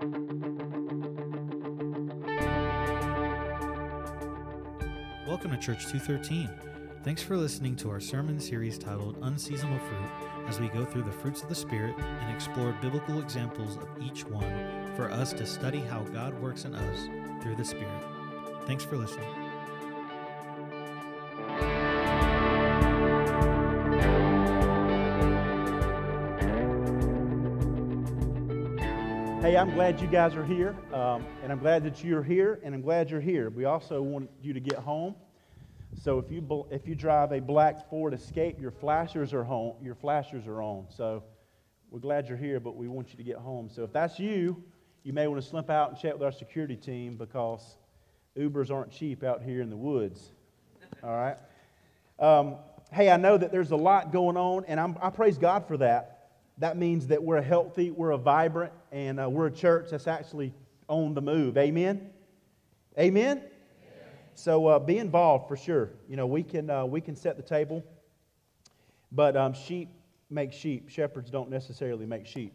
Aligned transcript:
Welcome 0.00 0.30
to 5.50 5.58
Church 5.58 5.88
213. 5.88 6.48
Thanks 7.04 7.22
for 7.22 7.36
listening 7.36 7.76
to 7.76 7.90
our 7.90 8.00
sermon 8.00 8.40
series 8.40 8.78
titled 8.78 9.20
Unseasonal 9.20 9.78
Fruit 9.78 10.48
as 10.48 10.58
we 10.58 10.68
go 10.68 10.86
through 10.86 11.02
the 11.02 11.12
fruits 11.12 11.42
of 11.42 11.50
the 11.50 11.54
Spirit 11.54 11.94
and 11.98 12.34
explore 12.34 12.74
biblical 12.80 13.20
examples 13.20 13.76
of 13.76 13.88
each 14.00 14.24
one 14.24 14.94
for 14.96 15.10
us 15.10 15.34
to 15.34 15.44
study 15.44 15.80
how 15.80 16.00
God 16.04 16.32
works 16.40 16.64
in 16.64 16.74
us 16.74 17.08
through 17.42 17.56
the 17.56 17.64
Spirit. 17.64 18.02
Thanks 18.64 18.84
for 18.84 18.96
listening. 18.96 19.49
Hey, 29.50 29.56
I'm 29.56 29.74
glad 29.74 30.00
you 30.00 30.06
guys 30.06 30.36
are 30.36 30.44
here, 30.44 30.76
um, 30.92 31.26
and 31.42 31.50
I'm 31.50 31.58
glad 31.58 31.82
that 31.82 32.04
you're 32.04 32.22
here, 32.22 32.60
and 32.62 32.72
I'm 32.72 32.82
glad 32.82 33.10
you're 33.10 33.20
here. 33.20 33.50
We 33.50 33.64
also 33.64 34.00
want 34.00 34.30
you 34.40 34.52
to 34.52 34.60
get 34.60 34.78
home. 34.78 35.16
So 35.92 36.20
if 36.20 36.30
you 36.30 36.66
if 36.70 36.86
you 36.86 36.94
drive 36.94 37.32
a 37.32 37.40
black 37.40 37.90
Ford 37.90 38.14
Escape, 38.14 38.60
your 38.60 38.70
flashers 38.70 39.34
are 39.34 39.42
home. 39.42 39.74
Your 39.82 39.96
flashers 39.96 40.46
are 40.46 40.62
on. 40.62 40.86
So 40.88 41.24
we're 41.90 41.98
glad 41.98 42.28
you're 42.28 42.38
here, 42.38 42.60
but 42.60 42.76
we 42.76 42.86
want 42.86 43.10
you 43.10 43.16
to 43.16 43.24
get 43.24 43.38
home. 43.38 43.68
So 43.68 43.82
if 43.82 43.92
that's 43.92 44.20
you, 44.20 44.62
you 45.02 45.12
may 45.12 45.26
want 45.26 45.42
to 45.42 45.48
slip 45.48 45.68
out 45.68 45.90
and 45.90 45.98
chat 45.98 46.12
with 46.12 46.22
our 46.22 46.30
security 46.30 46.76
team 46.76 47.16
because 47.16 47.76
Ubers 48.38 48.70
aren't 48.70 48.92
cheap 48.92 49.24
out 49.24 49.42
here 49.42 49.62
in 49.62 49.68
the 49.68 49.76
woods. 49.76 50.30
All 51.02 51.10
right. 51.10 51.36
Um, 52.20 52.54
hey, 52.92 53.10
I 53.10 53.16
know 53.16 53.36
that 53.36 53.50
there's 53.50 53.72
a 53.72 53.76
lot 53.76 54.12
going 54.12 54.36
on, 54.36 54.66
and 54.66 54.78
I'm, 54.78 54.96
I 55.02 55.10
praise 55.10 55.38
God 55.38 55.66
for 55.66 55.76
that. 55.78 56.28
That 56.58 56.76
means 56.76 57.08
that 57.08 57.24
we're 57.24 57.42
healthy, 57.42 57.90
we're 57.90 58.12
a 58.12 58.18
vibrant, 58.18 58.72
and 58.92 59.20
uh, 59.20 59.28
we're 59.28 59.46
a 59.46 59.52
church 59.52 59.88
that's 59.90 60.06
actually 60.06 60.52
on 60.88 61.14
the 61.14 61.20
move. 61.20 61.56
Amen? 61.56 62.10
Amen? 62.98 63.42
So 64.34 64.66
uh, 64.66 64.78
be 64.78 64.98
involved 64.98 65.48
for 65.48 65.56
sure. 65.56 65.90
You 66.08 66.16
know, 66.16 66.26
we 66.26 66.42
can, 66.42 66.70
uh, 66.70 66.84
we 66.86 67.00
can 67.00 67.14
set 67.14 67.36
the 67.36 67.42
table, 67.42 67.84
but 69.12 69.36
um, 69.36 69.52
sheep 69.52 69.90
make 70.30 70.52
sheep. 70.52 70.88
Shepherds 70.88 71.30
don't 71.30 71.50
necessarily 71.50 72.06
make 72.06 72.26
sheep. 72.26 72.54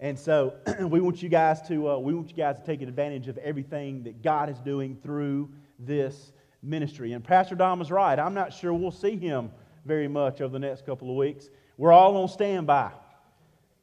And 0.00 0.18
so 0.18 0.54
we 0.80 1.00
want 1.00 1.22
you 1.22 1.28
guys 1.28 1.60
to 1.68 1.90
uh, 1.90 1.98
we 1.98 2.14
want 2.14 2.30
you 2.30 2.36
guys 2.36 2.56
to 2.56 2.64
take 2.64 2.82
advantage 2.82 3.28
of 3.28 3.36
everything 3.38 4.04
that 4.04 4.22
God 4.22 4.48
is 4.48 4.58
doing 4.60 4.96
through 5.02 5.50
this 5.78 6.32
ministry. 6.62 7.12
And 7.12 7.22
Pastor 7.22 7.56
Dom 7.56 7.80
is 7.80 7.90
right. 7.90 8.18
I'm 8.18 8.34
not 8.34 8.52
sure 8.52 8.72
we'll 8.72 8.90
see 8.90 9.16
him 9.16 9.50
very 9.84 10.08
much 10.08 10.40
over 10.40 10.52
the 10.52 10.58
next 10.58 10.86
couple 10.86 11.10
of 11.10 11.16
weeks. 11.16 11.48
We're 11.76 11.92
all 11.92 12.16
on 12.16 12.28
standby. 12.28 12.92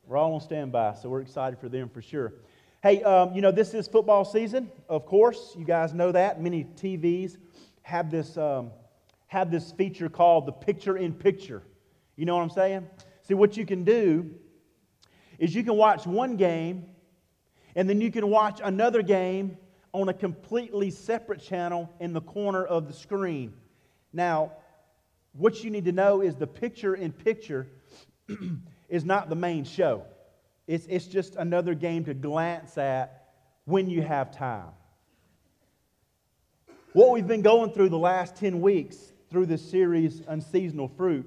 We're 0.08 0.18
all 0.18 0.36
on 0.36 0.42
standby, 0.42 0.94
so 1.02 1.10
we're 1.10 1.22
excited 1.22 1.58
for 1.58 1.68
them 1.68 1.90
for 1.90 2.00
sure. 2.00 2.34
Hey, 2.84 3.02
um, 3.02 3.34
you 3.34 3.42
know, 3.42 3.52
this 3.52 3.74
is 3.74 3.88
football 3.88 4.24
season, 4.24 4.70
of 4.88 5.08
course. 5.08 5.56
You 5.58 5.66
guys 5.66 5.96
know 5.96 6.12
that. 6.12 6.40
Many 6.40 6.64
TVs 6.64 7.38
have 7.82 8.12
this, 8.12 8.38
um, 8.38 8.70
have 9.26 9.50
this 9.50 9.72
feature 9.72 10.08
called 10.08 10.46
the 10.46 10.52
picture 10.52 10.96
in 10.96 11.12
picture. 11.12 11.64
You 12.18 12.26
know 12.26 12.36
what 12.36 12.44
I'm 12.44 12.52
saying? 12.52 12.88
See, 13.24 13.34
what 13.34 13.58
you 13.58 13.66
can 13.66 13.84
do 13.84 14.30
is 15.40 15.56
you 15.56 15.64
can 15.64 15.76
watch 15.76 16.06
one 16.06 16.38
game, 16.38 16.86
and 17.76 17.90
then 17.90 18.00
you 18.00 18.12
can 18.12 18.30
watch 18.30 18.62
another 18.64 19.02
game 19.02 19.58
on 19.92 20.08
a 20.10 20.14
completely 20.14 20.92
separate 20.92 21.42
channel 21.42 21.92
in 22.00 22.14
the 22.14 22.22
corner 22.22 22.64
of 22.64 22.88
the 22.88 22.94
screen. 22.94 23.54
Now, 24.14 24.52
what 25.34 25.64
you 25.64 25.72
need 25.72 25.86
to 25.86 25.92
know 25.92 26.22
is 26.22 26.36
the 26.36 26.46
picture 26.46 26.94
in 26.94 27.12
picture 27.12 27.68
is 28.90 29.06
not 29.06 29.30
the 29.30 29.36
main 29.36 29.64
show. 29.64 30.04
It's, 30.68 30.86
it's 30.88 31.06
just 31.06 31.36
another 31.36 31.74
game 31.74 32.06
to 32.06 32.14
glance 32.14 32.78
at 32.78 33.28
when 33.66 33.90
you 33.90 34.02
have 34.02 34.32
time. 34.32 34.70
What 36.94 37.12
we've 37.12 37.28
been 37.28 37.42
going 37.42 37.72
through 37.72 37.90
the 37.90 37.98
last 37.98 38.36
10 38.38 38.62
weeks 38.62 38.98
through 39.30 39.48
this 39.48 39.70
series, 39.70 40.22
Unseasonal 40.28 40.88
Fruit, 40.96 41.26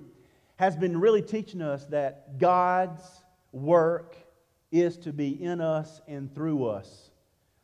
has 0.56 0.74
been 0.76 0.98
really 0.98 1.22
teaching 1.22 1.60
us 1.60 1.84
that 1.86 2.38
God's 2.38 3.02
work 3.52 4.16
is 4.72 4.96
to 4.98 5.12
be 5.12 5.42
in 5.42 5.60
us 5.60 6.00
and 6.08 6.34
through 6.34 6.66
us. 6.66 7.10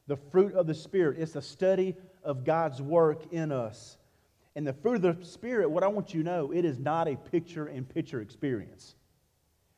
The 0.07 0.17
fruit 0.17 0.55
of 0.55 0.67
the 0.67 0.75
Spirit, 0.75 1.19
it's 1.19 1.35
a 1.35 1.43
study 1.43 1.97
of 2.23 2.45
God's 2.45 2.81
work 2.81 3.33
in 3.33 3.51
us. 3.51 3.97
And 4.55 4.67
the 4.67 4.73
fruit 4.73 5.05
of 5.05 5.19
the 5.19 5.25
Spirit, 5.25 5.71
what 5.71 5.83
I 5.83 5.89
want 5.89 6.15
you 6.15 6.23
to 6.23 6.29
know, 6.29 6.53
it 6.53 6.65
is 6.65 6.79
not 6.79 7.09
a 7.09 7.17
picture 7.17 7.69
in 7.69 7.85
picture 7.85 8.21
experience. 8.21 8.95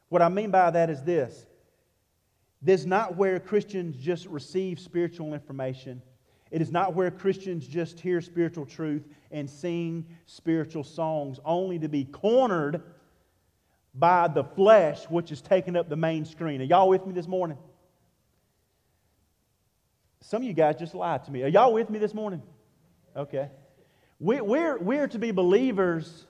What 0.09 0.23
I 0.23 0.29
mean 0.29 0.51
by 0.51 0.71
that 0.71 0.91
is 0.91 1.03
this 1.03 1.47
this 2.63 2.81
is 2.81 2.87
not 2.87 3.17
where 3.17 3.39
Christians 3.39 3.97
just 3.97 4.27
receive 4.27 4.81
spiritual 4.81 5.35
information. 5.35 6.03
It 6.51 6.63
is 6.63 6.71
not 6.71 6.95
where 6.95 7.11
Christians 7.11 7.67
just 7.67 7.99
hear 8.01 8.21
spiritual 8.21 8.67
truth 8.67 9.07
and 9.31 9.51
sing 9.51 10.07
spiritual 10.27 10.85
songs, 10.85 11.41
only 11.45 11.79
to 11.81 11.89
be 11.89 12.05
cornered 12.05 12.83
by 13.95 14.29
the 14.29 14.45
flesh, 14.45 15.05
which 15.05 15.33
is 15.33 15.41
taking 15.41 15.77
up 15.77 15.89
the 15.89 15.97
main 15.97 16.25
screen. 16.25 16.61
Are 16.61 16.65
y'all 16.65 16.89
with 16.89 17.07
me 17.07 17.13
this 17.13 17.27
morning? 17.27 17.59
Some 20.21 20.43
of 20.43 20.49
you 20.49 20.55
guys 20.55 20.77
just 20.77 20.95
lied 20.95 21.25
to 21.25 21.31
me. 21.31 21.43
Are 21.43 21.49
y'all 21.49 21.73
with 21.73 21.91
me 21.91 21.99
this 21.99 22.15
morning? 22.15 22.43
Okay. 23.17 23.49
We, 24.19 24.41
we're, 24.41 24.79
we're 24.79 25.09
to 25.09 25.19
be 25.19 25.31
believers 25.31 26.27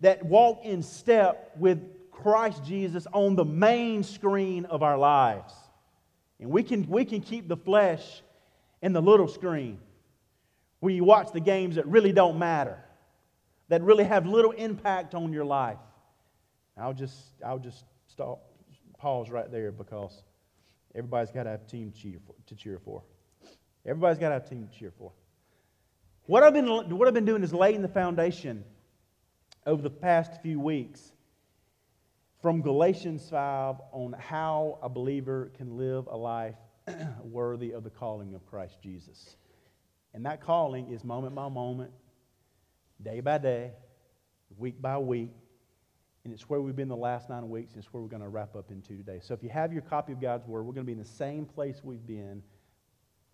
that 0.00 0.24
walk 0.24 0.64
in 0.64 0.82
step 0.82 1.52
with 1.56 1.80
Christ 2.22 2.64
Jesus 2.64 3.06
on 3.12 3.36
the 3.36 3.44
main 3.44 4.02
screen 4.02 4.64
of 4.66 4.82
our 4.82 4.98
lives. 4.98 5.54
And 6.38 6.50
we 6.50 6.62
can, 6.62 6.88
we 6.88 7.04
can 7.04 7.20
keep 7.20 7.48
the 7.48 7.56
flesh 7.56 8.22
in 8.82 8.92
the 8.92 9.02
little 9.02 9.28
screen 9.28 9.78
where 10.80 10.92
you 10.92 11.04
watch 11.04 11.32
the 11.32 11.40
games 11.40 11.76
that 11.76 11.86
really 11.86 12.12
don't 12.12 12.38
matter, 12.38 12.78
that 13.68 13.82
really 13.82 14.04
have 14.04 14.26
little 14.26 14.52
impact 14.52 15.14
on 15.14 15.32
your 15.32 15.44
life. 15.44 15.78
I'll 16.76 16.94
just, 16.94 17.16
I'll 17.44 17.58
just 17.58 17.84
stop, 18.08 18.40
pause 18.98 19.30
right 19.30 19.50
there 19.50 19.70
because 19.70 20.22
everybody's 20.94 21.30
got 21.30 21.44
to 21.44 21.50
have 21.50 21.62
a 21.62 21.70
team 21.70 21.92
cheer 21.92 22.18
for. 22.26 22.34
To 22.46 22.54
cheer 22.54 22.78
for. 22.82 23.02
Everybody's 23.86 24.18
got 24.18 24.28
to 24.28 24.34
have 24.34 24.46
a 24.46 24.48
team 24.48 24.66
to 24.66 24.78
cheer 24.78 24.92
for. 24.98 25.12
What 26.24 26.42
I've, 26.42 26.54
been, 26.54 26.66
what 26.66 27.08
I've 27.08 27.14
been 27.14 27.24
doing 27.24 27.42
is 27.42 27.52
laying 27.52 27.82
the 27.82 27.88
foundation 27.88 28.64
over 29.66 29.82
the 29.82 29.90
past 29.90 30.40
few 30.42 30.60
weeks 30.60 31.12
from 32.40 32.62
Galatians 32.62 33.28
5 33.28 33.76
on 33.92 34.14
how 34.18 34.78
a 34.82 34.88
believer 34.88 35.50
can 35.56 35.76
live 35.76 36.06
a 36.06 36.16
life 36.16 36.56
worthy 37.22 37.72
of 37.72 37.84
the 37.84 37.90
calling 37.90 38.34
of 38.34 38.46
Christ 38.46 38.78
Jesus. 38.82 39.36
And 40.14 40.24
that 40.24 40.40
calling 40.40 40.90
is 40.90 41.04
moment 41.04 41.34
by 41.34 41.48
moment, 41.48 41.90
day 43.02 43.20
by 43.20 43.38
day, 43.38 43.72
week 44.56 44.80
by 44.80 44.96
week. 44.98 45.30
And 46.24 46.32
it's 46.32 46.48
where 46.48 46.60
we've 46.60 46.76
been 46.76 46.88
the 46.88 46.96
last 46.96 47.30
nine 47.30 47.48
weeks, 47.48 47.72
and 47.72 47.82
it's 47.82 47.92
where 47.92 48.02
we're 48.02 48.08
going 48.08 48.22
to 48.22 48.28
wrap 48.28 48.56
up 48.56 48.70
into 48.70 48.96
today. 48.96 49.20
So 49.22 49.32
if 49.32 49.42
you 49.42 49.48
have 49.48 49.72
your 49.72 49.82
copy 49.82 50.12
of 50.12 50.20
God's 50.20 50.46
Word, 50.46 50.64
we're 50.64 50.72
going 50.72 50.84
to 50.84 50.86
be 50.86 50.92
in 50.92 50.98
the 50.98 51.04
same 51.04 51.46
place 51.46 51.80
we've 51.82 52.06
been. 52.06 52.42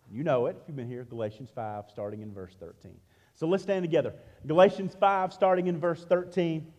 You 0.09 0.23
know 0.23 0.45
it 0.45 0.57
if 0.61 0.67
you've 0.67 0.77
been 0.77 0.87
here, 0.87 1.03
Galatians 1.03 1.49
5, 1.53 1.85
starting 1.89 2.21
in 2.21 2.33
verse 2.33 2.55
13. 2.59 2.93
So 3.35 3.45
let's 3.45 3.63
stand 3.63 3.83
together. 3.83 4.13
Galatians 4.45 4.95
5, 4.97 5.33
starting 5.33 5.67
in 5.67 5.79
verse 5.79 6.05
13. 6.05 6.71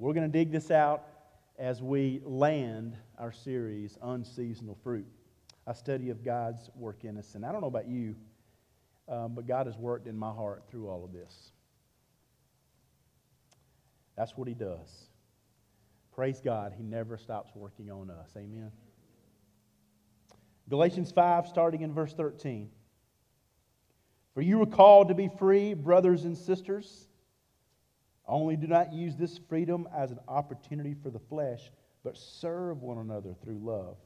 We're 0.00 0.14
going 0.14 0.32
to 0.32 0.32
dig 0.32 0.50
this 0.50 0.70
out 0.70 1.04
as 1.58 1.82
we 1.82 2.22
land 2.24 2.96
our 3.18 3.30
series, 3.30 3.98
Unseasonal 4.02 4.78
Fruit, 4.82 5.04
a 5.66 5.74
study 5.74 6.08
of 6.08 6.24
God's 6.24 6.70
work 6.74 7.04
in 7.04 7.18
us. 7.18 7.34
And 7.34 7.44
I 7.44 7.52
don't 7.52 7.60
know 7.60 7.66
about 7.66 7.86
you, 7.86 8.16
um, 9.10 9.34
but 9.34 9.46
God 9.46 9.66
has 9.66 9.76
worked 9.76 10.06
in 10.06 10.16
my 10.16 10.32
heart 10.32 10.62
through 10.70 10.88
all 10.88 11.04
of 11.04 11.12
this. 11.12 11.52
That's 14.16 14.38
what 14.38 14.48
He 14.48 14.54
does. 14.54 15.10
Praise 16.14 16.40
God, 16.42 16.72
He 16.74 16.82
never 16.82 17.18
stops 17.18 17.50
working 17.54 17.90
on 17.90 18.08
us. 18.08 18.30
Amen. 18.38 18.72
Galatians 20.70 21.12
5, 21.12 21.46
starting 21.46 21.82
in 21.82 21.92
verse 21.92 22.14
13. 22.14 22.70
For 24.32 24.40
you 24.40 24.60
were 24.60 24.66
called 24.66 25.08
to 25.08 25.14
be 25.14 25.28
free, 25.38 25.74
brothers 25.74 26.24
and 26.24 26.38
sisters. 26.38 27.09
Only 28.26 28.56
do 28.56 28.66
not 28.66 28.92
use 28.92 29.16
this 29.16 29.38
freedom 29.48 29.88
as 29.96 30.10
an 30.10 30.20
opportunity 30.28 30.94
for 31.02 31.10
the 31.10 31.18
flesh, 31.18 31.70
but 32.04 32.16
serve 32.16 32.82
one 32.82 32.98
another 32.98 33.34
through 33.42 33.58
love. 33.58 33.96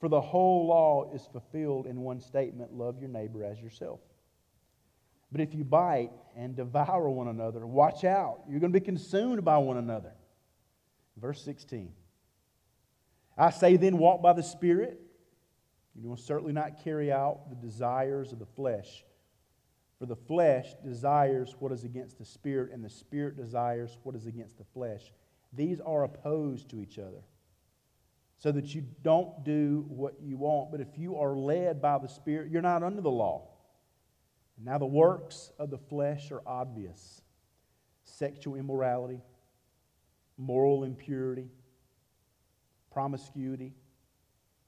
For 0.00 0.08
the 0.08 0.20
whole 0.20 0.66
law 0.66 1.10
is 1.14 1.26
fulfilled 1.32 1.86
in 1.86 2.00
one 2.00 2.20
statement 2.20 2.74
love 2.74 2.98
your 2.98 3.08
neighbor 3.08 3.44
as 3.44 3.60
yourself. 3.60 4.00
But 5.32 5.40
if 5.40 5.54
you 5.54 5.64
bite 5.64 6.12
and 6.36 6.54
devour 6.54 7.08
one 7.08 7.28
another, 7.28 7.66
watch 7.66 8.04
out. 8.04 8.40
You're 8.48 8.60
going 8.60 8.72
to 8.72 8.78
be 8.78 8.84
consumed 8.84 9.44
by 9.44 9.58
one 9.58 9.76
another. 9.76 10.12
Verse 11.16 11.42
16. 11.42 11.92
I 13.36 13.50
say 13.50 13.76
then, 13.76 13.98
walk 13.98 14.22
by 14.22 14.32
the 14.32 14.42
Spirit. 14.42 15.00
You 16.00 16.08
will 16.08 16.16
certainly 16.16 16.52
not 16.52 16.84
carry 16.84 17.10
out 17.10 17.48
the 17.50 17.56
desires 17.56 18.32
of 18.32 18.38
the 18.38 18.46
flesh. 18.46 19.04
For 20.04 20.08
the 20.08 20.16
flesh 20.16 20.74
desires 20.84 21.56
what 21.60 21.72
is 21.72 21.84
against 21.84 22.18
the 22.18 22.26
spirit, 22.26 22.72
and 22.74 22.84
the 22.84 22.90
spirit 22.90 23.38
desires 23.38 23.96
what 24.02 24.14
is 24.14 24.26
against 24.26 24.58
the 24.58 24.64
flesh. 24.74 25.00
These 25.54 25.80
are 25.80 26.04
opposed 26.04 26.68
to 26.68 26.82
each 26.82 26.98
other, 26.98 27.22
so 28.36 28.52
that 28.52 28.74
you 28.74 28.84
don't 29.02 29.42
do 29.44 29.86
what 29.88 30.16
you 30.20 30.36
want. 30.36 30.70
But 30.70 30.82
if 30.82 30.98
you 30.98 31.16
are 31.16 31.34
led 31.34 31.80
by 31.80 31.96
the 31.96 32.08
Spirit, 32.08 32.50
you're 32.50 32.60
not 32.60 32.82
under 32.82 33.00
the 33.00 33.10
law. 33.10 33.48
Now, 34.62 34.76
the 34.76 34.84
works 34.84 35.50
of 35.58 35.70
the 35.70 35.78
flesh 35.78 36.30
are 36.30 36.42
obvious 36.44 37.22
sexual 38.02 38.56
immorality, 38.56 39.22
moral 40.36 40.84
impurity, 40.84 41.48
promiscuity, 42.92 43.72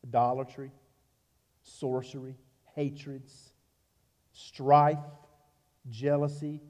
idolatry, 0.02 0.72
sorcery, 1.60 2.38
hatreds, 2.74 3.52
strife, 4.32 4.96
jealousy, 5.90 6.60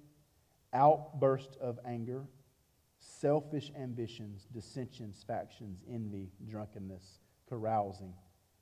outburst 0.73 1.57
of 1.61 1.79
anger, 1.87 2.27
selfish 2.99 3.71
ambitions, 3.79 4.47
dissensions, 4.53 5.25
factions, 5.27 5.83
envy, 5.91 6.31
drunkenness, 6.49 7.21
carousing, 7.49 8.13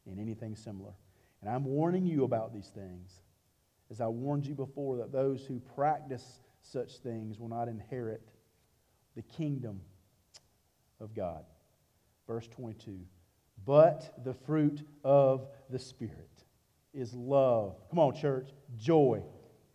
and 0.06 0.18
anything 0.18 0.54
similar. 0.54 0.92
And 1.40 1.50
I'm 1.50 1.64
warning 1.64 2.06
you 2.06 2.24
about 2.24 2.52
these 2.52 2.68
things, 2.68 3.20
as 3.90 4.00
I 4.00 4.06
warned 4.06 4.46
you 4.46 4.54
before, 4.54 4.96
that 4.98 5.12
those 5.12 5.44
who 5.44 5.60
practice 5.60 6.40
such 6.62 6.98
things 6.98 7.38
will 7.38 7.48
not 7.48 7.68
inherit 7.68 8.30
the 9.14 9.22
kingdom 9.22 9.80
of 11.00 11.14
God. 11.14 11.44
Verse 12.26 12.48
22 12.48 12.98
But 13.64 14.24
the 14.24 14.34
fruit 14.34 14.82
of 15.04 15.46
the 15.70 15.78
Spirit 15.78 16.44
is 16.92 17.12
love. 17.12 17.76
Come 17.90 17.98
on, 17.98 18.14
church. 18.14 18.48
Joy, 18.76 19.22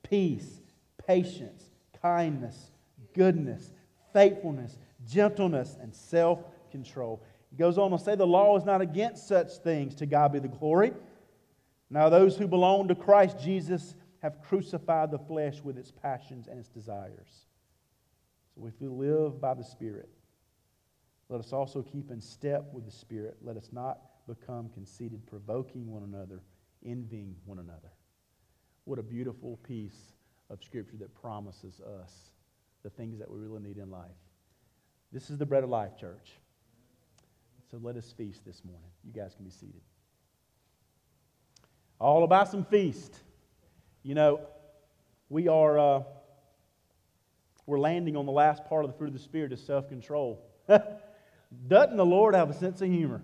peace, 0.04 0.62
patience, 1.10 1.72
kindness, 2.04 2.72
goodness, 3.16 3.74
faithfulness, 4.14 4.78
gentleness, 5.08 5.76
and 5.82 5.94
self 5.94 6.40
control. 6.70 7.24
He 7.50 7.58
goes 7.58 7.80
on 7.80 7.90
to 7.90 7.98
say, 7.98 8.14
The 8.16 8.28
law 8.28 8.56
is 8.58 8.64
not 8.64 8.80
against 8.80 9.28
such 9.28 9.54
things. 9.64 9.96
To 9.96 10.06
God 10.06 10.34
be 10.34 10.40
the 10.40 10.48
glory. 10.48 10.94
Now, 11.90 12.10
those 12.10 12.38
who 12.38 12.48
belong 12.48 12.88
to 12.90 12.96
Christ 12.96 13.40
Jesus 13.40 13.96
have 14.22 14.44
crucified 14.44 15.10
the 15.10 15.18
flesh 15.18 15.60
with 15.64 15.80
its 15.80 15.92
passions 15.92 16.48
and 16.48 16.60
its 16.60 16.70
desires. 16.70 17.48
So, 18.54 18.68
if 18.68 18.80
we 18.80 18.88
live 18.88 19.42
by 19.42 19.56
the 19.56 19.64
Spirit, 19.64 20.10
let 21.28 21.40
us 21.40 21.54
also 21.54 21.82
keep 21.82 22.12
in 22.12 22.22
step 22.22 22.70
with 22.72 22.86
the 22.86 22.92
Spirit. 22.92 23.38
Let 23.42 23.58
us 23.58 23.70
not 23.72 24.00
become 24.28 24.70
conceited, 24.76 25.26
provoking 25.26 25.92
one 25.92 26.04
another, 26.04 26.44
envying 26.86 27.36
one 27.46 27.58
another. 27.58 27.90
What 28.86 29.00
a 29.00 29.04
beautiful 29.04 29.58
piece 29.68 30.14
of 30.50 30.64
Scripture 30.64 30.98
that 31.00 31.14
promises 31.22 31.80
us 32.02 32.32
the 32.84 32.90
things 32.90 33.20
that 33.20 33.30
we 33.30 33.40
really 33.40 33.62
need 33.62 33.78
in 33.78 33.92
life. 33.92 34.10
This 35.12 35.30
is 35.30 35.38
the 35.38 35.46
bread 35.46 35.64
of 35.64 35.70
life, 35.70 35.98
church. 36.00 36.32
So 37.72 37.80
let 37.82 37.96
us 37.96 38.14
feast 38.18 38.46
this 38.46 38.64
morning. 38.64 38.90
You 39.04 39.14
guys 39.14 39.36
can 39.36 39.46
be 39.46 39.52
seated. 39.52 39.82
All 42.00 42.24
about 42.24 42.50
some 42.50 42.66
feast. 42.66 43.16
You 44.04 44.16
know, 44.16 44.42
we 45.30 45.48
are 45.48 45.78
uh, 45.78 46.04
we're 47.66 47.80
landing 47.80 48.18
on 48.18 48.26
the 48.26 48.32
last 48.32 48.66
part 48.66 48.86
of 48.86 48.92
the 48.92 48.98
fruit 48.98 49.08
of 49.08 49.14
the 49.14 49.20
spirit 49.20 49.54
is 49.54 49.64
self-control. 49.64 50.42
Doesn't 51.68 51.98
the 51.98 52.06
Lord 52.06 52.34
have 52.34 52.50
a 52.50 52.54
sense 52.54 52.82
of 52.82 52.90
humor? 52.90 53.22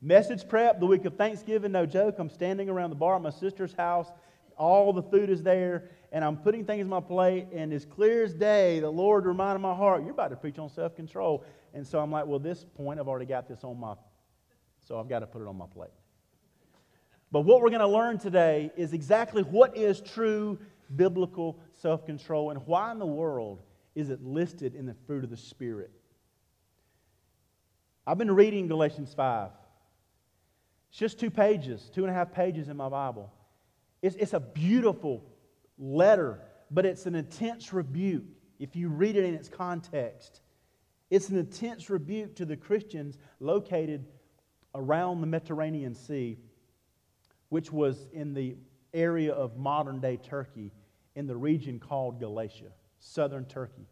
Message 0.00 0.48
prep 0.48 0.78
the 0.78 0.86
week 0.86 1.04
of 1.04 1.16
Thanksgiving, 1.16 1.72
no 1.72 1.86
joke. 1.86 2.16
I'm 2.18 2.30
standing 2.30 2.68
around 2.68 2.90
the 2.90 2.96
bar 2.96 3.16
at 3.16 3.22
my 3.22 3.30
sister's 3.30 3.72
house. 3.72 4.08
All 4.56 4.92
the 4.92 5.02
food 5.02 5.28
is 5.28 5.42
there, 5.42 5.90
and 6.12 6.24
I'm 6.24 6.36
putting 6.36 6.64
things 6.64 6.82
in 6.82 6.88
my 6.88 7.00
plate, 7.00 7.46
and 7.52 7.72
as 7.72 7.84
clear 7.84 8.24
as 8.24 8.34
day, 8.34 8.80
the 8.80 8.90
Lord 8.90 9.26
reminded 9.26 9.60
my 9.60 9.74
heart, 9.74 10.02
You're 10.02 10.10
about 10.10 10.28
to 10.28 10.36
preach 10.36 10.58
on 10.58 10.68
self 10.68 10.96
control. 10.96 11.44
And 11.72 11.86
so 11.86 12.00
I'm 12.00 12.10
like, 12.10 12.26
Well, 12.26 12.38
this 12.38 12.64
point, 12.76 12.98
I've 12.98 13.08
already 13.08 13.26
got 13.26 13.48
this 13.48 13.62
on 13.62 13.78
my, 13.78 13.94
so 14.86 14.98
I've 14.98 15.08
got 15.08 15.20
to 15.20 15.26
put 15.26 15.42
it 15.42 15.48
on 15.48 15.56
my 15.56 15.66
plate. 15.66 15.90
But 17.32 17.42
what 17.42 17.60
we're 17.60 17.70
going 17.70 17.80
to 17.80 17.86
learn 17.86 18.18
today 18.18 18.72
is 18.76 18.92
exactly 18.92 19.42
what 19.42 19.76
is 19.76 20.00
true 20.00 20.58
biblical 20.96 21.60
self 21.80 22.04
control 22.04 22.50
and 22.50 22.66
why 22.66 22.90
in 22.90 22.98
the 22.98 23.06
world 23.06 23.62
is 23.94 24.10
it 24.10 24.22
listed 24.22 24.74
in 24.74 24.86
the 24.86 24.94
fruit 25.06 25.22
of 25.22 25.30
the 25.30 25.36
Spirit. 25.36 25.90
I've 28.06 28.18
been 28.18 28.30
reading 28.32 28.66
Galatians 28.66 29.14
5. 29.14 29.50
It's 30.90 30.98
just 30.98 31.20
two 31.20 31.30
pages, 31.30 31.88
two 31.94 32.02
and 32.02 32.10
a 32.10 32.14
half 32.14 32.32
pages 32.32 32.68
in 32.68 32.76
my 32.76 32.88
Bible. 32.88 33.32
It's, 34.02 34.16
it's 34.16 34.32
a 34.32 34.40
beautiful 34.40 35.22
letter, 35.80 36.40
but 36.70 36.86
it's 36.86 37.06
an 37.06 37.16
intense 37.16 37.72
rebuke 37.72 38.24
if 38.60 38.76
you 38.76 38.88
read 38.88 39.16
it 39.16 39.24
in 39.24 39.34
its 39.34 39.48
context. 39.48 40.42
It's 41.08 41.30
an 41.30 41.38
intense 41.38 41.90
rebuke 41.90 42.36
to 42.36 42.44
the 42.44 42.56
Christians 42.56 43.18
located 43.40 44.04
around 44.74 45.20
the 45.20 45.26
Mediterranean 45.26 45.94
Sea, 45.94 46.38
which 47.48 47.72
was 47.72 48.06
in 48.12 48.34
the 48.34 48.56
area 48.94 49.32
of 49.32 49.56
modern 49.56 50.00
day 50.00 50.16
Turkey 50.16 50.72
in 51.16 51.26
the 51.26 51.36
region 51.36 51.80
called 51.80 52.20
Galatia, 52.20 52.70
southern 53.00 53.44
Turkey. 53.46 53.88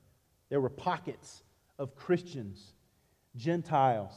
There 0.48 0.60
were 0.60 0.68
pockets 0.68 1.42
of 1.78 1.96
Christians, 1.96 2.74
Gentiles, 3.36 4.12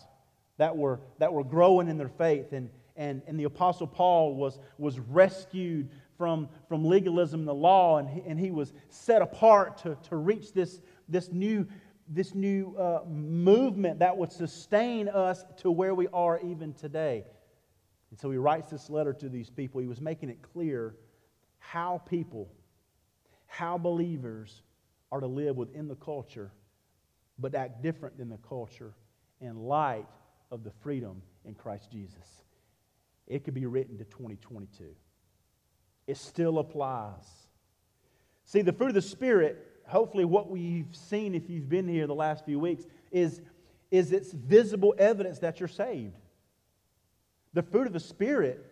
that 0.58 0.76
were, 0.78 1.00
that 1.18 1.34
were 1.34 1.44
growing 1.44 1.88
in 1.88 1.98
their 1.98 2.10
faith. 2.10 2.54
And, 2.54 2.70
and, 2.96 3.22
and 3.26 3.40
the 3.40 3.46
Apostle 3.46 3.88
Paul 3.88 4.36
was, 4.36 4.60
was 4.78 5.00
rescued 5.00 5.90
from, 6.22 6.48
from 6.68 6.86
legalism 6.86 7.46
the 7.46 7.54
law, 7.54 7.98
and 7.98 8.08
he, 8.08 8.22
and 8.28 8.40
he 8.40 8.52
was 8.52 8.74
set 8.90 9.24
apart 9.24 9.76
to, 9.80 9.98
to 10.08 10.18
reach 10.18 10.54
this, 10.54 10.80
this 11.10 11.32
new, 11.32 11.66
this 12.08 12.36
new 12.36 12.76
uh, 12.78 13.00
movement 13.10 13.98
that 13.98 14.16
would 14.16 14.32
sustain 14.32 15.10
us 15.10 15.44
to 15.58 15.72
where 15.72 15.96
we 15.96 16.08
are 16.14 16.40
even 16.42 16.76
today. 16.76 17.24
And 18.12 18.20
so 18.20 18.30
he 18.30 18.38
writes 18.38 18.70
this 18.70 18.88
letter 18.88 19.14
to 19.14 19.30
these 19.30 19.50
people. 19.50 19.82
He 19.82 19.88
was 19.88 20.00
making 20.00 20.30
it 20.30 20.44
clear 20.44 20.96
how 21.58 22.04
people, 22.08 22.48
how 23.48 23.80
believers 23.80 24.62
are 25.12 25.22
to 25.22 25.28
live 25.28 25.58
within 25.58 25.88
the 25.88 25.96
culture, 25.96 26.52
but 27.40 27.56
act 27.56 27.82
different 27.82 28.20
than 28.20 28.30
the 28.30 28.38
culture 28.48 28.94
in 29.40 29.58
light 29.58 30.06
of 30.52 30.64
the 30.64 30.72
freedom 30.84 31.24
in 31.46 31.56
Christ 31.56 31.92
Jesus. 31.92 32.44
It 33.26 33.44
could 33.44 33.56
be 33.56 33.66
written 33.66 33.98
to 33.98 34.04
2022 34.04 34.86
it 36.08 36.18
still 36.18 36.60
applies. 36.60 37.26
See, 38.46 38.62
the 38.62 38.74
fruit 38.74 38.90
of 38.90 38.96
the 38.96 39.02
Spirit, 39.02 39.66
hopefully, 39.88 40.26
what 40.26 40.50
we've 40.50 40.94
seen 40.94 41.36
if 41.36 41.50
you've 41.50 41.70
been 41.70 41.88
here 41.88 42.08
the 42.08 42.16
last 42.16 42.46
few 42.46 42.60
weeks, 42.60 42.86
is, 43.12 43.42
is 43.92 44.12
its 44.12 44.32
visible 44.32 44.94
evidence 44.98 45.40
that 45.40 45.60
you're 45.60 45.70
saved. 45.70 46.18
The 47.54 47.64
fruit 47.64 47.88
of 47.88 47.94
the 47.94 48.00
Spirit 48.00 48.66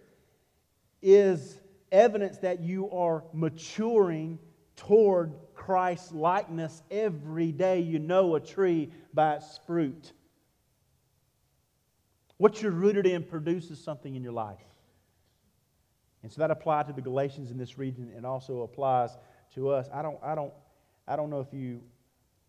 is 1.02 1.60
evidence 1.92 2.38
that 2.40 2.60
you 2.60 2.90
are 2.92 3.24
maturing 3.34 4.40
toward 4.76 5.34
Christ's 5.54 6.12
likeness 6.12 6.82
every 6.90 7.52
day. 7.52 7.80
You 7.80 8.00
know 8.00 8.36
a 8.36 8.40
tree 8.40 8.92
by 9.14 9.36
its 9.36 9.60
fruit. 9.66 10.14
What 12.38 12.62
you're 12.62 12.72
rooted 12.72 13.06
in 13.06 13.24
produces 13.24 13.80
something 13.84 14.16
in 14.16 14.24
your 14.24 14.32
life. 14.32 14.69
And 16.22 16.32
so 16.32 16.42
that 16.42 16.52
applied 16.52 16.88
to 16.88 16.94
the 16.94 17.02
Galatians 17.02 17.52
in 17.52 17.58
this 17.58 17.78
region 17.78 18.12
and 18.16 18.26
also 18.26 18.62
applies 18.62 19.18
to 19.56 19.70
us. 19.70 19.88
I 19.94 20.02
don't, 20.02 20.18
I 20.24 20.36
don't, 20.36 20.54
I 21.08 21.16
don't 21.16 21.30
know 21.30 21.40
if 21.40 21.54
you 21.54 21.82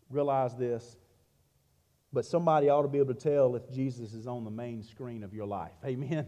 realize 0.09 0.55
this, 0.55 0.97
but 2.11 2.25
somebody 2.25 2.69
ought 2.69 2.81
to 2.81 2.87
be 2.87 2.97
able 2.97 3.13
to 3.13 3.19
tell 3.19 3.55
if 3.55 3.71
Jesus 3.71 4.13
is 4.13 4.27
on 4.27 4.43
the 4.43 4.51
main 4.51 4.83
screen 4.83 5.23
of 5.23 5.33
your 5.33 5.45
life. 5.45 5.71
Amen. 5.85 6.27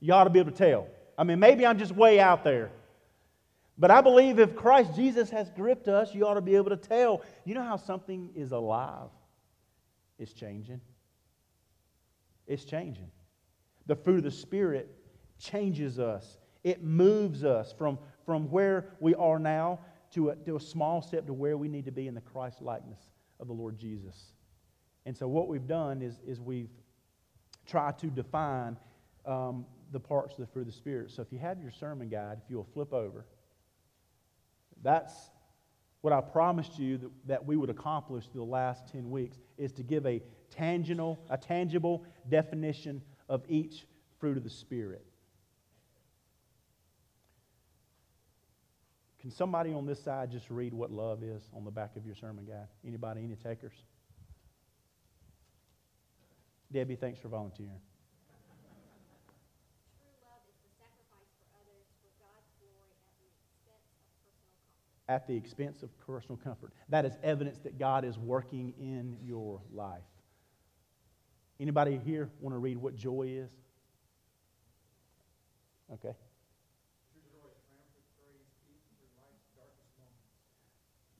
You 0.00 0.14
ought 0.14 0.24
to 0.24 0.30
be 0.30 0.40
able 0.40 0.50
to 0.50 0.56
tell. 0.56 0.88
I 1.16 1.24
mean, 1.24 1.38
maybe 1.38 1.64
I'm 1.64 1.78
just 1.78 1.92
way 1.92 2.18
out 2.18 2.42
there. 2.42 2.70
But 3.78 3.90
I 3.90 4.00
believe 4.00 4.38
if 4.38 4.56
Christ 4.56 4.94
Jesus 4.94 5.30
has 5.30 5.48
gripped 5.50 5.88
us, 5.88 6.14
you 6.14 6.26
ought 6.26 6.34
to 6.34 6.40
be 6.40 6.56
able 6.56 6.70
to 6.70 6.76
tell. 6.76 7.22
You 7.44 7.54
know 7.54 7.62
how 7.62 7.76
something 7.76 8.30
is 8.34 8.52
alive? 8.52 9.08
It's 10.18 10.32
changing. 10.32 10.80
It's 12.46 12.64
changing. 12.64 13.10
The 13.86 13.96
fruit 13.96 14.18
of 14.18 14.24
the 14.24 14.30
Spirit 14.30 14.90
changes 15.38 15.98
us 15.98 16.39
it 16.64 16.82
moves 16.82 17.44
us 17.44 17.72
from, 17.76 17.98
from 18.26 18.50
where 18.50 18.92
we 19.00 19.14
are 19.14 19.38
now 19.38 19.80
to 20.12 20.30
a, 20.30 20.36
to 20.36 20.56
a 20.56 20.60
small 20.60 21.00
step 21.00 21.26
to 21.26 21.32
where 21.32 21.56
we 21.56 21.68
need 21.68 21.84
to 21.84 21.92
be 21.92 22.06
in 22.06 22.14
the 22.14 22.20
Christ 22.20 22.60
likeness 22.60 23.00
of 23.38 23.46
the 23.46 23.52
Lord 23.52 23.78
Jesus. 23.78 24.32
And 25.06 25.16
so, 25.16 25.26
what 25.28 25.48
we've 25.48 25.66
done 25.66 26.02
is, 26.02 26.20
is 26.26 26.40
we've 26.40 26.70
tried 27.66 27.98
to 27.98 28.08
define 28.08 28.76
um, 29.24 29.64
the 29.92 30.00
parts 30.00 30.34
of 30.34 30.40
the 30.40 30.46
fruit 30.46 30.62
of 30.62 30.68
the 30.68 30.72
Spirit. 30.72 31.10
So, 31.10 31.22
if 31.22 31.32
you 31.32 31.38
have 31.38 31.60
your 31.60 31.70
sermon 31.70 32.08
guide, 32.08 32.38
if 32.44 32.50
you'll 32.50 32.68
flip 32.74 32.92
over, 32.92 33.24
that's 34.82 35.14
what 36.00 36.12
I 36.12 36.20
promised 36.20 36.78
you 36.78 36.98
that, 36.98 37.10
that 37.26 37.46
we 37.46 37.56
would 37.56 37.70
accomplish 37.70 38.26
through 38.26 38.40
the 38.44 38.50
last 38.50 38.88
10 38.88 39.10
weeks 39.10 39.38
is 39.58 39.72
to 39.72 39.82
give 39.82 40.06
a 40.06 40.22
tangible, 40.50 41.18
a 41.28 41.36
tangible 41.36 42.04
definition 42.28 43.02
of 43.28 43.44
each 43.48 43.86
fruit 44.18 44.36
of 44.36 44.44
the 44.44 44.50
Spirit. 44.50 45.04
Can 49.20 49.30
somebody 49.30 49.72
on 49.72 49.84
this 49.86 50.02
side 50.02 50.30
just 50.30 50.48
read 50.48 50.72
what 50.72 50.90
love 50.90 51.22
is 51.22 51.42
on 51.54 51.64
the 51.64 51.70
back 51.70 51.96
of 51.96 52.06
your 52.06 52.14
sermon 52.14 52.46
guide? 52.46 52.68
Anybody, 52.86 53.22
any 53.22 53.36
takers? 53.36 53.74
Debbie, 56.72 56.96
thanks 56.96 57.18
for 57.18 57.28
volunteering. 57.28 57.80
at 65.10 65.26
the 65.26 65.34
expense 65.36 65.82
of 65.82 65.90
personal 66.06 66.36
comfort. 66.36 66.72
That 66.88 67.04
is 67.04 67.12
evidence 67.24 67.58
that 67.64 67.80
God 67.80 68.04
is 68.04 68.16
working 68.16 68.72
in 68.78 69.16
your 69.20 69.60
life. 69.74 70.04
Anybody 71.58 72.00
here 72.04 72.30
want 72.40 72.54
to 72.54 72.58
read 72.58 72.78
what 72.78 72.94
joy 72.94 73.24
is? 73.28 73.50
Okay. 75.92 76.14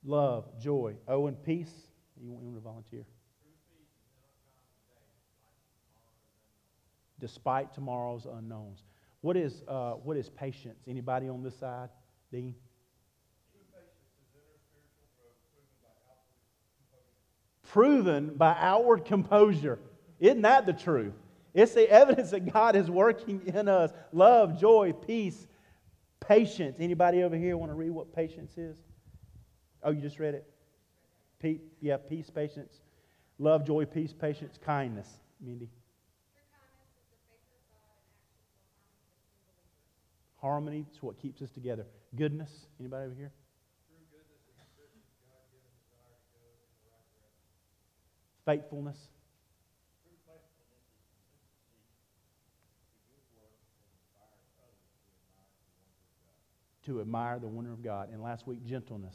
Love, 0.05 0.47
joy. 0.61 0.95
Oh, 1.07 1.27
and 1.27 1.43
peace. 1.43 1.73
You 2.23 2.31
want, 2.31 2.55
to 2.55 2.61
volunteer? 2.61 3.05
Despite 7.19 7.75
tomorrow's 7.75 8.27
unknowns. 8.27 8.83
What 9.21 9.37
is, 9.37 9.63
uh, 9.69 9.93
what 9.93 10.17
is 10.17 10.29
patience? 10.31 10.85
Anybody 10.89 11.29
on 11.29 11.43
this 11.43 11.57
side? 11.57 11.91
Dean? 12.33 12.55
Proven 17.63 18.35
by 18.37 18.57
outward 18.59 19.05
composure. 19.05 19.79
Isn't 20.19 20.43
that 20.43 20.67
the 20.67 20.73
truth? 20.73 21.15
It's 21.55 21.75
the 21.75 21.89
evidence 21.89 22.31
that 22.31 22.53
God 22.53 22.75
is 22.75 22.91
working 22.91 23.43
in 23.47 23.69
us. 23.69 23.93
Love, 24.13 24.59
joy, 24.59 24.93
peace, 24.93 25.47
patience. 26.21 26.77
Anybody 26.81 27.23
over 27.23 27.37
here 27.37 27.57
want 27.57 27.71
to 27.71 27.77
read 27.77 27.91
what 27.91 28.15
patience 28.15 28.57
is? 28.57 28.77
Oh, 29.83 29.91
you 29.91 30.01
just 30.01 30.19
read 30.19 30.35
it? 30.35 30.47
Pe- 31.39 31.61
yeah, 31.81 31.97
peace, 31.97 32.29
patience, 32.29 32.81
love, 33.39 33.67
joy, 33.67 33.87
peace, 33.87 34.13
patience, 34.13 34.59
kindness. 34.65 35.09
Mindy. 35.41 35.71
Harmony 40.37 40.87
is 40.91 41.03
what 41.03 41.19
keeps 41.21 41.43
us 41.43 41.51
together. 41.51 41.87
Goodness. 42.17 42.51
Anybody 42.79 43.07
over 43.07 43.15
here? 43.15 43.33
Faithfulness. 48.45 48.97
To 56.87 57.01
admire 57.03 57.39
the 57.39 57.47
wonder 57.47 57.73
of 57.73 57.85
God. 57.85 58.09
And 58.11 58.23
last 58.23 58.47
week, 58.47 58.65
gentleness. 58.65 59.15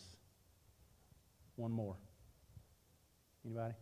One 1.56 1.72
more. 1.72 1.96
Anybody? 3.46 3.74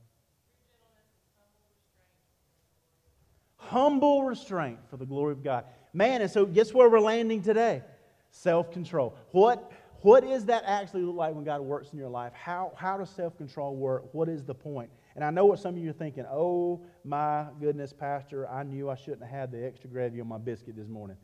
Humble 3.56 4.24
restraint 4.24 4.80
for 4.90 4.98
the 4.98 5.06
glory 5.06 5.32
of 5.32 5.44
God. 5.44 5.66
Man, 5.94 6.22
and 6.22 6.30
so 6.30 6.46
guess 6.46 6.74
where 6.74 6.90
we're 6.90 7.00
landing 7.00 7.42
today? 7.42 7.82
Self 8.30 8.72
control. 8.72 9.16
What, 9.32 9.72
what 10.02 10.24
is 10.24 10.46
that 10.46 10.64
actually 10.66 11.04
look 11.04 11.16
like 11.16 11.34
when 11.34 11.44
God 11.44 11.62
works 11.62 11.94
in 11.94 11.98
your 11.98 12.10
life? 12.10 12.34
How, 12.34 12.74
how 12.76 12.98
does 12.98 13.10
self 13.10 13.38
control 13.38 13.76
work? 13.76 14.14
What 14.14 14.28
is 14.28 14.44
the 14.44 14.54
point? 14.54 14.90
And 15.16 15.24
I 15.24 15.30
know 15.30 15.46
what 15.46 15.60
some 15.60 15.76
of 15.76 15.82
you 15.82 15.92
are 15.92 15.94
thinking. 15.94 16.26
Oh, 16.30 16.82
my 17.04 17.46
goodness, 17.60 17.94
Pastor, 17.94 18.50
I 18.50 18.64
knew 18.64 18.90
I 18.90 18.96
shouldn't 18.96 19.22
have 19.22 19.30
had 19.32 19.52
the 19.52 19.66
extra 19.66 19.90
gravy 19.90 20.20
on 20.20 20.28
my 20.28 20.40
biscuit 20.40 20.76
this 20.76 20.88
morning. 20.88 21.18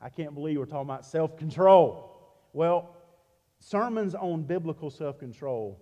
I 0.00 0.10
can't 0.10 0.34
believe 0.34 0.58
we're 0.58 0.66
talking 0.66 0.88
about 0.88 1.06
self 1.06 1.36
control. 1.36 2.10
Well, 2.52 2.93
sermons 3.64 4.14
on 4.14 4.42
biblical 4.42 4.90
self 4.90 5.18
control 5.18 5.80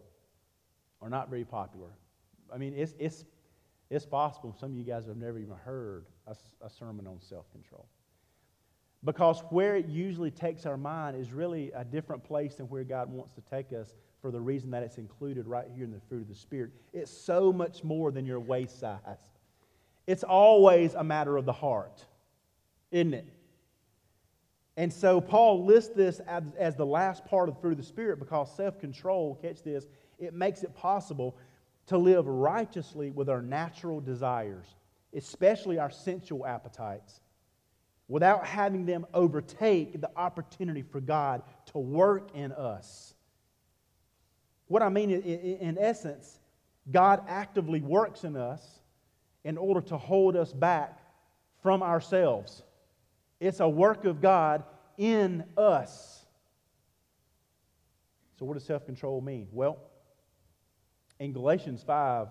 are 1.01 1.11
not 1.11 1.29
very 1.29 1.45
popular. 1.45 1.91
I 2.53 2.59
mean, 2.59 2.75
it's, 2.77 2.95
it's, 2.99 3.25
it's 3.91 4.07
possible 4.07 4.55
some 4.59 4.71
of 4.71 4.77
you 4.77 4.85
guys 4.85 5.07
have 5.07 5.17
never 5.17 5.39
even 5.39 5.57
heard 5.57 6.07
a, 6.27 6.37
a 6.65 6.71
sermon 6.71 7.07
on 7.07 7.19
self 7.21 7.51
control. 7.51 7.87
Because 9.05 9.41
where 9.51 9.75
it 9.75 9.89
usually 9.89 10.31
takes 10.31 10.65
our 10.65 10.77
mind 10.77 11.17
is 11.17 11.33
really 11.33 11.73
a 11.75 11.85
different 11.85 12.23
place 12.23 12.55
than 12.55 12.67
where 12.67 12.85
God 12.85 13.11
wants 13.11 13.33
to 13.33 13.41
take 13.41 13.73
us 13.73 13.97
for 14.21 14.31
the 14.31 14.41
reason 14.41 14.71
that 14.71 14.85
it's 14.85 14.99
included 14.99 15.49
right 15.49 15.67
here 15.75 15.85
in 15.85 15.91
the 15.91 16.01
fruit 16.09 16.23
of 16.23 16.29
the 16.29 16.37
Spirit. 16.37 16.71
It's 16.93 17.11
so 17.11 17.53
much 17.53 17.83
more 17.83 18.13
than 18.13 18.25
your 18.25 18.39
waist 18.39 18.79
size. 18.79 19.01
It's 20.07 20.23
always 20.23 20.95
a 20.95 21.03
matter 21.03 21.37
of 21.37 21.47
the 21.47 21.53
heart, 21.53 22.05
isn't 22.93 23.15
it? 23.15 23.27
And 24.77 24.93
so 24.93 25.21
Paul 25.21 25.65
lists 25.65 25.95
this 25.95 26.21
as, 26.21 26.45
as 26.59 26.77
the 26.77 26.87
last 26.87 27.25
part 27.25 27.49
of 27.49 27.61
of 27.63 27.77
the 27.77 27.83
Spirit 27.83 28.19
because 28.19 28.55
self 28.57 28.79
control, 28.79 29.39
catch 29.43 29.63
this, 29.63 29.87
it 30.19 30.33
makes 30.35 30.63
it 30.63 30.75
possible 30.75 31.37
to 31.87 31.99
live 31.99 32.27
righteously 32.27 33.11
with 33.11 33.29
our 33.29 33.43
natural 33.43 34.01
desires, 34.01 34.67
especially 35.15 35.79
our 35.79 35.91
sensual 35.91 36.47
appetites, 36.47 37.21
without 38.09 38.47
having 38.47 38.87
them 38.87 39.07
overtake 39.13 40.01
the 40.01 40.11
opportunity 40.17 40.83
for 40.83 41.01
God 41.01 41.43
to 41.67 41.79
work 41.79 42.31
in 42.35 42.53
us. 42.53 43.15
What 44.69 44.83
I 44.83 44.89
mean, 44.89 45.11
in 45.11 45.77
essence, 45.79 46.39
God 46.91 47.23
actively 47.29 47.81
works 47.81 48.25
in 48.25 48.37
us 48.37 48.81
in 49.45 49.59
order 49.59 49.81
to 49.83 49.99
hold 49.99 50.37
us 50.37 50.53
back 50.53 50.99
from 51.63 51.83
ourselves. 51.83 52.63
It's 53.43 53.59
a 53.59 53.69
work 53.69 54.05
of 54.05 54.21
God 54.21 54.63
in 54.97 55.43
us. 55.57 56.25
So, 58.39 58.45
what 58.45 58.55
does 58.55 58.63
self 58.63 58.87
control 58.87 59.21
mean? 59.21 59.49
Well, 59.51 59.79
in 61.19 61.33
Galatians 61.33 61.83
5, 61.83 62.29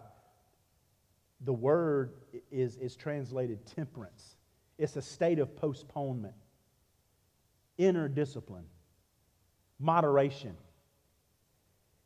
the 1.41 1.51
word 1.51 2.13
is, 2.50 2.77
is 2.77 2.96
translated 2.96 3.65
temperance. 3.65 4.38
It's 4.77 4.96
a 4.96 5.01
state 5.01 5.39
of 5.39 5.53
postponement, 5.53 6.36
inner 7.77 8.08
discipline, 8.08 8.68
moderation. 9.80 10.56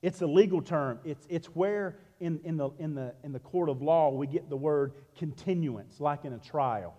It's 0.02 0.24
a 0.24 0.28
legal 0.28 0.64
term. 0.64 0.98
It's, 1.06 1.28
it's 1.30 1.46
where 1.48 2.00
in, 2.20 2.40
in, 2.44 2.58
the, 2.58 2.72
in, 2.80 2.96
the, 2.96 3.14
in 3.24 3.34
the 3.34 3.40
court 3.40 3.70
of 3.70 3.84
law 3.84 4.10
we 4.10 4.26
get 4.26 4.50
the 4.50 4.58
word 4.58 4.94
continuance, 5.16 6.00
like 6.00 6.26
in 6.26 6.34
a 6.34 6.40
trial. 6.40 6.96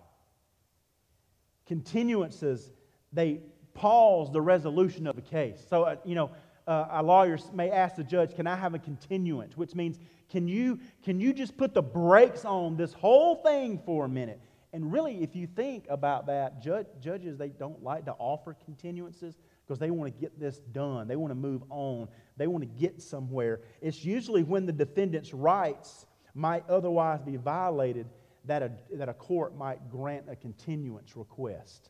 Continuances, 1.69 2.71
they 3.11 3.41
pause 3.73 4.31
the 4.31 4.41
resolution 4.41 5.07
of 5.07 5.17
a 5.17 5.21
case. 5.21 5.63
So, 5.69 5.83
uh, 5.83 5.95
you 6.03 6.15
know, 6.15 6.31
uh, 6.67 6.87
a 6.91 7.03
lawyer 7.03 7.37
may 7.53 7.71
ask 7.71 7.95
the 7.95 8.03
judge, 8.03 8.35
Can 8.35 8.47
I 8.47 8.55
have 8.55 8.73
a 8.73 8.79
continuance? 8.79 9.55
Which 9.55 9.75
means, 9.75 9.99
can 10.29 10.47
you, 10.47 10.79
can 11.03 11.19
you 11.19 11.33
just 11.33 11.57
put 11.57 11.73
the 11.73 11.81
brakes 11.81 12.43
on 12.43 12.75
this 12.75 12.93
whole 12.93 13.35
thing 13.35 13.79
for 13.85 14.05
a 14.05 14.09
minute? 14.09 14.41
And 14.73 14.91
really, 14.91 15.23
if 15.23 15.35
you 15.35 15.47
think 15.47 15.85
about 15.89 16.27
that, 16.27 16.61
judge, 16.61 16.87
judges, 17.01 17.37
they 17.37 17.49
don't 17.49 17.81
like 17.81 18.05
to 18.05 18.11
offer 18.19 18.55
continuances 18.69 19.35
because 19.65 19.79
they 19.79 19.91
want 19.91 20.13
to 20.13 20.21
get 20.21 20.37
this 20.39 20.59
done. 20.71 21.07
They 21.07 21.15
want 21.15 21.31
to 21.31 21.35
move 21.35 21.63
on. 21.69 22.09
They 22.35 22.47
want 22.47 22.63
to 22.63 22.79
get 22.79 23.01
somewhere. 23.01 23.61
It's 23.81 24.03
usually 24.03 24.43
when 24.43 24.65
the 24.65 24.73
defendant's 24.73 25.33
rights 25.33 26.05
might 26.35 26.69
otherwise 26.69 27.21
be 27.21 27.37
violated 27.37 28.07
that 28.47 28.63
a, 28.63 28.71
that 28.93 29.09
a 29.09 29.13
court 29.13 29.55
might 29.55 29.89
grant 29.89 30.25
a 30.29 30.35
continuance 30.35 31.15
request. 31.15 31.89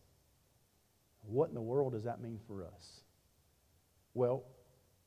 What 1.22 1.50
in 1.50 1.56
the 1.56 1.62
world 1.62 1.94
does 1.94 2.04
that 2.04 2.22
mean 2.22 2.40
for 2.48 2.64
us? 2.64 3.02
Well, 4.14 4.44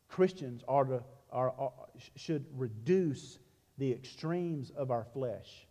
Christians 0.09 0.63
are 0.69 0.85
to, 0.85 1.03
are, 1.31 1.53
are, 1.59 1.73
should 2.17 2.47
reduce 2.55 3.39
the 3.79 3.93
extremes 3.93 4.71
of 4.71 4.91
our 4.91 5.05
flesh, 5.05 5.67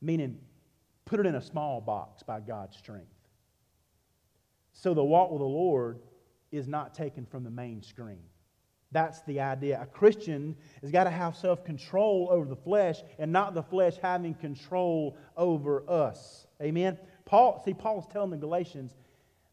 meaning 0.00 0.38
put 1.04 1.20
it 1.20 1.26
in 1.26 1.34
a 1.34 1.42
small 1.42 1.80
box 1.80 2.22
by 2.22 2.40
God's 2.40 2.76
strength. 2.76 3.08
So 4.72 4.92
the 4.92 5.04
walk 5.04 5.30
with 5.30 5.40
the 5.40 5.46
Lord 5.46 6.00
is 6.50 6.66
not 6.66 6.94
taken 6.94 7.24
from 7.24 7.44
the 7.44 7.50
main 7.50 7.82
screen. 7.82 8.24
That's 8.94 9.22
the 9.22 9.40
idea. 9.40 9.80
A 9.82 9.86
Christian 9.86 10.54
has 10.80 10.92
got 10.92 11.04
to 11.04 11.10
have 11.10 11.36
self 11.36 11.64
control 11.64 12.28
over 12.30 12.46
the 12.46 12.54
flesh 12.56 13.02
and 13.18 13.32
not 13.32 13.52
the 13.52 13.62
flesh 13.62 13.96
having 14.00 14.34
control 14.34 15.16
over 15.36 15.82
us. 15.90 16.46
Amen? 16.62 16.96
Paul, 17.24 17.60
see, 17.64 17.74
Paul's 17.74 18.06
telling 18.12 18.30
the 18.30 18.36
Galatians, 18.36 18.94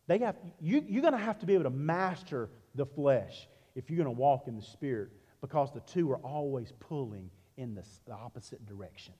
they 0.05 0.19
have, 0.19 0.35
you, 0.59 0.85
you're 0.87 1.01
going 1.01 1.15
to 1.15 1.19
have 1.19 1.39
to 1.39 1.47
be 1.47 1.55
able 1.55 1.63
to 1.63 1.71
master 1.71 2.49
the 2.75 2.85
flesh 2.85 3.47
if 3.73 3.89
you're 3.89 3.97
going 3.97 4.15
to 4.15 4.21
walk 4.21 4.47
in 4.47 4.55
the 4.55 4.61
Spirit 4.61 5.09
because 5.41 5.73
the 5.73 5.79
two 5.81 6.11
are 6.11 6.17
always 6.17 6.71
pulling 6.79 7.31
in 7.57 7.73
the, 7.73 7.83
the 8.05 8.13
opposite 8.13 8.63
direction. 8.67 9.15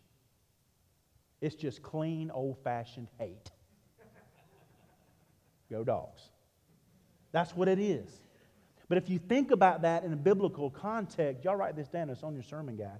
It's 1.41 1.55
just 1.55 1.81
clean, 1.81 2.29
old 2.29 2.59
fashioned 2.63 3.07
hate. 3.17 3.49
Go 5.71 5.83
dogs. 5.83 6.21
That's 7.31 7.55
what 7.55 7.67
it 7.67 7.79
is. 7.79 8.21
But 8.91 8.97
if 8.97 9.09
you 9.09 9.19
think 9.19 9.51
about 9.51 9.83
that 9.83 10.03
in 10.03 10.11
a 10.11 10.17
biblical 10.17 10.69
context, 10.69 11.45
y'all 11.45 11.55
write 11.55 11.77
this 11.77 11.87
down, 11.87 12.09
it's 12.09 12.23
on 12.23 12.33
your 12.33 12.43
sermon 12.43 12.75
guide. 12.75 12.99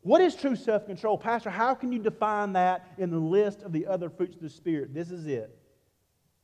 What 0.00 0.22
is 0.22 0.34
true 0.34 0.56
self 0.56 0.86
control? 0.86 1.18
Pastor, 1.18 1.50
how 1.50 1.74
can 1.74 1.92
you 1.92 1.98
define 1.98 2.54
that 2.54 2.86
in 2.96 3.10
the 3.10 3.18
list 3.18 3.60
of 3.60 3.72
the 3.72 3.86
other 3.86 4.08
fruits 4.08 4.36
of 4.36 4.40
the 4.40 4.48
Spirit? 4.48 4.94
This 4.94 5.10
is 5.10 5.26
it. 5.26 5.54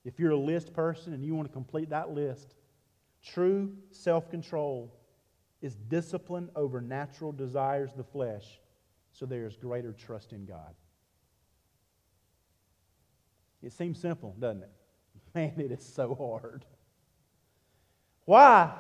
If 0.05 0.19
you're 0.19 0.33
a 0.33 0.37
list 0.37 0.75
person 0.75 1.15
and 1.15 1.25
you 1.25 1.35
want 1.35 1.49
to 1.49 1.53
complete 1.53 1.89
that 1.89 2.11
list, 2.11 2.57
True 3.25 3.73
self 3.91 4.31
control 4.31 4.95
is 5.63 5.75
discipline 5.75 6.51
over 6.55 6.83
natural 6.83 7.33
desires 7.33 7.91
of 7.91 7.97
the 7.97 8.05
flesh, 8.05 8.61
so 9.13 9.25
there 9.25 9.47
is 9.47 9.57
greater 9.57 9.93
trust 9.93 10.35
in 10.35 10.45
God. 10.45 10.75
It 13.63 13.73
seems 13.73 13.99
simple, 13.99 14.37
doesn't 14.39 14.63
it? 14.63 14.71
Man, 15.35 15.55
it 15.59 15.73
is 15.73 15.85
so 15.85 16.15
hard. 16.15 16.65
Why? 18.27 18.73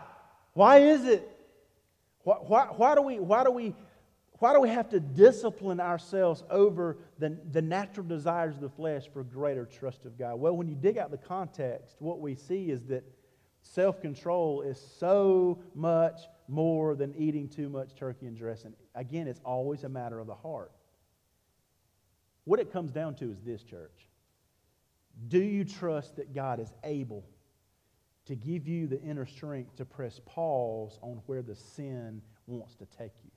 Why 0.52 0.78
is 0.78 1.04
it? 1.04 1.26
Why, 2.24 2.34
why, 2.34 2.64
why, 2.76 2.94
do 2.94 3.02
we, 3.02 3.18
why, 3.18 3.44
do 3.44 3.50
we, 3.50 3.74
why 4.32 4.52
do 4.52 4.60
we 4.60 4.68
have 4.68 4.90
to 4.90 5.00
discipline 5.00 5.80
ourselves 5.80 6.42
over 6.50 6.98
the, 7.18 7.38
the 7.52 7.62
natural 7.62 8.06
desires 8.06 8.56
of 8.56 8.60
the 8.60 8.68
flesh 8.68 9.04
for 9.12 9.22
greater 9.22 9.64
trust 9.64 10.04
of 10.04 10.18
God? 10.18 10.38
Well, 10.40 10.56
when 10.56 10.68
you 10.68 10.74
dig 10.74 10.98
out 10.98 11.10
the 11.10 11.16
context, 11.16 11.96
what 12.00 12.20
we 12.20 12.34
see 12.34 12.70
is 12.70 12.84
that 12.86 13.04
self 13.62 14.00
control 14.00 14.62
is 14.62 14.80
so 14.98 15.60
much 15.74 16.20
more 16.48 16.94
than 16.96 17.14
eating 17.16 17.48
too 17.48 17.68
much 17.68 17.94
turkey 17.94 18.26
and 18.26 18.36
dressing. 18.36 18.74
Again, 18.94 19.28
it's 19.28 19.40
always 19.44 19.84
a 19.84 19.88
matter 19.88 20.18
of 20.18 20.26
the 20.26 20.34
heart. 20.34 20.72
What 22.44 22.60
it 22.60 22.72
comes 22.72 22.92
down 22.92 23.14
to 23.16 23.30
is 23.30 23.40
this, 23.44 23.62
church. 23.62 24.08
Do 25.28 25.38
you 25.38 25.64
trust 25.64 26.16
that 26.16 26.34
God 26.34 26.60
is 26.60 26.72
able 26.84 27.24
to 28.26 28.34
give 28.34 28.68
you 28.68 28.86
the 28.86 29.00
inner 29.02 29.26
strength 29.26 29.76
to 29.76 29.84
press 29.84 30.20
pause 30.26 30.98
on 31.02 31.22
where 31.26 31.42
the 31.42 31.54
sin 31.54 32.22
wants 32.46 32.74
to 32.76 32.86
take 32.98 33.12
you? 33.24 33.30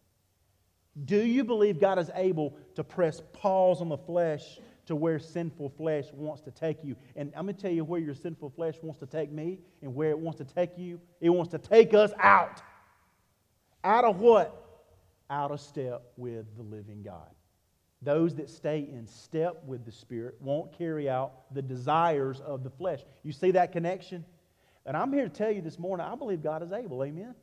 Do 1.06 1.18
you 1.18 1.44
believe 1.44 1.80
God 1.80 2.00
is 2.00 2.12
able 2.16 2.58
to 2.76 2.84
press 2.84 3.22
pause 3.34 3.82
on 3.82 3.90
the 3.90 3.98
flesh 3.98 4.60
to 4.88 4.96
where 4.96 5.20
sinful 5.20 5.70
flesh 5.70 6.06
wants 6.14 6.42
to 6.42 6.52
take 6.52 6.84
you? 6.84 6.96
And 7.16 7.32
I'm 7.36 7.46
going 7.46 7.56
to 7.56 7.62
tell 7.62 7.72
you 7.72 7.84
where 7.84 8.02
your 8.02 8.16
sinful 8.16 8.50
flesh 8.50 8.76
wants 8.82 9.00
to 9.00 9.06
take 9.06 9.32
me 9.32 9.60
and 9.82 9.96
where 9.96 10.10
it 10.10 10.20
wants 10.20 10.40
to 10.40 10.46
take 10.46 10.78
you. 10.78 11.00
It 11.22 11.30
wants 11.30 11.52
to 11.52 11.58
take 11.58 11.94
us 11.94 12.12
out. 12.20 12.62
Out 13.84 14.04
of 14.04 14.20
what? 14.20 14.66
Out 15.30 15.52
of 15.52 15.62
step 15.62 16.02
with 16.18 16.46
the 16.58 16.64
living 16.64 17.04
God. 17.04 17.30
Those 18.02 18.36
that 18.36 18.50
stay 18.50 18.80
in 18.92 19.06
step 19.08 19.62
with 19.66 19.86
the 19.86 19.92
Spirit 19.92 20.36
won't 20.40 20.78
carry 20.78 21.10
out 21.10 21.54
the 21.54 21.62
desires 21.62 22.40
of 22.40 22.64
the 22.64 22.70
flesh. 22.70 23.02
You 23.24 23.32
see 23.32 23.52
that 23.52 23.72
connection? 23.72 24.26
And 24.90 24.98
I'm 24.98 25.14
here 25.14 25.26
to 25.26 25.30
tell 25.30 25.52
you 25.52 25.62
this 25.62 25.78
morning, 25.78 26.04
I 26.04 26.16
believe 26.16 26.42
God 26.42 26.64
is 26.64 26.72
able. 26.72 27.04
Amen? 27.04 27.36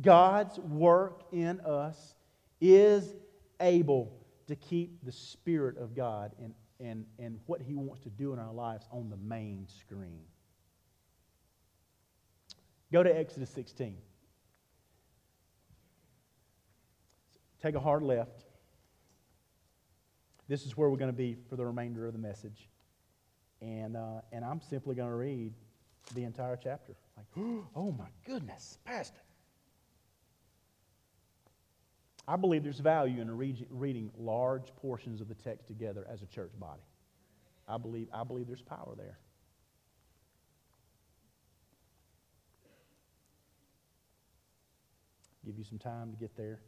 God's 0.00 0.60
work 0.60 1.24
in 1.32 1.60
us 1.62 2.14
is 2.60 3.16
able 3.58 4.16
to 4.46 4.54
keep 4.54 5.04
the 5.04 5.10
Spirit 5.10 5.76
of 5.76 5.96
God 5.96 6.30
and, 6.40 6.54
and, 6.78 7.04
and 7.18 7.40
what 7.46 7.60
He 7.60 7.74
wants 7.74 8.02
to 8.02 8.10
do 8.10 8.32
in 8.32 8.38
our 8.38 8.52
lives 8.52 8.86
on 8.92 9.10
the 9.10 9.16
main 9.16 9.66
screen. 9.66 10.20
Go 12.92 13.02
to 13.02 13.10
Exodus 13.10 13.50
16. 13.50 13.96
Take 17.60 17.74
a 17.74 17.80
hard 17.80 18.04
left. 18.04 18.44
This 20.46 20.64
is 20.64 20.76
where 20.76 20.88
we're 20.88 20.96
going 20.96 21.10
to 21.10 21.16
be 21.16 21.36
for 21.50 21.56
the 21.56 21.66
remainder 21.66 22.06
of 22.06 22.12
the 22.12 22.20
message. 22.20 22.68
And, 23.60 23.96
uh, 23.96 24.20
and 24.30 24.44
I'm 24.44 24.60
simply 24.60 24.94
going 24.94 25.08
to 25.08 25.16
read 25.16 25.54
the 26.14 26.24
entire 26.24 26.56
chapter. 26.56 26.94
Like, 27.16 27.26
oh 27.76 27.92
my 27.92 28.08
goodness, 28.26 28.78
Pastor. 28.84 29.20
I 32.26 32.36
believe 32.36 32.62
there's 32.62 32.78
value 32.78 33.20
in 33.20 33.36
reading 33.36 34.10
large 34.16 34.74
portions 34.76 35.20
of 35.20 35.28
the 35.28 35.34
text 35.34 35.66
together 35.66 36.06
as 36.08 36.22
a 36.22 36.26
church 36.26 36.52
body. 36.58 36.82
I 37.66 37.78
believe, 37.78 38.08
I 38.12 38.22
believe 38.22 38.46
there's 38.46 38.62
power 38.62 38.94
there. 38.96 39.18
Give 45.44 45.58
you 45.58 45.64
some 45.64 45.78
time 45.78 46.12
to 46.12 46.16
get 46.16 46.36
there. 46.36 46.60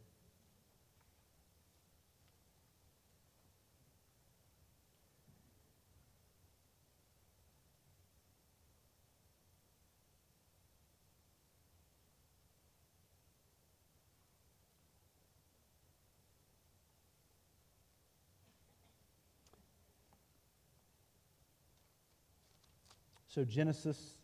So 23.35 23.43
Genesis, 23.43 24.15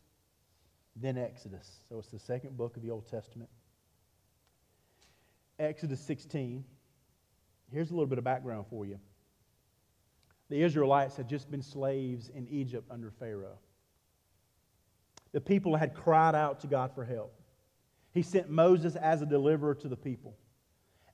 then 0.95 1.17
Exodus. 1.17 1.69
So 1.89 1.99
it's 1.99 2.07
the 2.07 2.17
second 2.17 2.55
book 2.55 2.77
of 2.77 2.81
the 2.81 2.91
Old 2.91 3.09
Testament. 3.09 3.49
Exodus 5.59 5.99
16. 5.99 6.63
Here's 7.73 7.89
a 7.89 7.93
little 7.93 8.07
bit 8.07 8.19
of 8.19 8.23
background 8.23 8.67
for 8.69 8.85
you. 8.85 8.99
The 10.49 10.63
Israelites 10.63 11.17
had 11.17 11.27
just 11.27 11.51
been 11.51 11.61
slaves 11.61 12.29
in 12.29 12.47
Egypt 12.47 12.87
under 12.89 13.11
Pharaoh. 13.11 13.59
The 15.33 15.41
people 15.41 15.75
had 15.75 15.93
cried 15.93 16.33
out 16.33 16.61
to 16.61 16.67
God 16.67 16.95
for 16.95 17.03
help. 17.03 17.37
He 18.13 18.21
sent 18.21 18.49
Moses 18.49 18.95
as 18.95 19.21
a 19.21 19.25
deliverer 19.25 19.75
to 19.75 19.89
the 19.89 19.97
people. 19.97 20.37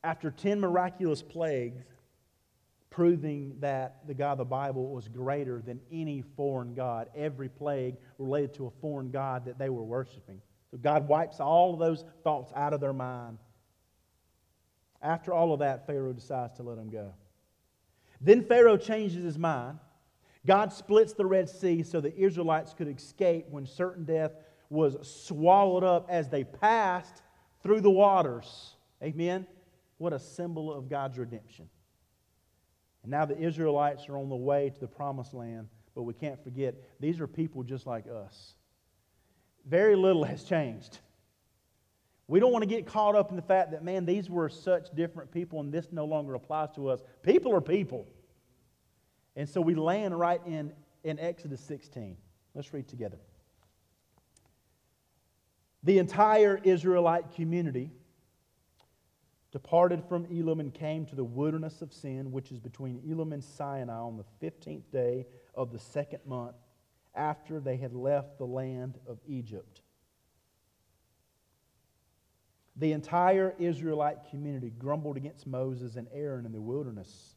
After 0.04 0.30
10 0.30 0.60
miraculous 0.60 1.24
plagues, 1.24 1.84
proving 2.90 3.56
that 3.60 4.08
the 4.08 4.14
God 4.14 4.34
of 4.34 4.38
the 4.40 4.46
Bible 4.46 4.90
was 4.90 5.08
greater 5.08 5.62
than 5.62 5.80
any 5.92 6.24
foreign 6.36 6.74
God. 6.74 7.10
Every 7.16 7.50
plague 7.50 7.98
related 8.18 8.54
to 8.56 8.68
a 8.68 8.72
foreign 8.82 9.12
God 9.12 9.46
that 9.46 9.60
they 9.60 9.70
were 9.70 9.84
worshiping. 9.84 10.42
So 10.72 10.78
God 10.78 11.08
wipes 11.08 11.40
all 11.40 11.74
of 11.74 11.80
those 11.80 12.06
thoughts 12.24 12.52
out 12.56 12.74
of 12.74 12.82
their 12.82 12.94
mind. 12.94 13.38
After 15.02 15.32
all 15.32 15.54
of 15.54 15.60
that, 15.60 15.86
Pharaoh 15.86 16.14
decides 16.14 16.54
to 16.54 16.64
let 16.64 16.78
them 16.78 16.90
go. 16.90 17.14
Then 18.20 18.44
Pharaoh 18.44 18.78
changes 18.78 19.24
his 19.24 19.38
mind. 19.38 19.80
God 20.46 20.74
splits 20.74 21.14
the 21.14 21.26
Red 21.26 21.50
Sea 21.50 21.84
so 21.84 22.02
the 22.02 22.16
Israelites 22.18 22.74
could 22.74 22.88
escape 22.88 23.46
when 23.50 23.66
certain 23.66 24.06
death 24.06 24.32
was 24.70 24.98
swallowed 25.08 25.84
up 25.84 26.08
as 26.10 26.30
they 26.30 26.44
passed 26.44 27.22
through 27.62 27.82
the 27.82 27.92
waters. 27.92 28.76
Amen? 29.04 29.46
What 29.98 30.14
a 30.14 30.20
symbol 30.20 30.74
of 30.74 30.90
God's 30.90 31.18
redemption. 31.18 31.70
Now 33.08 33.26
the 33.26 33.38
Israelites 33.38 34.10
are 34.10 34.18
on 34.18 34.30
the 34.30 34.36
way 34.36 34.70
to 34.70 34.80
the 34.80 34.88
promised 34.88 35.34
land, 35.34 35.70
but 35.96 36.04
we 36.04 36.14
can't 36.14 36.42
forget 36.44 36.76
these 37.00 37.20
are 37.20 37.28
people 37.28 37.64
just 37.64 37.88
like 37.88 38.06
us. 38.08 38.56
Very 39.66 39.96
little 39.96 40.24
has 40.26 40.44
changed. 40.44 41.00
We 42.28 42.42
don't 42.42 42.52
want 42.52 42.64
to 42.64 42.70
get 42.70 42.86
caught 42.86 43.16
up 43.16 43.30
in 43.30 43.38
the 43.38 43.42
fact 43.42 43.72
that, 43.72 43.86
man, 43.86 44.06
these 44.06 44.30
were 44.30 44.50
such 44.50 44.94
different 44.94 45.32
people 45.32 45.62
and 45.62 45.74
this 45.74 45.88
no 45.94 46.04
longer 46.04 46.34
applies 46.34 46.72
to 46.76 46.90
us. 46.90 47.00
People 47.24 47.56
are 47.56 47.62
people. 47.62 48.06
And 49.38 49.48
so 49.48 49.62
we 49.62 49.76
land 49.76 50.20
right 50.20 50.42
in, 50.46 50.74
in 51.06 51.20
Exodus 51.20 51.62
16. 51.62 52.18
Let's 52.54 52.74
read 52.74 52.90
together. 52.90 53.20
The 55.84 56.00
entire 56.00 56.60
Israelite 56.62 57.32
community 57.34 57.92
departed 59.52 60.04
from 60.08 60.26
Elim 60.26 60.60
and 60.60 60.74
came 60.74 61.06
to 61.06 61.16
the 61.16 61.24
wilderness 61.24 61.82
of 61.82 61.94
Sin, 61.94 62.32
which 62.32 62.52
is 62.52 62.60
between 62.60 63.02
Elim 63.10 63.34
and 63.34 63.44
Sinai, 63.44 63.94
on 63.94 64.18
the 64.18 64.46
15th 64.46 64.92
day 64.92 65.26
of 65.56 65.72
the 65.72 65.80
second 65.80 66.20
month 66.26 66.56
after 67.16 67.60
they 67.60 67.78
had 67.78 67.94
left 67.94 68.38
the 68.38 68.46
land 68.46 69.00
of 69.08 69.20
Egypt. 69.28 69.82
The 72.76 72.92
entire 72.92 73.56
Israelite 73.58 74.30
community 74.30 74.72
grumbled 74.78 75.18
against 75.18 75.48
Moses 75.48 75.96
and 75.96 76.08
Aaron 76.14 76.46
in 76.46 76.52
the 76.52 76.62
wilderness. 76.62 77.36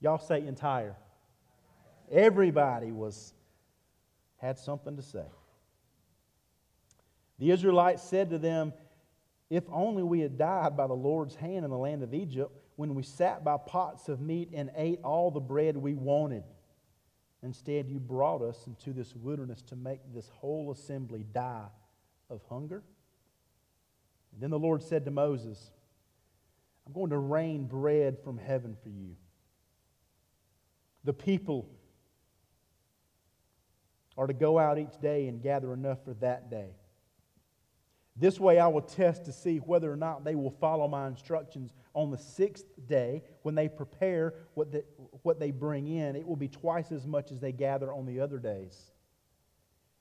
Y'all 0.00 0.18
say 0.18 0.46
entire. 0.46 0.94
Everybody 2.12 2.92
was 2.92 3.32
had 4.36 4.58
something 4.58 4.96
to 4.96 5.02
say. 5.02 5.24
The 7.38 7.50
Israelites 7.50 8.02
said 8.02 8.30
to 8.30 8.38
them, 8.38 8.72
if 9.48 9.64
only 9.70 10.02
we 10.02 10.20
had 10.20 10.38
died 10.38 10.76
by 10.76 10.86
the 10.86 10.94
Lord's 10.94 11.36
hand 11.36 11.64
in 11.64 11.70
the 11.70 11.76
land 11.76 12.02
of 12.02 12.12
Egypt 12.12 12.52
when 12.76 12.94
we 12.94 13.02
sat 13.02 13.44
by 13.44 13.56
pots 13.56 14.08
of 14.08 14.20
meat 14.20 14.50
and 14.52 14.70
ate 14.76 15.00
all 15.02 15.30
the 15.30 15.40
bread 15.40 15.76
we 15.76 15.94
wanted. 15.94 16.42
Instead, 17.42 17.88
you 17.88 18.00
brought 18.00 18.42
us 18.42 18.66
into 18.66 18.92
this 18.92 19.14
wilderness 19.14 19.62
to 19.62 19.76
make 19.76 20.00
this 20.12 20.28
whole 20.28 20.72
assembly 20.72 21.24
die 21.32 21.66
of 22.28 22.40
hunger. 22.48 22.82
And 24.32 24.42
then 24.42 24.50
the 24.50 24.58
Lord 24.58 24.82
said 24.82 25.04
to 25.04 25.10
Moses, 25.10 25.70
I'm 26.86 26.92
going 26.92 27.10
to 27.10 27.18
rain 27.18 27.66
bread 27.66 28.18
from 28.22 28.38
heaven 28.38 28.76
for 28.82 28.88
you. 28.88 29.16
The 31.04 31.12
people 31.12 31.68
are 34.18 34.26
to 34.26 34.32
go 34.32 34.58
out 34.58 34.78
each 34.78 35.00
day 35.00 35.28
and 35.28 35.42
gather 35.42 35.72
enough 35.72 36.04
for 36.04 36.14
that 36.14 36.50
day. 36.50 36.70
This 38.18 38.40
way 38.40 38.58
I 38.58 38.66
will 38.68 38.82
test 38.82 39.26
to 39.26 39.32
see 39.32 39.58
whether 39.58 39.92
or 39.92 39.96
not 39.96 40.24
they 40.24 40.34
will 40.34 40.50
follow 40.50 40.88
my 40.88 41.06
instructions 41.06 41.74
on 41.92 42.10
the 42.10 42.16
sixth 42.16 42.64
day 42.88 43.22
when 43.42 43.54
they 43.54 43.68
prepare 43.68 44.34
what, 44.54 44.72
the, 44.72 44.84
what 45.22 45.38
they 45.38 45.50
bring 45.50 45.86
in. 45.86 46.16
It 46.16 46.26
will 46.26 46.36
be 46.36 46.48
twice 46.48 46.92
as 46.92 47.06
much 47.06 47.30
as 47.30 47.40
they 47.40 47.52
gather 47.52 47.92
on 47.92 48.06
the 48.06 48.20
other 48.20 48.38
days. 48.38 48.90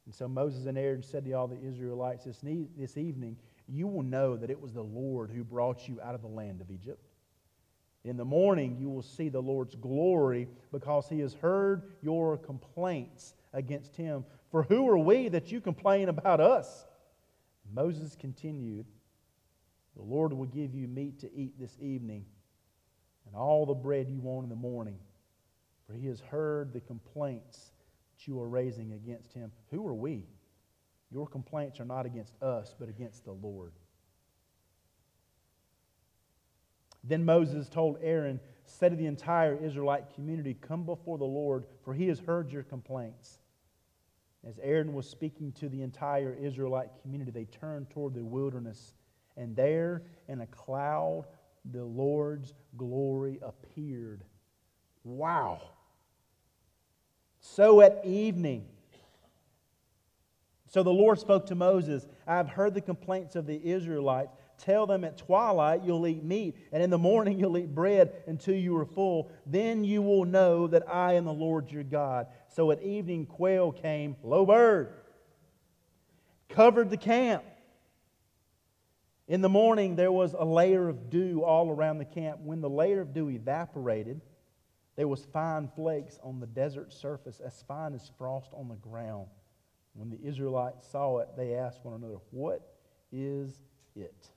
And 0.05 0.15
so 0.15 0.29
Moses 0.29 0.65
and 0.65 0.77
Aaron 0.77 1.03
said 1.03 1.25
to 1.25 1.33
all 1.33 1.47
the 1.47 1.59
Israelites 1.59 2.23
this, 2.23 2.39
this 2.77 2.95
evening, 2.95 3.35
You 3.67 3.87
will 3.87 4.03
know 4.03 4.37
that 4.37 4.49
it 4.49 4.61
was 4.61 4.71
the 4.71 4.83
Lord 4.83 5.29
who 5.29 5.43
brought 5.43 5.87
you 5.89 5.99
out 6.01 6.15
of 6.15 6.21
the 6.21 6.27
land 6.27 6.61
of 6.61 6.71
Egypt. 6.71 7.03
In 8.05 8.15
the 8.15 8.25
morning 8.25 8.77
you 8.79 8.87
will 8.87 9.01
see 9.01 9.27
the 9.27 9.41
Lord's 9.41 9.75
glory 9.75 10.47
because 10.71 11.09
he 11.09 11.19
has 11.19 11.33
heard 11.33 11.95
your 12.01 12.37
complaints 12.37 13.33
against 13.51 13.97
him. 13.97 14.23
For 14.51 14.63
who 14.63 14.87
are 14.87 14.97
we 14.97 15.27
that 15.29 15.51
you 15.51 15.59
complain 15.59 16.07
about 16.07 16.39
us? 16.39 16.85
Moses 17.73 18.15
continued, 18.19 18.85
The 19.95 20.03
Lord 20.03 20.33
will 20.33 20.45
give 20.45 20.73
you 20.73 20.87
meat 20.87 21.19
to 21.19 21.33
eat 21.33 21.59
this 21.59 21.77
evening 21.81 22.25
and 23.25 23.35
all 23.35 23.65
the 23.65 23.73
bread 23.73 24.09
you 24.09 24.19
want 24.19 24.43
in 24.43 24.49
the 24.49 24.55
morning, 24.55 24.99
for 25.85 25.93
he 25.93 26.07
has 26.07 26.19
heard 26.19 26.73
the 26.73 26.81
complaints 26.81 27.71
that 28.13 28.27
you 28.27 28.39
are 28.39 28.47
raising 28.47 28.93
against 28.93 29.33
him. 29.33 29.51
Who 29.71 29.85
are 29.87 29.93
we? 29.93 30.25
Your 31.11 31.27
complaints 31.27 31.79
are 31.79 31.85
not 31.85 32.05
against 32.05 32.33
us, 32.41 32.75
but 32.77 32.89
against 32.89 33.25
the 33.25 33.31
Lord. 33.31 33.73
Then 37.03 37.23
Moses 37.23 37.69
told 37.69 37.97
Aaron, 38.01 38.39
Say 38.65 38.89
to 38.89 38.95
the 38.95 39.05
entire 39.05 39.55
Israelite 39.55 40.13
community, 40.15 40.55
Come 40.59 40.85
before 40.85 41.17
the 41.17 41.23
Lord, 41.23 41.65
for 41.83 41.93
he 41.93 42.07
has 42.07 42.19
heard 42.19 42.51
your 42.51 42.63
complaints. 42.63 43.39
As 44.47 44.59
Aaron 44.61 44.93
was 44.93 45.09
speaking 45.09 45.51
to 45.53 45.69
the 45.69 45.81
entire 45.81 46.33
Israelite 46.39 46.89
community, 47.01 47.31
they 47.31 47.45
turned 47.45 47.89
toward 47.89 48.13
the 48.13 48.23
wilderness, 48.23 48.93
and 49.37 49.55
there 49.55 50.03
in 50.27 50.41
a 50.41 50.47
cloud 50.47 51.25
the 51.71 51.83
Lord's 51.83 52.53
glory 52.77 53.39
appeared. 53.41 54.23
Wow. 55.03 55.61
So 57.39 57.81
at 57.81 58.01
evening, 58.05 58.65
so 60.67 60.83
the 60.83 60.91
Lord 60.91 61.19
spoke 61.19 61.45
to 61.47 61.55
Moses 61.55 62.05
I 62.27 62.35
have 62.35 62.49
heard 62.49 62.73
the 62.73 62.81
complaints 62.81 63.35
of 63.35 63.47
the 63.47 63.59
Israelites. 63.63 64.35
Tell 64.57 64.85
them 64.85 65.03
at 65.03 65.17
twilight 65.17 65.83
you'll 65.83 66.07
eat 66.07 66.23
meat, 66.23 66.55
and 66.71 66.81
in 66.81 66.89
the 66.89 66.97
morning 66.97 67.39
you'll 67.39 67.57
eat 67.57 67.73
bread 67.73 68.13
until 68.27 68.55
you 68.55 68.75
are 68.77 68.85
full. 68.85 69.31
Then 69.45 69.83
you 69.83 70.01
will 70.01 70.25
know 70.25 70.67
that 70.67 70.83
I 70.89 71.13
am 71.13 71.25
the 71.25 71.33
Lord 71.33 71.71
your 71.71 71.83
God. 71.83 72.27
So 72.55 72.71
at 72.71 72.81
evening, 72.81 73.25
quail 73.25 73.73
came, 73.73 74.15
low 74.23 74.45
bird, 74.45 74.93
covered 76.47 76.89
the 76.89 76.95
camp. 76.95 77.43
In 79.27 79.41
the 79.41 79.49
morning, 79.49 79.97
there 79.97 80.11
was 80.13 80.33
a 80.33 80.45
layer 80.45 80.87
of 80.87 81.09
dew 81.09 81.43
all 81.43 81.69
around 81.69 81.97
the 81.97 82.05
camp. 82.05 82.39
When 82.41 82.61
the 82.61 82.69
layer 82.69 83.01
of 83.01 83.13
dew 83.13 83.29
evaporated, 83.29 84.21
there 84.95 85.09
was 85.09 85.25
fine 85.33 85.67
flakes 85.75 86.17
on 86.23 86.39
the 86.39 86.47
desert 86.47 86.93
surface, 86.93 87.41
as 87.41 87.61
fine 87.67 87.93
as 87.93 88.09
frost 88.17 88.51
on 88.53 88.69
the 88.69 88.75
ground. 88.75 89.27
When 89.93 90.09
the 90.09 90.19
Israelites 90.25 90.87
saw 90.89 91.17
it, 91.17 91.27
they 91.35 91.55
asked 91.55 91.83
one 91.83 91.95
another, 91.95 92.19
What 92.31 92.61
is 93.11 93.59
it? 93.97 94.29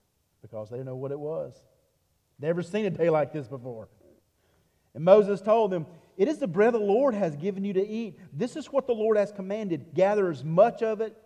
Because 0.43 0.71
they 0.71 0.77
didn't 0.79 0.87
know 0.87 0.97
what 0.97 1.13
it 1.13 1.21
was. 1.21 1.63
Never 2.41 2.65
seen 2.65 2.85
a 2.85 2.91
day 2.91 3.11
like 3.11 3.33
this 3.33 3.47
before. 3.47 3.87
And 4.93 5.05
Moses 5.05 5.41
told 5.41 5.71
them, 5.71 5.87
It 6.19 6.27
is 6.27 6.39
the 6.39 6.49
bread 6.49 6.75
the 6.75 6.79
Lord 6.79 7.15
has 7.15 7.37
given 7.37 7.65
you 7.65 7.73
to 7.75 7.89
eat. 7.89 8.19
This 8.33 8.57
is 8.57 8.67
what 8.67 8.89
the 8.89 8.93
Lord 8.93 9.17
has 9.17 9.31
commanded. 9.31 9.95
Gather 9.95 10.31
as 10.31 10.43
much 10.43 10.83
of 10.83 11.01
it 11.01 11.17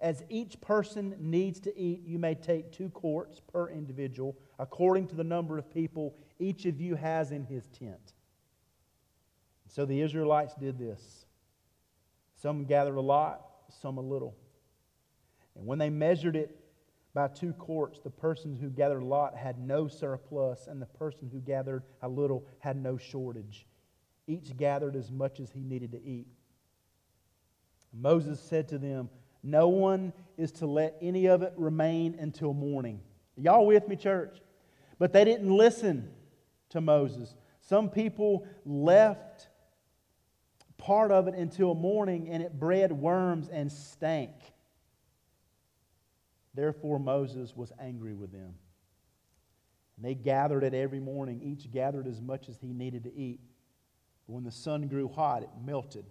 as 0.00 0.24
each 0.28 0.60
person 0.60 1.14
needs 1.20 1.60
to 1.60 1.78
eat. 1.78 2.02
You 2.04 2.18
may 2.18 2.34
take 2.34 2.72
two 2.72 2.90
quarts 2.90 3.40
per 3.40 3.70
individual, 3.70 4.36
according 4.58 5.06
to 5.06 5.14
the 5.14 5.22
number 5.22 5.58
of 5.58 5.72
people 5.72 6.16
each 6.40 6.66
of 6.66 6.80
you 6.80 6.96
has 6.96 7.30
in 7.30 7.44
his 7.44 7.68
tent. 7.68 8.14
So 9.68 9.86
the 9.86 10.00
Israelites 10.00 10.54
did 10.56 10.76
this. 10.76 11.24
Some 12.34 12.64
gathered 12.64 12.96
a 12.96 13.00
lot, 13.00 13.42
some 13.80 13.96
a 13.96 14.02
little. 14.02 14.34
And 15.54 15.64
when 15.66 15.78
they 15.78 15.88
measured 15.88 16.34
it 16.34 16.58
by 17.14 17.28
two 17.28 17.52
quarts, 17.52 18.00
the 18.00 18.10
person 18.10 18.58
who 18.60 18.70
gathered 18.70 19.02
a 19.02 19.06
lot 19.06 19.36
had 19.36 19.60
no 19.60 19.86
surplus, 19.86 20.66
and 20.66 20.82
the 20.82 20.86
person 20.86 21.30
who 21.32 21.38
gathered 21.38 21.84
a 22.02 22.08
little 22.08 22.44
had 22.58 22.76
no 22.76 22.96
shortage. 22.96 23.66
Each 24.26 24.56
gathered 24.56 24.96
as 24.96 25.10
much 25.10 25.40
as 25.40 25.50
he 25.50 25.62
needed 25.62 25.92
to 25.92 26.02
eat. 26.02 26.28
Moses 27.92 28.40
said 28.40 28.68
to 28.68 28.78
them, 28.78 29.10
No 29.42 29.68
one 29.68 30.12
is 30.36 30.52
to 30.52 30.66
let 30.66 30.96
any 31.02 31.26
of 31.26 31.42
it 31.42 31.52
remain 31.56 32.16
until 32.18 32.54
morning. 32.54 33.00
Y'all 33.36 33.66
with 33.66 33.88
me, 33.88 33.96
church? 33.96 34.38
But 34.98 35.12
they 35.12 35.24
didn't 35.24 35.50
listen 35.50 36.10
to 36.70 36.80
Moses. 36.80 37.34
Some 37.60 37.90
people 37.90 38.46
left 38.64 39.48
part 40.78 41.10
of 41.12 41.28
it 41.28 41.34
until 41.34 41.74
morning, 41.74 42.28
and 42.28 42.42
it 42.42 42.58
bred 42.58 42.92
worms 42.92 43.48
and 43.48 43.70
stank. 43.70 44.32
Therefore, 46.54 46.98
Moses 46.98 47.56
was 47.56 47.72
angry 47.78 48.14
with 48.14 48.32
them. 48.32 48.54
And 49.96 50.04
they 50.04 50.14
gathered 50.14 50.64
it 50.64 50.74
every 50.74 51.00
morning. 51.00 51.40
Each 51.42 51.70
gathered 51.70 52.06
as 52.06 52.20
much 52.20 52.48
as 52.48 52.58
he 52.60 52.72
needed 52.72 53.04
to 53.04 53.14
eat. 53.14 53.40
When 54.32 54.44
the 54.44 54.50
sun 54.50 54.88
grew 54.88 55.08
hot, 55.08 55.42
it 55.42 55.50
melted. 55.64 56.06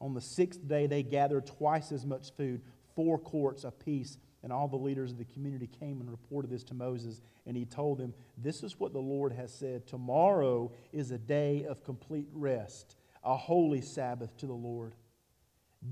On 0.00 0.14
the 0.14 0.20
sixth 0.20 0.66
day, 0.66 0.86
they 0.86 1.02
gathered 1.02 1.46
twice 1.46 1.92
as 1.92 2.04
much 2.04 2.32
food, 2.36 2.60
four 2.96 3.18
quarts 3.18 3.64
apiece. 3.64 4.18
And 4.42 4.52
all 4.52 4.66
the 4.66 4.76
leaders 4.76 5.12
of 5.12 5.18
the 5.18 5.24
community 5.24 5.68
came 5.68 6.00
and 6.00 6.10
reported 6.10 6.50
this 6.50 6.64
to 6.64 6.74
Moses. 6.74 7.20
And 7.46 7.56
he 7.56 7.64
told 7.64 7.98
them, 7.98 8.12
This 8.36 8.64
is 8.64 8.80
what 8.80 8.92
the 8.92 8.98
Lord 8.98 9.32
has 9.32 9.54
said. 9.54 9.86
Tomorrow 9.86 10.72
is 10.92 11.12
a 11.12 11.18
day 11.18 11.64
of 11.64 11.84
complete 11.84 12.26
rest 12.32 12.96
a 13.24 13.36
holy 13.36 13.80
Sabbath 13.80 14.36
to 14.38 14.46
the 14.46 14.52
Lord. 14.52 14.94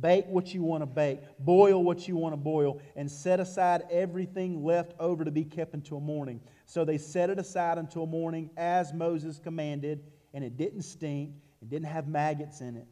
Bake 0.00 0.26
what 0.26 0.54
you 0.54 0.62
want 0.62 0.82
to 0.82 0.86
bake, 0.86 1.20
boil 1.38 1.82
what 1.82 2.06
you 2.06 2.16
want 2.16 2.32
to 2.32 2.36
boil, 2.36 2.80
and 2.94 3.10
set 3.10 3.40
aside 3.40 3.82
everything 3.90 4.64
left 4.64 4.94
over 5.00 5.24
to 5.24 5.30
be 5.30 5.44
kept 5.44 5.74
until 5.74 6.00
morning. 6.00 6.40
So 6.66 6.84
they 6.84 6.98
set 6.98 7.28
it 7.28 7.38
aside 7.38 7.76
until 7.78 8.06
morning 8.06 8.50
as 8.56 8.92
Moses 8.92 9.40
commanded, 9.40 10.04
and 10.32 10.44
it 10.44 10.56
didn't 10.56 10.82
stink, 10.82 11.34
it 11.62 11.68
didn't 11.68 11.88
have 11.88 12.08
maggots 12.08 12.60
in 12.60 12.76
it. 12.76 12.86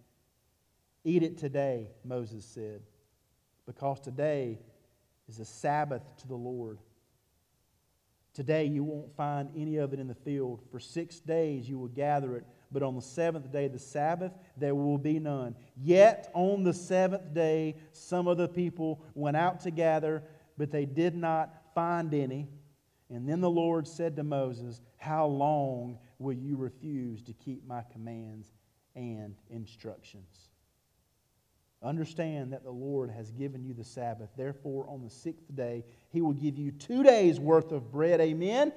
Eat 1.04 1.22
it 1.22 1.38
today, 1.38 1.88
Moses 2.04 2.44
said, 2.44 2.82
because 3.66 4.00
today 4.00 4.58
is 5.28 5.38
a 5.38 5.44
Sabbath 5.44 6.02
to 6.18 6.28
the 6.28 6.34
Lord. 6.34 6.78
Today 8.34 8.64
you 8.66 8.84
won't 8.84 9.14
find 9.16 9.50
any 9.56 9.76
of 9.76 9.92
it 9.92 10.00
in 10.00 10.06
the 10.06 10.14
field. 10.14 10.62
For 10.70 10.78
six 10.78 11.18
days 11.20 11.68
you 11.68 11.78
will 11.78 11.88
gather 11.88 12.36
it 12.36 12.44
but 12.70 12.82
on 12.82 12.94
the 12.94 13.02
seventh 13.02 13.50
day, 13.50 13.68
the 13.68 13.78
Sabbath, 13.78 14.32
there 14.56 14.74
will 14.74 14.98
be 14.98 15.18
none. 15.18 15.54
Yet 15.76 16.30
on 16.34 16.64
the 16.64 16.74
seventh 16.74 17.32
day, 17.32 17.76
some 17.92 18.28
of 18.28 18.36
the 18.36 18.48
people 18.48 19.02
went 19.14 19.36
out 19.36 19.60
to 19.60 19.70
gather, 19.70 20.22
but 20.58 20.70
they 20.70 20.84
did 20.84 21.14
not 21.14 21.54
find 21.74 22.12
any. 22.12 22.46
And 23.10 23.26
then 23.26 23.40
the 23.40 23.50
Lord 23.50 23.88
said 23.88 24.16
to 24.16 24.22
Moses, 24.22 24.82
How 24.98 25.26
long 25.26 25.98
will 26.18 26.32
you 26.32 26.56
refuse 26.56 27.22
to 27.22 27.32
keep 27.32 27.66
my 27.66 27.82
commands 27.92 28.52
and 28.94 29.36
instructions? 29.50 30.50
Understand 31.82 32.52
that 32.52 32.64
the 32.64 32.70
Lord 32.70 33.10
has 33.10 33.30
given 33.30 33.64
you 33.64 33.72
the 33.72 33.84
Sabbath. 33.84 34.30
Therefore, 34.36 34.86
on 34.88 35.02
the 35.02 35.10
sixth 35.10 35.54
day, 35.54 35.84
he 36.10 36.20
will 36.20 36.32
give 36.32 36.58
you 36.58 36.72
two 36.72 37.04
days' 37.04 37.38
worth 37.38 37.70
of 37.70 37.92
bread. 37.92 38.20
Amen. 38.20 38.72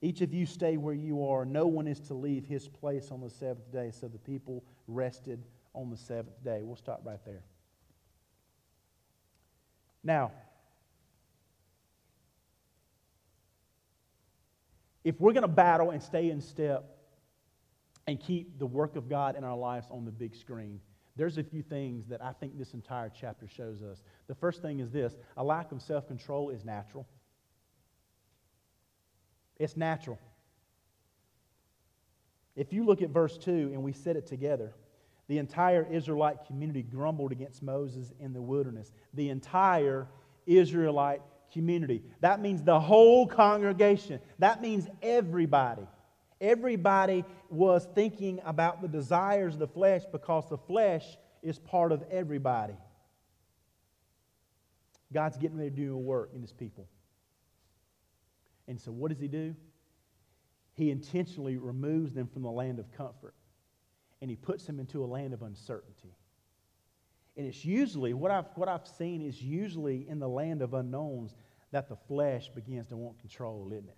Each 0.00 0.22
of 0.22 0.32
you 0.32 0.46
stay 0.46 0.78
where 0.78 0.94
you 0.94 1.26
are. 1.26 1.44
No 1.44 1.66
one 1.66 1.86
is 1.86 2.00
to 2.00 2.14
leave 2.14 2.46
his 2.46 2.68
place 2.68 3.10
on 3.10 3.20
the 3.20 3.28
seventh 3.28 3.70
day. 3.70 3.90
So 3.92 4.08
the 4.08 4.18
people 4.18 4.64
rested 4.88 5.44
on 5.74 5.90
the 5.90 5.96
seventh 5.96 6.42
day. 6.42 6.62
We'll 6.62 6.76
stop 6.76 7.02
right 7.04 7.22
there. 7.26 7.44
Now, 10.02 10.32
if 15.04 15.20
we're 15.20 15.32
going 15.32 15.42
to 15.42 15.48
battle 15.48 15.90
and 15.90 16.02
stay 16.02 16.30
in 16.30 16.40
step 16.40 16.84
and 18.06 18.20
keep 18.20 18.58
the 18.58 18.66
work 18.66 18.96
of 18.96 19.08
God 19.08 19.36
in 19.36 19.44
our 19.44 19.56
lives 19.56 19.86
on 19.90 20.04
the 20.04 20.10
big 20.10 20.34
screen, 20.34 20.80
there's 21.16 21.38
a 21.38 21.42
few 21.42 21.62
things 21.62 22.06
that 22.08 22.22
I 22.22 22.32
think 22.32 22.58
this 22.58 22.74
entire 22.74 23.10
chapter 23.10 23.46
shows 23.46 23.82
us. 23.82 24.02
The 24.28 24.34
first 24.34 24.62
thing 24.62 24.80
is 24.80 24.90
this 24.90 25.14
a 25.36 25.44
lack 25.44 25.72
of 25.72 25.82
self 25.82 26.06
control 26.06 26.50
is 26.50 26.64
natural. 26.64 27.06
It's 29.58 29.76
natural. 29.76 30.18
If 32.56 32.72
you 32.72 32.84
look 32.84 33.02
at 33.02 33.10
verse 33.10 33.38
2 33.38 33.70
and 33.72 33.82
we 33.82 33.92
set 33.92 34.16
it 34.16 34.26
together, 34.26 34.74
the 35.28 35.38
entire 35.38 35.86
Israelite 35.90 36.44
community 36.46 36.82
grumbled 36.82 37.32
against 37.32 37.62
Moses 37.62 38.12
in 38.20 38.32
the 38.32 38.42
wilderness. 38.42 38.92
The 39.14 39.30
entire 39.30 40.06
Israelite 40.46 41.22
community. 41.52 42.02
That 42.20 42.40
means 42.40 42.62
the 42.62 42.80
whole 42.80 43.26
congregation. 43.26 44.20
That 44.38 44.62
means 44.62 44.88
everybody. 45.02 45.86
Everybody 46.40 47.24
was 47.50 47.86
thinking 47.94 48.40
about 48.44 48.82
the 48.82 48.88
desires 48.88 49.54
of 49.54 49.60
the 49.60 49.68
flesh 49.68 50.02
because 50.10 50.48
the 50.48 50.58
flesh 50.58 51.04
is 51.42 51.58
part 51.58 51.92
of 51.92 52.02
everybody. 52.10 52.74
God's 55.12 55.36
getting 55.36 55.58
ready 55.58 55.70
to 55.70 55.76
do 55.76 55.94
a 55.94 55.98
work 55.98 56.30
in 56.34 56.40
his 56.40 56.52
people. 56.52 56.88
And 58.66 58.80
so, 58.80 58.90
what 58.90 59.10
does 59.10 59.20
he 59.20 59.28
do? 59.28 59.54
He 60.74 60.90
intentionally 60.90 61.58
removes 61.58 62.14
them 62.14 62.26
from 62.26 62.42
the 62.42 62.50
land 62.50 62.78
of 62.78 62.90
comfort 62.92 63.34
and 64.20 64.30
he 64.30 64.36
puts 64.36 64.64
them 64.64 64.80
into 64.80 65.04
a 65.04 65.06
land 65.06 65.34
of 65.34 65.42
uncertainty. 65.42 66.14
And 67.36 67.46
it's 67.46 67.64
usually, 67.64 68.12
what 68.12 68.30
I've, 68.30 68.46
what 68.56 68.68
I've 68.68 68.86
seen 68.86 69.22
is 69.22 69.40
usually 69.42 70.06
in 70.08 70.18
the 70.18 70.28
land 70.28 70.60
of 70.62 70.74
unknowns 70.74 71.34
that 71.70 71.88
the 71.88 71.96
flesh 71.96 72.50
begins 72.54 72.88
to 72.88 72.96
want 72.96 73.18
control, 73.20 73.70
isn't 73.72 73.88
it? 73.88 73.96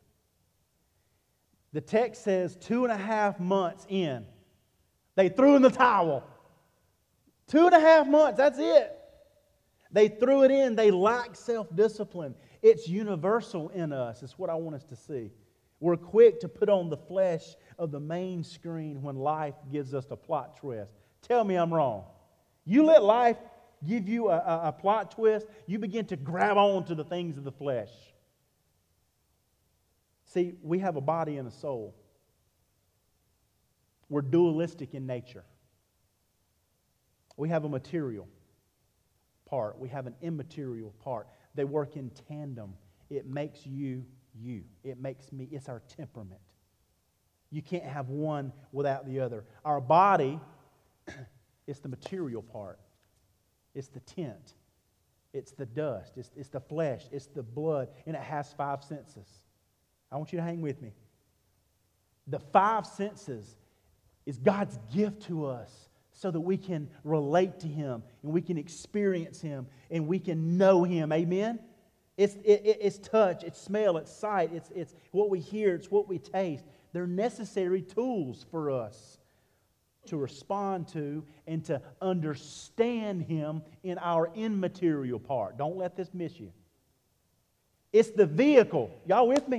The 1.72 1.80
text 1.80 2.22
says 2.22 2.56
two 2.56 2.84
and 2.84 2.92
a 2.92 2.96
half 2.96 3.40
months 3.40 3.84
in, 3.88 4.24
they 5.16 5.28
threw 5.28 5.56
in 5.56 5.62
the 5.62 5.70
towel. 5.70 6.24
Two 7.48 7.66
and 7.66 7.74
a 7.74 7.80
half 7.80 8.06
months, 8.06 8.38
that's 8.38 8.58
it. 8.58 8.96
They 9.90 10.08
threw 10.08 10.44
it 10.44 10.50
in. 10.50 10.74
They 10.74 10.90
lack 10.90 11.36
self 11.36 11.74
discipline. 11.74 12.34
It's 12.62 12.88
universal 12.88 13.68
in 13.68 13.92
us. 13.92 14.22
It's 14.22 14.38
what 14.38 14.50
I 14.50 14.54
want 14.54 14.76
us 14.76 14.84
to 14.84 14.96
see. 14.96 15.30
We're 15.78 15.96
quick 15.96 16.40
to 16.40 16.48
put 16.48 16.68
on 16.68 16.88
the 16.88 16.96
flesh 16.96 17.44
of 17.78 17.90
the 17.90 18.00
main 18.00 18.42
screen 18.42 19.02
when 19.02 19.16
life 19.16 19.54
gives 19.70 19.94
us 19.94 20.06
a 20.10 20.16
plot 20.16 20.56
twist. 20.56 20.94
Tell 21.22 21.44
me 21.44 21.56
I'm 21.56 21.72
wrong. 21.72 22.04
You 22.64 22.84
let 22.84 23.02
life 23.02 23.36
give 23.84 24.08
you 24.08 24.28
a, 24.28 24.36
a, 24.36 24.60
a 24.68 24.72
plot 24.72 25.10
twist, 25.12 25.46
you 25.66 25.78
begin 25.78 26.06
to 26.06 26.16
grab 26.16 26.56
on 26.56 26.84
to 26.86 26.94
the 26.94 27.04
things 27.04 27.36
of 27.36 27.44
the 27.44 27.52
flesh. 27.52 27.90
See, 30.26 30.54
we 30.62 30.78
have 30.78 30.96
a 30.96 31.00
body 31.00 31.36
and 31.36 31.46
a 31.46 31.50
soul. 31.50 31.94
We're 34.08 34.22
dualistic 34.22 34.94
in 34.94 35.06
nature. 35.06 35.44
We 37.36 37.48
have 37.48 37.64
a 37.64 37.68
material 37.68 38.28
part, 39.46 39.78
we 39.78 39.88
have 39.90 40.06
an 40.06 40.14
immaterial 40.22 40.94
part. 41.02 41.28
They 41.54 41.64
work 41.64 41.96
in 41.96 42.10
tandem. 42.28 42.74
It 43.10 43.26
makes 43.26 43.66
you 43.66 44.04
you. 44.34 44.64
It 44.82 45.00
makes 45.00 45.30
me, 45.30 45.48
it's 45.52 45.68
our 45.68 45.82
temperament. 45.96 46.40
You 47.50 47.62
can't 47.62 47.84
have 47.84 48.08
one 48.08 48.52
without 48.72 49.06
the 49.06 49.20
other. 49.20 49.44
Our 49.64 49.80
body 49.80 50.40
is 51.66 51.80
the 51.80 51.88
material 51.88 52.42
part, 52.42 52.78
it's 53.74 53.88
the 53.88 54.00
tent, 54.00 54.54
it's 55.32 55.52
the 55.52 55.66
dust, 55.66 56.12
it's, 56.16 56.30
it's 56.36 56.48
the 56.48 56.60
flesh, 56.60 57.04
it's 57.10 57.26
the 57.26 57.42
blood, 57.42 57.88
and 58.06 58.14
it 58.14 58.22
has 58.22 58.52
five 58.52 58.82
senses. 58.82 59.28
I 60.10 60.16
want 60.16 60.32
you 60.32 60.38
to 60.38 60.44
hang 60.44 60.60
with 60.60 60.80
me. 60.80 60.92
The 62.28 62.38
five 62.38 62.86
senses 62.86 63.56
is 64.26 64.38
God's 64.38 64.78
gift 64.94 65.22
to 65.24 65.46
us 65.46 65.88
so 66.12 66.30
that 66.30 66.40
we 66.40 66.56
can 66.56 66.88
relate 67.02 67.60
to 67.60 67.66
Him 67.66 68.02
and 68.22 68.32
we 68.32 68.40
can 68.40 68.56
experience 68.56 69.40
Him 69.40 69.66
and 69.90 70.06
we 70.06 70.18
can 70.18 70.56
know 70.56 70.84
Him. 70.84 71.12
Amen? 71.12 71.58
It's, 72.16 72.34
it, 72.44 72.78
it's 72.80 72.98
touch, 72.98 73.42
it's 73.42 73.60
smell, 73.60 73.96
it's 73.96 74.12
sight, 74.12 74.50
it's, 74.54 74.70
it's 74.74 74.94
what 75.10 75.30
we 75.30 75.40
hear, 75.40 75.74
it's 75.74 75.90
what 75.90 76.08
we 76.08 76.18
taste. 76.18 76.64
They're 76.92 77.08
necessary 77.08 77.82
tools 77.82 78.46
for 78.50 78.70
us 78.70 79.18
to 80.06 80.16
respond 80.16 80.88
to 80.88 81.24
and 81.46 81.64
to 81.66 81.80
understand 82.00 83.22
Him 83.22 83.62
in 83.82 83.98
our 83.98 84.30
immaterial 84.34 85.18
part. 85.18 85.56
Don't 85.56 85.76
let 85.76 85.96
this 85.96 86.12
miss 86.12 86.38
you. 86.38 86.52
It's 87.92 88.10
the 88.10 88.26
vehicle. 88.26 88.90
Y'all 89.06 89.28
with 89.28 89.48
me? 89.48 89.58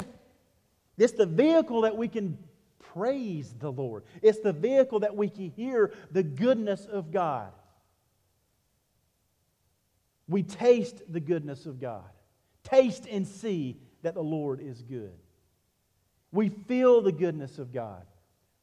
It's 0.98 1.14
the 1.14 1.26
vehicle 1.26 1.82
that 1.82 1.96
we 1.96 2.08
can 2.08 2.38
praise 2.94 3.54
the 3.60 3.72
Lord. 3.72 4.04
It's 4.22 4.40
the 4.40 4.54
vehicle 4.54 5.02
that 5.02 5.16
we 5.16 5.30
can 5.30 5.52
hear 5.52 5.94
the 6.12 6.24
goodness 6.24 6.86
of 6.86 7.12
God. 7.12 7.52
We 10.28 10.44
taste 10.44 11.02
the 11.08 11.20
goodness 11.20 11.66
of 11.66 11.80
God. 11.80 12.10
Taste 12.64 13.06
and 13.10 13.28
see 13.28 13.78
that 14.02 14.16
the 14.16 14.24
Lord 14.24 14.60
is 14.60 14.82
good. 14.82 15.14
We 16.32 16.50
feel 16.50 17.02
the 17.02 17.12
goodness 17.12 17.60
of 17.60 17.72
God. 17.72 18.04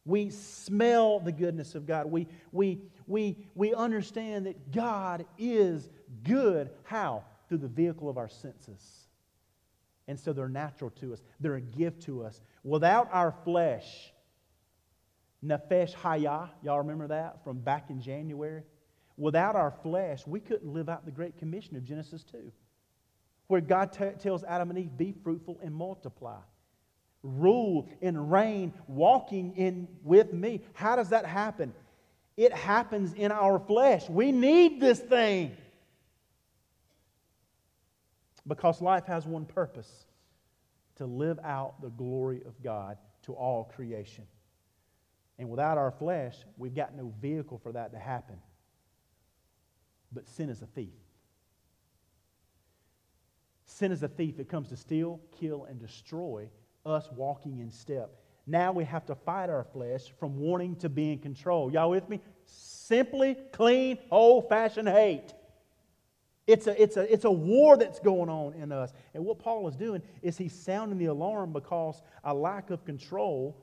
We 0.04 0.30
smell 0.30 1.20
the 1.20 1.32
goodness 1.32 1.74
of 1.74 1.86
God. 1.86 2.06
We, 2.06 2.26
we, 2.50 2.80
we, 3.06 3.36
we 3.54 3.74
understand 3.74 4.46
that 4.46 4.72
God 4.72 5.24
is 5.38 5.88
good. 6.24 6.70
How? 6.82 7.24
Through 7.48 7.58
the 7.58 7.68
vehicle 7.68 8.08
of 8.08 8.18
our 8.18 8.28
senses. 8.28 9.06
And 10.08 10.18
so 10.18 10.32
they're 10.32 10.48
natural 10.48 10.90
to 11.00 11.12
us, 11.12 11.22
they're 11.40 11.54
a 11.54 11.60
gift 11.60 12.02
to 12.02 12.24
us. 12.24 12.40
Without 12.64 13.08
our 13.12 13.32
flesh, 13.44 14.12
Nefesh 15.44 15.94
Hayah, 15.94 16.50
y'all 16.62 16.78
remember 16.78 17.08
that 17.08 17.42
from 17.44 17.58
back 17.58 17.90
in 17.90 18.00
January? 18.00 18.62
Without 19.16 19.56
our 19.56 19.70
flesh, 19.82 20.26
we 20.26 20.40
couldn't 20.40 20.72
live 20.72 20.88
out 20.88 21.04
the 21.04 21.10
Great 21.10 21.38
Commission 21.38 21.76
of 21.76 21.84
Genesis 21.84 22.24
2, 22.24 22.50
where 23.46 23.60
God 23.60 23.92
t- 23.92 24.04
tells 24.18 24.42
Adam 24.44 24.70
and 24.70 24.78
Eve, 24.78 24.96
Be 24.96 25.12
fruitful 25.22 25.60
and 25.62 25.74
multiply. 25.74 26.38
Rule 27.22 27.88
and 28.00 28.32
reign, 28.32 28.72
walking 28.88 29.56
in 29.56 29.88
with 30.02 30.32
me. 30.32 30.62
How 30.74 30.96
does 30.96 31.10
that 31.10 31.24
happen? 31.24 31.72
It 32.36 32.52
happens 32.52 33.12
in 33.12 33.30
our 33.30 33.58
flesh. 33.58 34.08
We 34.08 34.32
need 34.32 34.80
this 34.80 34.98
thing. 34.98 35.56
Because 38.46 38.80
life 38.82 39.06
has 39.06 39.24
one 39.24 39.44
purpose 39.44 40.04
to 40.96 41.06
live 41.06 41.38
out 41.44 41.80
the 41.80 41.90
glory 41.90 42.42
of 42.44 42.60
God 42.62 42.98
to 43.22 43.34
all 43.34 43.64
creation. 43.64 44.26
And 45.38 45.48
without 45.48 45.78
our 45.78 45.92
flesh, 45.92 46.36
we've 46.56 46.74
got 46.74 46.94
no 46.94 47.12
vehicle 47.20 47.58
for 47.58 47.72
that 47.72 47.92
to 47.92 47.98
happen. 47.98 48.36
But 50.12 50.26
sin 50.28 50.50
is 50.50 50.60
a 50.60 50.66
thief. 50.66 50.92
Sin 53.66 53.92
is 53.92 54.02
a 54.02 54.08
thief. 54.08 54.38
It 54.38 54.48
comes 54.48 54.68
to 54.68 54.76
steal, 54.76 55.20
kill, 55.40 55.64
and 55.64 55.80
destroy 55.80 56.48
us 56.84 57.08
walking 57.14 57.58
in 57.58 57.70
step. 57.70 58.10
Now 58.46 58.72
we 58.72 58.84
have 58.84 59.06
to 59.06 59.14
fight 59.14 59.50
our 59.50 59.64
flesh 59.64 60.12
from 60.18 60.38
wanting 60.38 60.76
to 60.76 60.88
be 60.88 61.12
in 61.12 61.18
control. 61.18 61.72
Y'all 61.72 61.90
with 61.90 62.08
me? 62.08 62.20
Simply, 62.44 63.36
clean, 63.52 63.98
old 64.10 64.48
fashioned 64.48 64.88
hate. 64.88 65.32
It's 66.46 66.66
a, 66.66 66.82
it's, 66.82 66.96
a, 66.96 67.12
it's 67.12 67.24
a 67.24 67.30
war 67.30 67.76
that's 67.76 68.00
going 68.00 68.28
on 68.28 68.54
in 68.54 68.72
us. 68.72 68.92
And 69.14 69.24
what 69.24 69.38
Paul 69.38 69.68
is 69.68 69.76
doing 69.76 70.02
is 70.22 70.36
he's 70.36 70.52
sounding 70.52 70.98
the 70.98 71.06
alarm 71.06 71.52
because 71.52 72.02
a 72.24 72.34
lack 72.34 72.70
of 72.70 72.84
control 72.84 73.56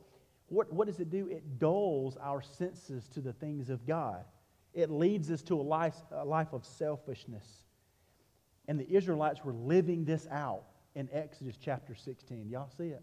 what, 0.49 0.71
what 0.73 0.87
does 0.87 0.99
it 0.99 1.09
do? 1.09 1.27
It 1.27 1.59
dulls 1.59 2.17
our 2.17 2.41
senses 2.41 3.07
to 3.09 3.21
the 3.21 3.33
things 3.33 3.69
of 3.69 3.85
God. 3.85 4.25
It 4.73 4.89
leads 4.89 5.31
us 5.31 5.41
to 5.43 5.55
a 5.55 5.61
life, 5.61 5.95
a 6.11 6.25
life 6.25 6.53
of 6.53 6.65
selfishness. 6.65 7.45
And 8.67 8.79
the 8.79 8.91
Israelites 8.91 9.43
were 9.43 9.53
living 9.53 10.05
this 10.05 10.27
out 10.31 10.63
in 10.99 11.07
Exodus 11.13 11.55
chapter 11.59 11.95
16. 11.95 12.49
Y'all 12.49 12.69
see 12.77 12.89
it? 12.89 13.01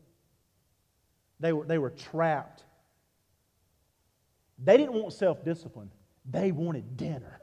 They 1.40 1.52
were, 1.52 1.64
they 1.64 1.78
were 1.78 1.90
trapped. 1.90 2.62
They 4.62 4.76
didn't 4.76 4.92
want 4.92 5.12
self 5.14 5.42
discipline, 5.44 5.90
they 6.30 6.52
wanted 6.52 6.96
dinner. 6.96 7.40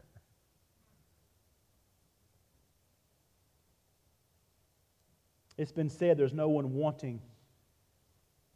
It's 5.58 5.72
been 5.72 5.90
said 5.90 6.18
there's 6.18 6.34
no 6.34 6.50
one 6.50 6.74
wanting 6.74 7.22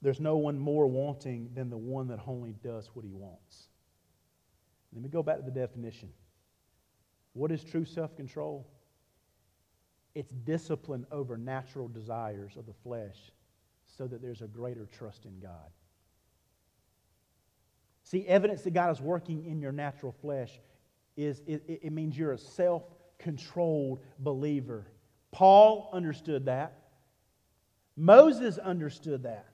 there's 0.01 0.19
no 0.19 0.37
one 0.37 0.59
more 0.59 0.85
wanting 0.87 1.49
than 1.55 1.69
the 1.69 1.77
one 1.77 2.07
that 2.09 2.19
only 2.27 2.53
does 2.63 2.89
what 2.93 3.03
he 3.03 3.11
wants. 3.11 3.69
Let 4.93 5.01
me 5.01 5.09
go 5.09 5.23
back 5.23 5.37
to 5.37 5.43
the 5.43 5.51
definition. 5.51 6.09
What 7.33 7.51
is 7.51 7.63
true 7.63 7.85
self 7.85 8.15
control? 8.15 8.67
It's 10.17 10.33
discipline 10.45 11.05
over 11.11 11.37
natural 11.37 11.87
desires 11.87 12.57
of 12.57 12.65
the 12.65 12.73
flesh 12.73 13.17
so 13.85 14.07
that 14.07 14.19
there's 14.19 14.41
a 14.41 14.47
greater 14.47 14.87
trust 14.97 15.25
in 15.25 15.39
God. 15.39 15.69
See, 18.01 18.25
evidence 18.25 18.63
that 18.63 18.71
God 18.71 18.89
is 18.89 18.99
working 18.99 19.45
in 19.45 19.61
your 19.61 19.71
natural 19.71 20.11
flesh 20.11 20.59
is 21.17 21.43
it, 21.45 21.63
it 21.67 21.91
means 21.91 22.17
you're 22.17 22.31
a 22.31 22.37
self 22.39 22.81
controlled 23.19 23.99
believer. 24.17 24.87
Paul 25.31 25.91
understood 25.93 26.45
that. 26.45 26.73
Moses 27.95 28.57
understood 28.57 29.21
that. 29.21 29.45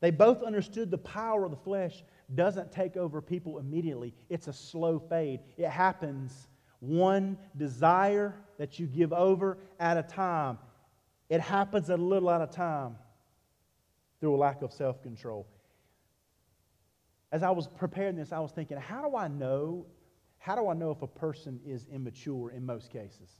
They 0.00 0.10
both 0.10 0.42
understood 0.42 0.90
the 0.90 0.98
power 0.98 1.44
of 1.44 1.52
the 1.52 1.56
flesh 1.58 2.02
doesn't 2.34 2.72
take 2.72 2.96
over 2.96 3.22
people 3.22 3.60
immediately, 3.60 4.14
it's 4.30 4.48
a 4.48 4.52
slow 4.52 4.98
fade. 4.98 5.38
It 5.56 5.68
happens 5.68 6.48
one 6.80 7.38
desire 7.56 8.34
that 8.60 8.78
you 8.78 8.86
give 8.86 9.10
over 9.14 9.56
at 9.80 9.96
a 9.96 10.02
time. 10.02 10.58
It 11.30 11.40
happens 11.40 11.88
a 11.88 11.96
little 11.96 12.30
at 12.30 12.42
a 12.42 12.46
time 12.46 12.94
through 14.20 14.36
a 14.36 14.36
lack 14.36 14.60
of 14.60 14.70
self 14.70 15.02
control. 15.02 15.46
As 17.32 17.42
I 17.42 17.48
was 17.52 17.66
preparing 17.66 18.16
this, 18.16 18.32
I 18.32 18.38
was 18.38 18.52
thinking, 18.52 18.76
how 18.76 19.08
do 19.08 19.16
I 19.16 19.28
know? 19.28 19.86
How 20.36 20.56
do 20.56 20.68
I 20.68 20.74
know 20.74 20.90
if 20.90 21.00
a 21.00 21.06
person 21.06 21.58
is 21.64 21.86
immature 21.90 22.50
in 22.50 22.66
most 22.66 22.90
cases? 22.90 23.30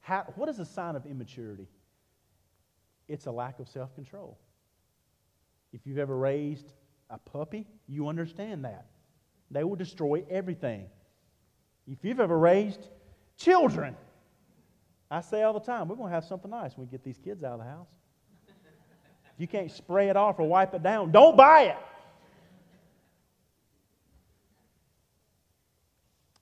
How, 0.00 0.24
what 0.34 0.48
is 0.48 0.58
a 0.58 0.64
sign 0.64 0.96
of 0.96 1.06
immaturity? 1.06 1.68
It's 3.06 3.26
a 3.26 3.30
lack 3.30 3.60
of 3.60 3.68
self 3.68 3.94
control. 3.94 4.36
If 5.72 5.86
you've 5.86 5.98
ever 5.98 6.16
raised 6.16 6.72
a 7.10 7.18
puppy, 7.18 7.68
you 7.86 8.08
understand 8.08 8.64
that. 8.64 8.86
They 9.52 9.62
will 9.62 9.76
destroy 9.76 10.24
everything. 10.28 10.86
If 11.86 11.98
you've 12.04 12.18
ever 12.18 12.36
raised 12.36 12.88
children, 13.36 13.94
I 15.10 15.20
say 15.20 15.42
all 15.42 15.52
the 15.52 15.60
time, 15.60 15.88
we're 15.88 15.96
going 15.96 16.08
to 16.08 16.14
have 16.14 16.24
something 16.24 16.50
nice 16.50 16.76
when 16.76 16.86
we 16.86 16.90
get 16.90 17.04
these 17.04 17.18
kids 17.18 17.44
out 17.44 17.52
of 17.52 17.58
the 17.60 17.64
house. 17.66 17.88
You 19.36 19.48
can't 19.48 19.70
spray 19.70 20.08
it 20.08 20.16
off 20.16 20.38
or 20.38 20.48
wipe 20.48 20.74
it 20.74 20.82
down, 20.82 21.10
don't 21.10 21.36
buy 21.36 21.62
it. 21.62 21.76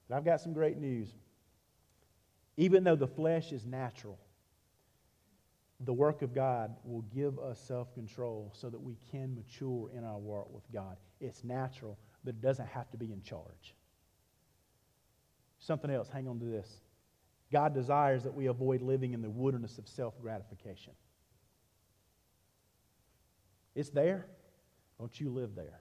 But 0.08 0.16
I've 0.16 0.24
got 0.24 0.40
some 0.40 0.52
great 0.52 0.76
news. 0.76 1.08
Even 2.58 2.84
though 2.84 2.96
the 2.96 3.06
flesh 3.06 3.50
is 3.50 3.64
natural, 3.64 4.18
the 5.80 5.92
work 5.92 6.22
of 6.22 6.34
God 6.34 6.74
will 6.84 7.02
give 7.14 7.38
us 7.38 7.58
self 7.58 7.92
control 7.94 8.52
so 8.54 8.68
that 8.68 8.80
we 8.80 8.96
can 9.10 9.34
mature 9.34 9.90
in 9.96 10.04
our 10.04 10.18
walk 10.18 10.52
with 10.52 10.70
God. 10.72 10.96
It's 11.20 11.44
natural, 11.44 11.98
but 12.24 12.34
it 12.34 12.42
doesn't 12.42 12.68
have 12.68 12.90
to 12.90 12.96
be 12.96 13.12
in 13.12 13.22
charge. 13.22 13.74
Something 15.58 15.90
else, 15.90 16.08
hang 16.08 16.28
on 16.28 16.38
to 16.40 16.44
this. 16.44 16.68
God 17.52 17.74
desires 17.74 18.22
that 18.24 18.34
we 18.34 18.46
avoid 18.46 18.80
living 18.80 19.12
in 19.12 19.20
the 19.20 19.30
wilderness 19.30 19.78
of 19.78 19.86
self 19.86 20.20
gratification. 20.20 20.94
It's 23.74 23.90
there. 23.90 24.26
Don't 24.98 25.20
you 25.20 25.30
live 25.30 25.54
there? 25.54 25.80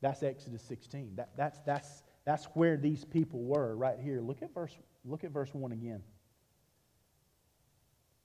That's 0.00 0.22
Exodus 0.22 0.62
16. 0.62 1.12
That, 1.16 1.30
that's, 1.36 1.58
that's, 1.60 2.02
that's 2.24 2.44
where 2.54 2.76
these 2.76 3.04
people 3.04 3.42
were 3.42 3.74
right 3.76 3.98
here. 3.98 4.20
Look 4.20 4.42
at 4.42 4.52
verse, 4.52 4.76
look 5.04 5.24
at 5.24 5.30
verse 5.30 5.54
1 5.54 5.72
again. 5.72 6.02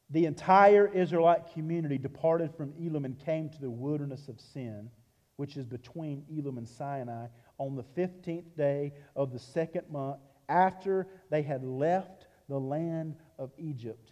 The 0.10 0.26
entire 0.26 0.88
Israelite 0.88 1.54
community 1.54 1.98
departed 1.98 2.54
from 2.56 2.74
Elim 2.80 3.06
and 3.06 3.18
came 3.18 3.50
to 3.50 3.62
the 3.62 3.70
wilderness 3.70 4.28
of 4.28 4.42
Sin, 4.42 4.90
which 5.38 5.56
is 5.56 5.66
between 5.66 6.26
Elim 6.30 6.58
and 6.58 6.68
Sinai, 6.68 7.28
on 7.60 7.76
the 7.76 7.84
15th 7.84 8.58
day 8.58 8.92
of 9.16 9.32
the 9.32 9.40
second 9.40 9.84
month 9.90 10.20
after 10.50 11.08
they 11.30 11.42
had 11.42 11.64
left 11.64 12.28
the 12.50 12.60
land 12.60 13.16
of 13.38 13.52
Egypt. 13.58 14.12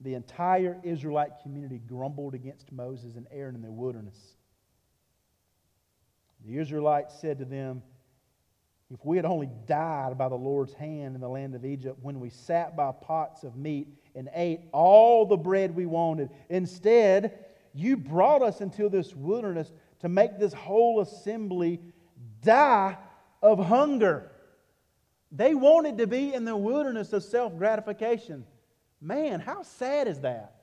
The 0.00 0.14
entire 0.14 0.78
Israelite 0.84 1.40
community 1.42 1.80
grumbled 1.84 2.34
against 2.34 2.70
Moses 2.70 3.16
and 3.16 3.26
Aaron 3.32 3.56
in 3.56 3.62
the 3.62 3.70
wilderness. 3.70 4.36
The 6.46 6.58
Israelites 6.58 7.18
said 7.20 7.40
to 7.40 7.44
them, 7.44 7.82
If 8.90 9.04
we 9.04 9.16
had 9.16 9.26
only 9.26 9.50
died 9.66 10.16
by 10.16 10.28
the 10.28 10.36
Lord's 10.36 10.72
hand 10.72 11.16
in 11.16 11.20
the 11.20 11.28
land 11.28 11.56
of 11.56 11.64
Egypt 11.64 11.98
when 12.00 12.20
we 12.20 12.30
sat 12.30 12.76
by 12.76 12.92
pots 12.92 13.42
of 13.42 13.56
meat 13.56 13.88
and 14.14 14.30
ate 14.32 14.60
all 14.72 15.26
the 15.26 15.36
bread 15.36 15.74
we 15.74 15.84
wanted, 15.84 16.30
instead, 16.48 17.44
you 17.74 17.96
brought 17.96 18.42
us 18.42 18.60
into 18.60 18.88
this 18.88 19.14
wilderness 19.16 19.72
to 20.00 20.08
make 20.08 20.38
this 20.38 20.52
whole 20.52 21.00
assembly 21.00 21.80
die 22.42 22.96
of 23.42 23.58
hunger. 23.58 24.30
They 25.30 25.54
wanted 25.54 25.98
to 25.98 26.06
be 26.06 26.32
in 26.32 26.44
the 26.44 26.56
wilderness 26.56 27.12
of 27.12 27.22
self 27.22 27.56
gratification. 27.56 28.44
Man, 29.00 29.40
how 29.40 29.62
sad 29.62 30.08
is 30.08 30.20
that? 30.20 30.54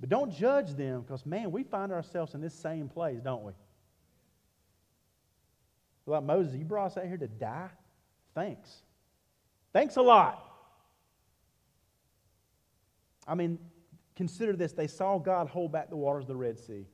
But 0.00 0.08
don't 0.08 0.32
judge 0.32 0.74
them 0.74 1.02
because, 1.02 1.24
man, 1.24 1.52
we 1.52 1.62
find 1.62 1.92
ourselves 1.92 2.34
in 2.34 2.40
this 2.40 2.54
same 2.54 2.88
place, 2.88 3.20
don't 3.20 3.44
we? 3.44 3.52
Like 6.06 6.24
Moses, 6.24 6.56
you 6.56 6.64
brought 6.64 6.86
us 6.86 6.96
out 6.96 7.06
here 7.06 7.16
to 7.16 7.28
die? 7.28 7.68
Thanks. 8.34 8.82
Thanks 9.72 9.96
a 9.96 10.02
lot. 10.02 10.44
I 13.26 13.34
mean, 13.34 13.58
consider 14.16 14.54
this. 14.54 14.72
They 14.72 14.88
saw 14.88 15.18
God 15.18 15.48
hold 15.48 15.70
back 15.70 15.90
the 15.90 15.96
waters 15.96 16.24
of 16.24 16.28
the 16.28 16.36
Red 16.36 16.58
Sea. 16.58 16.86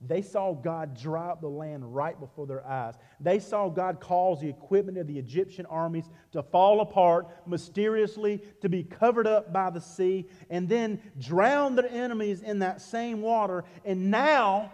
They 0.00 0.20
saw 0.20 0.52
God 0.52 0.94
dry 1.00 1.28
up 1.28 1.40
the 1.40 1.48
land 1.48 1.94
right 1.94 2.18
before 2.20 2.46
their 2.46 2.66
eyes. 2.66 2.94
They 3.18 3.38
saw 3.38 3.70
God 3.70 3.98
cause 3.98 4.40
the 4.40 4.48
equipment 4.48 4.98
of 4.98 5.06
the 5.06 5.18
Egyptian 5.18 5.64
armies 5.66 6.04
to 6.32 6.42
fall 6.42 6.80
apart 6.82 7.28
mysteriously, 7.46 8.42
to 8.60 8.68
be 8.68 8.84
covered 8.84 9.26
up 9.26 9.54
by 9.54 9.70
the 9.70 9.80
sea, 9.80 10.28
and 10.50 10.68
then 10.68 11.00
drown 11.18 11.76
their 11.76 11.88
enemies 11.88 12.42
in 12.42 12.58
that 12.58 12.82
same 12.82 13.22
water. 13.22 13.64
And 13.86 14.10
now, 14.10 14.70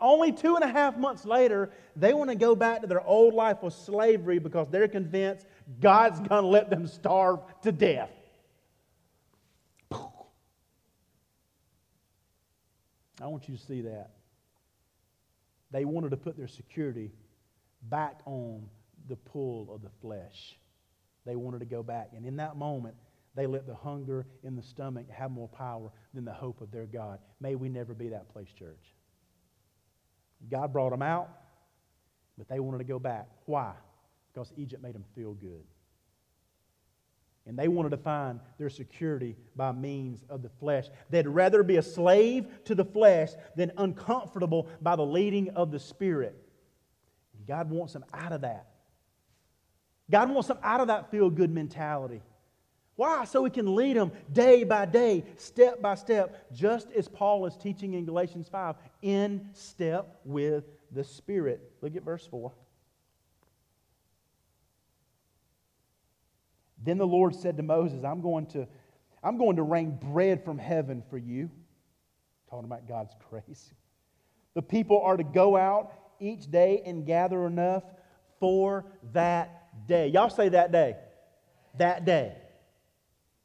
only 0.00 0.32
two 0.32 0.54
and 0.54 0.64
a 0.64 0.68
half 0.68 0.98
months 0.98 1.24
later, 1.24 1.70
they 1.96 2.12
want 2.12 2.28
to 2.28 2.36
go 2.36 2.54
back 2.54 2.82
to 2.82 2.86
their 2.86 3.04
old 3.04 3.32
life 3.32 3.62
of 3.62 3.72
slavery 3.72 4.38
because 4.38 4.68
they're 4.70 4.86
convinced 4.86 5.46
God's 5.80 6.20
going 6.20 6.42
to 6.42 6.48
let 6.48 6.68
them 6.68 6.86
starve 6.86 7.40
to 7.62 7.72
death. 7.72 8.10
I 13.20 13.26
want 13.26 13.48
you 13.48 13.56
to 13.56 13.62
see 13.62 13.80
that. 13.80 14.17
They 15.70 15.84
wanted 15.84 16.10
to 16.10 16.16
put 16.16 16.36
their 16.36 16.48
security 16.48 17.12
back 17.82 18.20
on 18.24 18.68
the 19.08 19.16
pull 19.16 19.72
of 19.72 19.82
the 19.82 19.90
flesh. 20.00 20.58
They 21.26 21.36
wanted 21.36 21.60
to 21.60 21.66
go 21.66 21.82
back. 21.82 22.10
And 22.14 22.24
in 22.24 22.36
that 22.36 22.56
moment, 22.56 22.94
they 23.34 23.46
let 23.46 23.66
the 23.66 23.74
hunger 23.74 24.26
in 24.42 24.56
the 24.56 24.62
stomach 24.62 25.08
have 25.10 25.30
more 25.30 25.48
power 25.48 25.90
than 26.14 26.24
the 26.24 26.32
hope 26.32 26.60
of 26.60 26.70
their 26.70 26.86
God. 26.86 27.18
May 27.40 27.54
we 27.54 27.68
never 27.68 27.94
be 27.94 28.08
that 28.08 28.28
place, 28.32 28.48
church. 28.58 28.94
God 30.50 30.72
brought 30.72 30.90
them 30.90 31.02
out, 31.02 31.28
but 32.36 32.48
they 32.48 32.60
wanted 32.60 32.78
to 32.78 32.84
go 32.84 32.98
back. 32.98 33.28
Why? 33.46 33.74
Because 34.32 34.52
Egypt 34.56 34.82
made 34.82 34.94
them 34.94 35.04
feel 35.14 35.34
good. 35.34 35.64
And 37.48 37.58
they 37.58 37.66
wanted 37.66 37.90
to 37.90 37.96
find 37.96 38.40
their 38.58 38.68
security 38.68 39.34
by 39.56 39.72
means 39.72 40.22
of 40.28 40.42
the 40.42 40.50
flesh. 40.60 40.84
They'd 41.08 41.26
rather 41.26 41.62
be 41.62 41.78
a 41.78 41.82
slave 41.82 42.46
to 42.66 42.74
the 42.74 42.84
flesh 42.84 43.30
than 43.56 43.72
uncomfortable 43.78 44.68
by 44.82 44.96
the 44.96 45.06
leading 45.06 45.48
of 45.50 45.70
the 45.70 45.78
Spirit. 45.78 46.36
God 47.46 47.70
wants 47.70 47.94
them 47.94 48.04
out 48.12 48.32
of 48.32 48.42
that. 48.42 48.66
God 50.10 50.30
wants 50.30 50.48
them 50.48 50.58
out 50.62 50.82
of 50.82 50.88
that 50.88 51.10
feel 51.10 51.30
good 51.30 51.50
mentality. 51.50 52.20
Why? 52.96 53.24
So 53.24 53.44
He 53.44 53.50
can 53.50 53.74
lead 53.74 53.96
them 53.96 54.12
day 54.30 54.64
by 54.64 54.84
day, 54.84 55.24
step 55.36 55.80
by 55.80 55.94
step, 55.94 56.52
just 56.52 56.90
as 56.92 57.08
Paul 57.08 57.46
is 57.46 57.56
teaching 57.56 57.94
in 57.94 58.04
Galatians 58.04 58.48
5, 58.50 58.76
in 59.00 59.48
step 59.54 60.20
with 60.22 60.64
the 60.92 61.04
Spirit. 61.04 61.72
Look 61.80 61.96
at 61.96 62.02
verse 62.02 62.26
4. 62.26 62.52
Then 66.82 66.98
the 66.98 67.06
Lord 67.06 67.34
said 67.34 67.56
to 67.56 67.62
Moses, 67.62 68.04
I'm 68.04 68.20
going 68.20 68.46
to, 68.48 68.66
I'm 69.22 69.38
going 69.38 69.56
to 69.56 69.62
rain 69.62 69.98
bread 70.00 70.44
from 70.44 70.58
heaven 70.58 71.02
for 71.10 71.18
you. 71.18 71.50
Talking 72.50 72.64
about 72.64 72.88
God's 72.88 73.14
grace. 73.30 73.72
The 74.54 74.62
people 74.62 75.00
are 75.02 75.16
to 75.16 75.24
go 75.24 75.56
out 75.56 75.92
each 76.20 76.50
day 76.50 76.82
and 76.84 77.06
gather 77.06 77.46
enough 77.46 77.84
for 78.40 78.86
that 79.12 79.86
day. 79.86 80.08
Y'all 80.08 80.30
say 80.30 80.48
that 80.48 80.72
day. 80.72 80.96
That 81.76 82.04
day. 82.04 82.36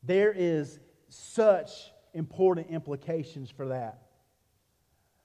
There 0.04 0.34
is 0.36 0.80
such 1.10 1.92
important 2.14 2.70
implications 2.70 3.50
for 3.50 3.70
that. 3.70 4.00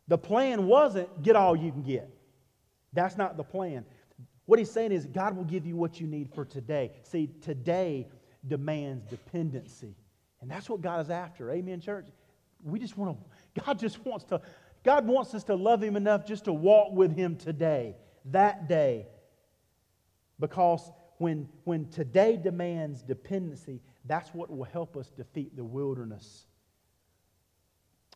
The 0.08 0.18
plan 0.18 0.66
wasn't 0.66 1.22
get 1.22 1.36
all 1.36 1.54
you 1.54 1.70
can 1.70 1.82
get. 1.82 2.10
That's 2.92 3.16
not 3.16 3.36
the 3.36 3.44
plan. 3.44 3.84
What 4.48 4.58
he's 4.58 4.70
saying 4.70 4.92
is, 4.92 5.04
God 5.04 5.36
will 5.36 5.44
give 5.44 5.66
you 5.66 5.76
what 5.76 6.00
you 6.00 6.06
need 6.06 6.30
for 6.34 6.42
today. 6.42 6.92
See, 7.02 7.28
today 7.42 8.08
demands 8.46 9.04
dependency. 9.04 9.94
And 10.40 10.50
that's 10.50 10.70
what 10.70 10.80
God 10.80 11.02
is 11.02 11.10
after. 11.10 11.52
Amen, 11.52 11.82
church? 11.82 12.06
We 12.64 12.78
just 12.78 12.96
want 12.96 13.18
to, 13.18 13.62
God 13.62 13.78
just 13.78 14.02
wants 14.06 14.24
to, 14.24 14.40
God 14.82 15.06
wants 15.06 15.34
us 15.34 15.44
to 15.44 15.54
love 15.54 15.82
Him 15.82 15.96
enough 15.96 16.24
just 16.24 16.46
to 16.46 16.54
walk 16.54 16.94
with 16.94 17.14
Him 17.14 17.36
today, 17.36 17.94
that 18.24 18.70
day. 18.70 19.06
Because 20.40 20.90
when, 21.18 21.46
when 21.64 21.90
today 21.90 22.38
demands 22.42 23.02
dependency, 23.02 23.82
that's 24.06 24.32
what 24.32 24.48
will 24.48 24.64
help 24.64 24.96
us 24.96 25.10
defeat 25.10 25.56
the 25.56 25.64
wilderness. 25.64 26.46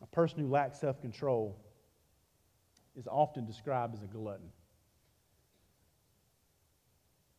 A 0.01 0.07
person 0.07 0.39
who 0.39 0.47
lacks 0.47 0.79
self 0.79 0.99
control 0.99 1.59
is 2.95 3.05
often 3.05 3.45
described 3.45 3.93
as 3.93 4.01
a 4.01 4.07
glutton. 4.07 4.49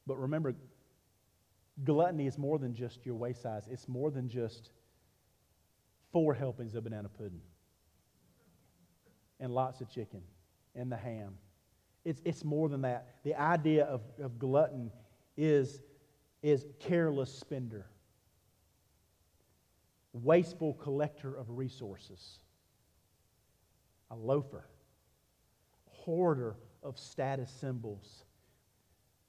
But 0.07 0.19
remember, 0.19 0.55
gluttony 1.85 2.27
is 2.27 2.39
more 2.39 2.59
than 2.59 2.75
just 2.75 3.05
your 3.05 3.15
waist 3.15 3.43
size, 3.43 3.67
it's 3.71 3.89
more 3.89 4.11
than 4.11 4.29
just 4.29 4.71
four 6.13 6.35
helpings 6.35 6.75
of 6.75 6.85
banana 6.85 7.09
pudding 7.09 7.41
and 9.41 9.53
lots 9.53 9.81
of 9.81 9.91
chicken 9.91 10.23
and 10.75 10.91
the 10.91 10.97
ham. 10.97 11.35
It's, 12.05 12.21
it's 12.25 12.45
more 12.45 12.69
than 12.69 12.83
that. 12.83 13.17
The 13.25 13.35
idea 13.35 13.85
of, 13.85 14.03
of 14.23 14.39
glutton 14.39 14.91
is, 15.37 15.81
is 16.43 16.67
careless 16.79 17.33
spender, 17.33 17.87
wasteful 20.13 20.75
collector 20.75 21.35
of 21.35 21.47
resources, 21.51 22.39
a 24.11 24.15
loafer, 24.15 24.67
hoarder 25.89 26.57
of 26.83 26.99
status 26.99 27.51
symbols 27.51 28.25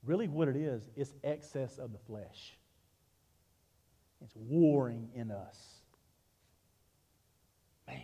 Really, 0.05 0.27
what 0.27 0.47
it 0.47 0.55
is, 0.55 0.87
it's 0.95 1.13
excess 1.23 1.77
of 1.79 1.91
the 1.91 1.97
flesh. 1.97 2.57
It's 4.23 4.35
warring 4.35 5.09
in 5.15 5.31
us. 5.31 5.57
Man, 7.87 8.01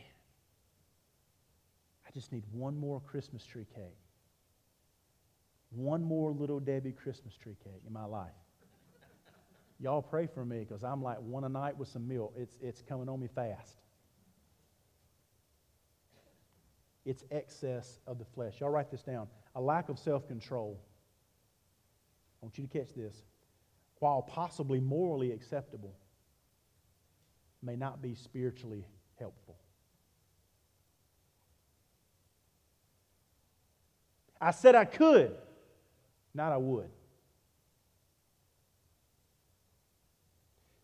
I 2.07 2.11
just 2.11 2.31
need 2.31 2.43
one 2.51 2.77
more 2.77 2.99
Christmas 2.99 3.45
tree 3.45 3.67
cake. 3.75 3.97
One 5.71 6.03
more 6.03 6.31
little 6.31 6.59
Debbie 6.59 6.91
Christmas 6.91 7.35
tree 7.35 7.55
cake 7.63 7.81
in 7.85 7.93
my 7.93 8.05
life. 8.05 8.29
Y'all 9.79 10.01
pray 10.01 10.27
for 10.27 10.43
me 10.45 10.59
because 10.59 10.83
I'm 10.83 11.01
like 11.01 11.17
one 11.21 11.43
a 11.43 11.49
night 11.49 11.77
with 11.77 11.87
some 11.87 12.07
milk. 12.07 12.33
It's, 12.37 12.57
it's 12.61 12.81
coming 12.81 13.09
on 13.09 13.19
me 13.19 13.27
fast. 13.33 13.77
It's 17.05 17.23
excess 17.31 17.99
of 18.05 18.19
the 18.19 18.25
flesh. 18.25 18.59
Y'all 18.59 18.69
write 18.69 18.91
this 18.91 19.01
down. 19.01 19.27
A 19.55 19.61
lack 19.61 19.89
of 19.89 19.97
self 19.97 20.27
control 20.27 20.79
I 22.41 22.45
want 22.45 22.57
you 22.57 22.65
to 22.65 22.79
catch 22.79 22.93
this. 22.95 23.23
While 23.99 24.23
possibly 24.23 24.79
morally 24.79 25.31
acceptable, 25.31 25.95
may 27.61 27.75
not 27.75 28.01
be 28.01 28.15
spiritually 28.15 28.85
helpful. 29.19 29.55
I 34.39 34.49
said 34.49 34.73
I 34.73 34.85
could, 34.85 35.35
not 36.33 36.51
I 36.51 36.57
would. 36.57 36.89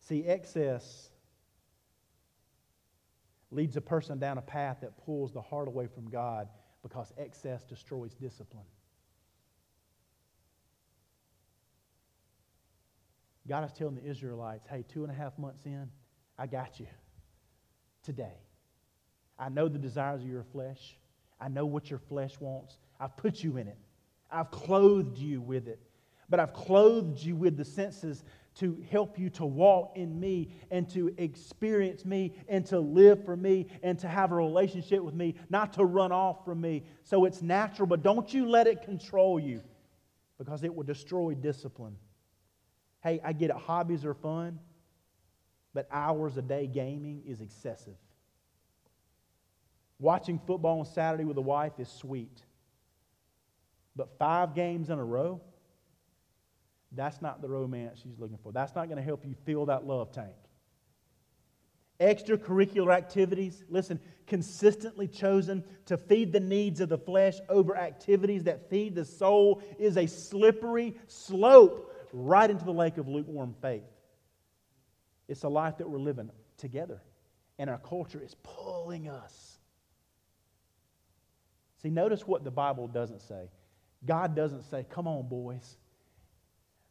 See, 0.01 0.23
excess 0.25 1.09
leads 3.49 3.75
a 3.77 3.81
person 3.81 4.19
down 4.19 4.37
a 4.37 4.41
path 4.41 4.77
that 4.81 5.03
pulls 5.03 5.33
the 5.33 5.41
heart 5.41 5.67
away 5.67 5.87
from 5.87 6.07
God 6.09 6.47
because 6.83 7.11
excess 7.17 7.63
destroys 7.63 8.13
discipline. 8.13 8.65
God 13.47 13.65
is 13.65 13.71
telling 13.71 13.95
the 13.95 14.05
Israelites, 14.05 14.67
hey, 14.69 14.83
two 14.87 15.03
and 15.03 15.11
a 15.11 15.15
half 15.15 15.37
months 15.37 15.65
in, 15.65 15.89
I 16.37 16.47
got 16.47 16.79
you 16.79 16.87
today. 18.03 18.35
I 19.39 19.49
know 19.49 19.67
the 19.67 19.79
desires 19.79 20.21
of 20.21 20.27
your 20.27 20.43
flesh. 20.43 20.97
I 21.39 21.47
know 21.47 21.65
what 21.65 21.89
your 21.89 21.99
flesh 21.99 22.39
wants. 22.39 22.77
I've 22.99 23.15
put 23.15 23.43
you 23.43 23.57
in 23.57 23.67
it. 23.67 23.77
I've 24.31 24.51
clothed 24.51 25.17
you 25.17 25.39
with 25.41 25.67
it. 25.67 25.79
But 26.29 26.39
I've 26.39 26.53
clothed 26.53 27.19
you 27.19 27.35
with 27.35 27.55
the 27.55 27.63
senses 27.63 28.23
to 28.55 28.83
help 28.89 29.19
you 29.19 29.29
to 29.29 29.45
walk 29.45 29.93
in 29.95 30.19
me 30.19 30.49
and 30.71 30.89
to 30.89 31.13
experience 31.17 32.03
me 32.03 32.33
and 32.49 32.65
to 32.65 32.79
live 32.79 33.23
for 33.23 33.37
me 33.37 33.67
and 33.83 33.97
to 33.99 34.07
have 34.07 34.31
a 34.31 34.35
relationship 34.35 35.01
with 35.03 35.13
me, 35.13 35.35
not 35.49 35.73
to 35.73 35.85
run 35.85 36.11
off 36.11 36.43
from 36.43 36.59
me. 36.59 36.83
So 37.03 37.25
it's 37.25 37.41
natural, 37.41 37.87
but 37.87 38.01
don't 38.01 38.33
you 38.33 38.49
let 38.49 38.67
it 38.67 38.81
control 38.81 39.39
you 39.39 39.61
because 40.37 40.63
it 40.63 40.73
will 40.73 40.83
destroy 40.83 41.33
discipline. 41.35 41.95
Hey, 43.07 43.21
I 43.23 43.31
get 43.31 43.51
it, 43.51 43.55
hobbies 43.55 44.03
are 44.03 44.13
fun, 44.13 44.59
but 45.73 45.87
hours 45.89 46.35
a 46.35 46.41
day 46.41 46.67
gaming 46.67 47.23
is 47.25 47.39
excessive. 47.39 47.95
Watching 49.97 50.41
football 50.45 50.79
on 50.79 50.85
Saturday 50.85 51.23
with 51.23 51.37
a 51.37 51.41
wife 51.41 51.71
is 51.79 51.87
sweet. 51.87 52.43
But 53.95 54.09
five 54.19 54.53
games 54.53 54.89
in 54.89 54.99
a 54.99 55.05
row, 55.05 55.39
that's 56.91 57.21
not 57.21 57.41
the 57.41 57.47
romance 57.47 58.01
she's 58.03 58.19
looking 58.19 58.39
for. 58.43 58.51
That's 58.51 58.75
not 58.75 58.87
going 58.87 58.97
to 58.97 59.03
help 59.03 59.25
you 59.25 59.35
fill 59.45 59.67
that 59.67 59.87
love 59.87 60.11
tank. 60.11 60.35
Extracurricular 62.01 62.93
activities, 62.93 63.63
listen, 63.69 64.01
consistently 64.25 65.07
chosen 65.07 65.63
to 65.85 65.97
feed 65.97 66.33
the 66.33 66.41
needs 66.41 66.81
of 66.81 66.89
the 66.89 66.97
flesh 66.97 67.39
over 67.47 67.77
activities 67.77 68.43
that 68.43 68.69
feed 68.69 68.95
the 68.95 69.05
soul 69.05 69.61
is 69.79 69.95
a 69.95 70.07
slippery 70.07 70.93
slope 71.07 71.93
right 72.13 72.49
into 72.49 72.65
the 72.65 72.73
lake 72.73 72.97
of 72.97 73.07
lukewarm 73.07 73.55
faith. 73.61 73.83
It's 75.27 75.43
a 75.43 75.49
life 75.49 75.77
that 75.77 75.89
we're 75.89 75.99
living 75.99 76.31
together, 76.57 77.01
and 77.59 77.69
our 77.69 77.79
culture 77.79 78.21
is 78.23 78.35
pulling 78.43 79.09
us. 79.09 79.57
See, 81.81 81.89
notice 81.89 82.25
what 82.25 82.43
the 82.43 82.51
Bible 82.51 82.87
doesn't 82.87 83.21
say. 83.21 83.49
God 84.05 84.35
doesn't 84.35 84.63
say, 84.63 84.85
Come 84.89 85.07
on, 85.07 85.27
boys. 85.27 85.77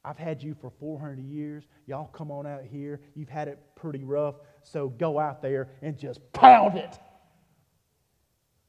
I've 0.04 0.18
had 0.18 0.40
you 0.40 0.54
for 0.54 0.70
400 0.70 1.18
years. 1.18 1.66
Y'all 1.86 2.06
come 2.06 2.30
on 2.30 2.46
out 2.46 2.62
here. 2.62 3.00
You've 3.14 3.28
had 3.28 3.48
it 3.48 3.58
pretty 3.74 4.04
rough, 4.04 4.36
so 4.62 4.88
go 4.88 5.18
out 5.18 5.42
there 5.42 5.68
and 5.82 5.98
just 5.98 6.20
pound 6.32 6.78
it. 6.78 6.96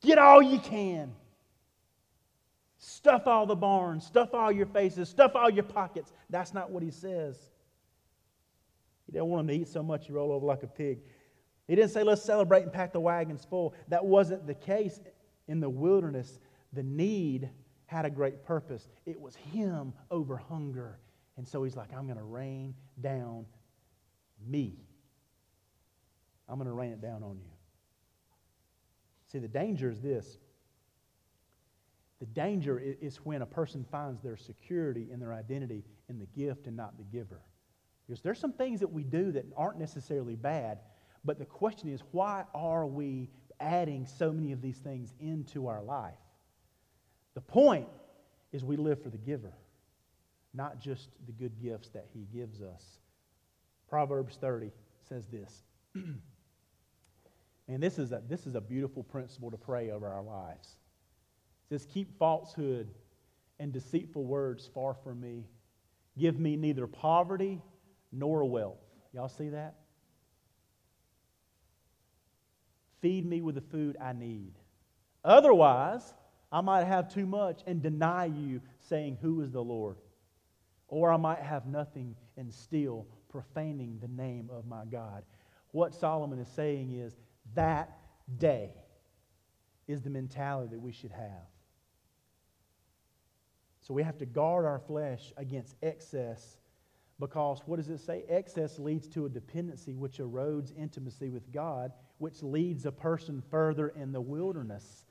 Get 0.01 0.17
all 0.17 0.41
you 0.41 0.57
can. 0.57 1.13
Stuff 2.80 3.25
all 3.25 3.45
the 3.45 3.55
barns, 3.55 4.05
stuff 4.05 4.34
all 4.34 4.51
your 4.51 4.67
faces, 4.67 5.09
stuff 5.09 5.36
all 5.36 5.49
your 5.49 5.63
pockets. 5.63 6.13
That's 6.30 6.53
not 6.53 6.69
what 6.69 6.84
he 6.84 6.91
says. 6.91 7.38
He 9.05 9.13
didn't 9.13 9.28
want 9.28 9.47
them 9.47 9.55
to 9.55 9.61
eat 9.61 9.67
so 9.67 9.82
much 9.82 10.07
you 10.07 10.15
roll 10.15 10.32
over 10.32 10.45
like 10.45 10.63
a 10.63 10.67
pig. 10.67 10.99
He 11.67 11.75
didn't 11.75 11.91
say, 11.91 12.03
let's 12.03 12.21
celebrate 12.21 12.63
and 12.63 12.71
pack 12.71 12.93
the 12.93 12.99
wagons 12.99 13.45
full. 13.49 13.73
That 13.88 14.05
wasn't 14.05 14.45
the 14.45 14.53
case 14.53 14.99
in 15.47 15.59
the 15.59 15.69
wilderness. 15.69 16.39
The 16.73 16.84
need 16.84 17.49
had 17.88 18.05
a 18.05 18.09
great 18.09 18.43
purpose. 18.43 18.88
It 19.05 19.19
was 19.19 19.36
him 19.36 19.93
over 20.11 20.38
hunger. 20.38 20.99
And 21.38 21.47
so 21.47 21.63
he's 21.63 21.75
like, 21.75 21.93
I'm 21.93 22.05
going 22.05 22.17
to 22.17 22.23
rain 22.23 22.75
down 23.01 23.45
me. 24.45 24.75
I'm 26.47 26.57
going 26.57 26.67
to 26.67 26.73
rain 26.73 26.91
it 26.91 27.01
down 27.01 27.23
on 27.23 27.38
you. 27.39 27.51
See, 29.32 29.39
the 29.39 29.47
danger 29.47 29.89
is 29.89 30.01
this 30.01 30.38
the 32.20 32.26
danger 32.26 32.80
is 32.80 33.18
when 33.18 33.41
a 33.41 33.45
person 33.45 33.86
finds 33.91 34.22
their 34.22 34.38
security 34.38 35.09
and 35.11 35.22
their 35.22 35.34
identity 35.34 35.84
in 36.09 36.18
the 36.18 36.26
gift 36.26 36.65
and 36.68 36.76
not 36.76 36.97
the 36.97 37.03
giver. 37.03 37.41
Because 38.05 38.22
there's 38.22 38.39
some 38.39 38.53
things 38.53 38.80
that 38.80 38.91
we 38.91 39.03
do 39.03 39.32
that 39.34 39.45
aren't 39.55 39.78
necessarily 39.78 40.36
bad, 40.36 40.80
but 41.24 41.38
the 41.38 41.45
question 41.45 41.89
is, 41.89 42.01
why 42.11 42.45
are 42.55 42.88
we 42.88 43.30
adding 43.59 44.05
so 44.05 44.32
many 44.32 44.51
of 44.51 44.61
these 44.61 44.78
things 44.78 45.13
into 45.20 45.68
our 45.68 45.84
life? 45.84 46.13
The 47.36 47.41
point 47.41 47.88
is 48.51 48.63
we 48.63 48.78
live 48.78 49.03
for 49.03 49.09
the 49.09 49.18
giver, 49.18 49.53
not 50.53 50.80
just 50.80 51.09
the 51.28 51.34
good 51.34 51.61
gifts 51.61 51.89
that 51.89 52.07
he 52.13 52.26
gives 52.34 52.61
us. 52.61 52.99
Proverbs 53.89 54.38
30 54.38 54.72
says 55.07 55.28
this. 55.28 55.63
and 55.95 57.84
this 57.84 57.99
is, 57.99 58.11
a, 58.11 58.24
this 58.28 58.47
is 58.47 58.55
a 58.55 58.61
beautiful 58.61 59.03
principle 59.03 59.51
to 59.51 59.57
pray 59.57 59.91
over 59.91 60.07
our 60.07 60.24
lives. 60.24 60.78
Says, 61.70 61.86
Keep 61.86 62.18
falsehood 62.18 62.89
and 63.59 63.74
deceitful 63.74 64.24
words 64.24 64.70
far 64.74 64.93
from 64.93 65.20
me. 65.20 65.45
Give 66.18 66.39
me 66.39 66.55
neither 66.55 66.88
poverty 66.88 67.61
nor 68.11 68.45
wealth. 68.45 68.80
Y'all 69.13 69.30
see 69.30 69.49
that? 69.49 69.76
Feed 73.01 73.26
me 73.26 73.41
with 73.41 73.55
the 73.55 73.61
food 73.61 73.97
I 74.01 74.13
need. 74.13 74.53
Otherwise, 75.24 76.13
I 76.51 76.61
might 76.61 76.86
have 76.86 77.13
too 77.13 77.26
much 77.26 77.61
and 77.68 77.82
deny 77.82 78.26
you, 78.26 78.61
saying, 78.80 79.18
Who 79.22 79.41
is 79.41 79.51
the 79.51 79.63
Lord? 79.63 79.97
Or 80.88 81.11
I 81.11 81.18
might 81.18 81.39
have 81.39 81.65
nothing 81.65 82.15
and 82.38 82.53
still 82.53 83.05
profaning 83.30 83.99
the 84.01 84.07
name 84.07 84.49
of 84.51 84.65
my 84.65 84.86
God. 84.86 85.24
What 85.72 85.93
Solomon 85.93 86.39
is 86.39 86.47
saying 86.47 86.93
is 86.93 87.18
that 87.53 87.99
day 88.38 88.72
is 89.88 90.01
the 90.01 90.09
mentality 90.09 90.70
that 90.72 90.80
we 90.80 90.91
should 90.91 91.11
have. 91.11 91.45
So 93.88 93.93
we 93.93 94.03
have 94.03 94.17
to 94.17 94.25
guard 94.25 94.65
our 94.65 94.79
flesh 94.79 95.31
against 95.38 95.77
excess 95.81 96.57
because 97.21 97.61
what 97.65 97.77
does 97.77 97.88
it 97.88 97.99
say? 97.99 98.25
Excess 98.27 98.79
leads 98.79 99.07
to 99.07 99.27
a 99.27 99.29
dependency 99.29 99.95
which 99.95 100.17
erodes 100.17 100.77
intimacy 100.77 101.29
with 101.29 101.49
God, 101.53 101.93
which 102.17 102.43
leads 102.43 102.85
a 102.85 102.91
person 102.91 103.41
further 103.49 103.88
in 103.88 104.11
the 104.11 104.19
wilderness. 104.19 105.05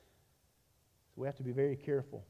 So 1.15 1.21
we 1.21 1.25
have 1.25 1.35
to 1.37 1.43
be 1.43 1.53
very 1.53 1.75
careful. 1.75 2.23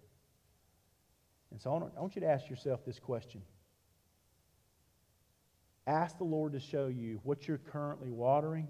And 1.52 1.60
so 1.60 1.70
I 1.70 2.00
want 2.00 2.16
you 2.16 2.22
to 2.22 2.30
ask 2.30 2.50
yourself 2.50 2.86
this 2.86 2.98
question. 2.98 3.41
Ask 5.86 6.18
the 6.18 6.24
Lord 6.24 6.54
to 6.54 6.62
show 6.62 6.88
you 6.88 7.20
what 7.24 7.45
you're 7.45 7.58
currently 7.58 8.10
watering 8.10 8.70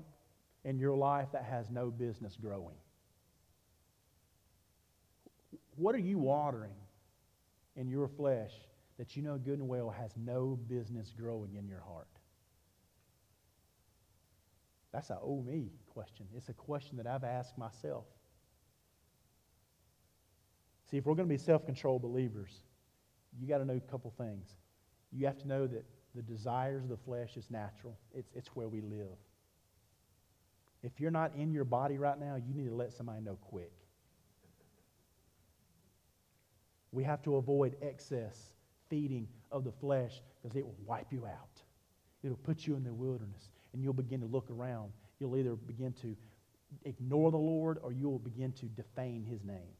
in 0.65 0.80
your 0.80 0.95
life 0.95 1.28
that 1.32 1.43
has 1.43 1.69
no 1.69 1.91
business 1.91 2.38
growing. 2.41 2.78
What 5.75 5.93
are 5.93 5.99
you 5.99 6.17
watering 6.17 6.73
in 7.78 7.88
your 7.88 8.07
flesh 8.09 8.51
that 8.97 9.15
you 9.15 9.21
know 9.21 9.38
good 9.38 9.59
and 9.59 9.67
well 9.67 9.89
has 9.89 10.11
no 10.17 10.59
business 10.67 11.13
growing 11.17 11.55
in 11.55 11.67
your 11.67 11.82
heart? 11.82 12.07
That's 14.91 15.09
a 15.09 15.19
oh 15.21 15.41
me 15.41 15.71
question. 15.88 16.25
It's 16.36 16.49
a 16.49 16.53
question 16.53 16.97
that 16.97 17.07
I've 17.07 17.23
asked 17.23 17.57
myself. 17.57 18.05
See, 20.89 20.97
if 20.97 21.05
we're 21.05 21.15
going 21.15 21.28
to 21.28 21.34
be 21.34 21.38
self 21.38 21.65
controlled 21.65 22.01
believers, 22.01 22.51
you 23.39 23.47
got 23.47 23.59
to 23.59 23.65
know 23.65 23.75
a 23.75 23.91
couple 23.91 24.13
things. 24.17 24.47
You 25.11 25.25
have 25.28 25.38
to 25.39 25.47
know 25.47 25.67
that 25.67 25.86
the 26.15 26.21
desires 26.21 26.84
of 26.84 26.89
the 26.89 26.97
flesh 26.97 27.38
is 27.38 27.49
natural, 27.51 27.97
it's, 28.13 28.30
it's 28.34 28.47
where 28.55 28.67
we 28.67 28.82
live. 28.82 29.17
If 30.84 30.99
you're 30.99 31.11
not 31.11 31.36
in 31.36 31.51
your 31.51 31.63
body 31.63 31.97
right 31.97 32.19
now, 32.19 32.36
you 32.36 32.53
need 32.53 32.69
to 32.69 32.75
let 32.75 32.93
somebody 32.93 33.21
know 33.21 33.38
quick. 33.41 33.71
We 36.97 37.03
have 37.03 37.21
to 37.25 37.35
avoid 37.35 37.75
excess 37.83 38.53
feeding 38.89 39.27
of 39.51 39.63
the 39.63 39.71
flesh 39.71 40.19
because 40.41 40.57
it 40.57 40.65
will 40.65 40.79
wipe 40.83 41.13
you 41.13 41.27
out. 41.27 41.61
It'll 42.23 42.37
put 42.37 42.65
you 42.65 42.75
in 42.75 42.83
the 42.83 42.91
wilderness, 42.91 43.51
and 43.71 43.83
you'll 43.83 43.93
begin 43.93 44.19
to 44.21 44.25
look 44.25 44.49
around. 44.49 44.91
You'll 45.19 45.37
either 45.37 45.53
begin 45.53 45.93
to 46.01 46.17
ignore 46.85 47.29
the 47.29 47.37
Lord 47.37 47.77
or 47.83 47.91
you'll 47.93 48.17
begin 48.17 48.51
to 48.53 48.65
defame 48.65 49.25
his 49.25 49.43
name. 49.43 49.75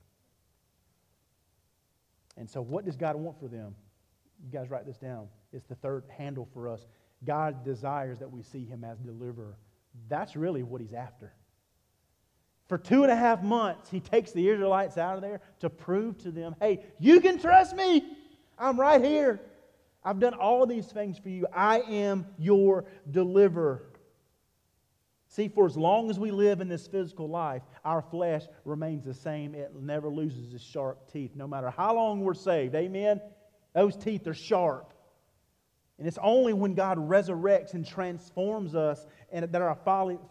And 2.38 2.48
so, 2.48 2.62
what 2.62 2.86
does 2.86 2.96
God 2.96 3.16
want 3.16 3.40
for 3.40 3.48
them? 3.48 3.74
You 4.46 4.52
guys 4.52 4.70
write 4.70 4.86
this 4.86 5.00
down. 5.00 5.28
It's 5.52 5.66
the 5.66 5.74
third 5.74 6.04
handle 6.16 6.48
for 6.54 6.70
us. 6.70 6.86
God 7.26 7.66
desires 7.66 8.20
that 8.20 8.32
we 8.32 8.44
see 8.44 8.64
him 8.64 8.84
as 8.84 9.00
deliverer. 9.00 9.58
That's 10.08 10.36
really 10.36 10.62
what 10.62 10.82
he's 10.82 10.94
after. 10.94 11.34
For 12.68 12.78
two 12.78 13.04
and 13.04 13.12
a 13.12 13.16
half 13.16 13.44
months, 13.44 13.90
he 13.90 14.00
takes 14.00 14.32
the 14.32 14.50
Israelites 14.50 14.98
out 14.98 15.16
of 15.16 15.22
there 15.22 15.42
to 15.60 15.70
prove 15.70 16.18
to 16.20 16.32
them 16.32 16.56
hey, 16.60 16.84
you 17.00 17.22
can 17.22 17.40
trust 17.40 17.76
me. 17.76 18.04
I'm 18.60 18.80
right 18.80 19.04
here. 19.04 19.40
I've 20.04 20.20
done 20.20 20.34
all 20.34 20.66
these 20.66 20.86
things 20.86 21.18
for 21.18 21.30
you. 21.30 21.48
I 21.54 21.82
am 21.82 22.26
your 22.38 22.86
deliverer. 23.10 23.84
See, 25.30 25.50
for 25.50 25.66
as 25.66 25.76
long 25.76 26.10
as 26.10 26.18
we 26.18 26.32
live 26.32 26.62
in 26.62 26.70
this 26.70 26.88
physical 26.88 27.28
life, 27.28 27.62
our 27.84 28.02
flesh 28.02 28.44
remains 28.64 29.04
the 29.04 29.14
same. 29.14 29.54
It 29.54 29.76
never 29.76 30.10
loses 30.10 30.54
its 30.54 30.64
sharp 30.64 31.12
teeth, 31.12 31.36
no 31.36 31.48
matter 31.48 31.70
how 31.70 31.96
long 31.96 32.22
we're 32.22 32.34
saved. 32.34 32.74
Amen? 32.76 33.22
Those 33.74 33.96
teeth 33.98 34.26
are 34.28 34.34
sharp. 34.34 34.94
And 36.00 36.08
it's 36.08 36.20
only 36.22 36.54
when 36.54 36.74
God 36.74 36.98
resurrects 36.98 37.74
and 37.74 37.86
transforms 37.86 38.76
us 38.76 39.06
and 39.32 39.52
that 39.52 39.62
our 39.62 39.76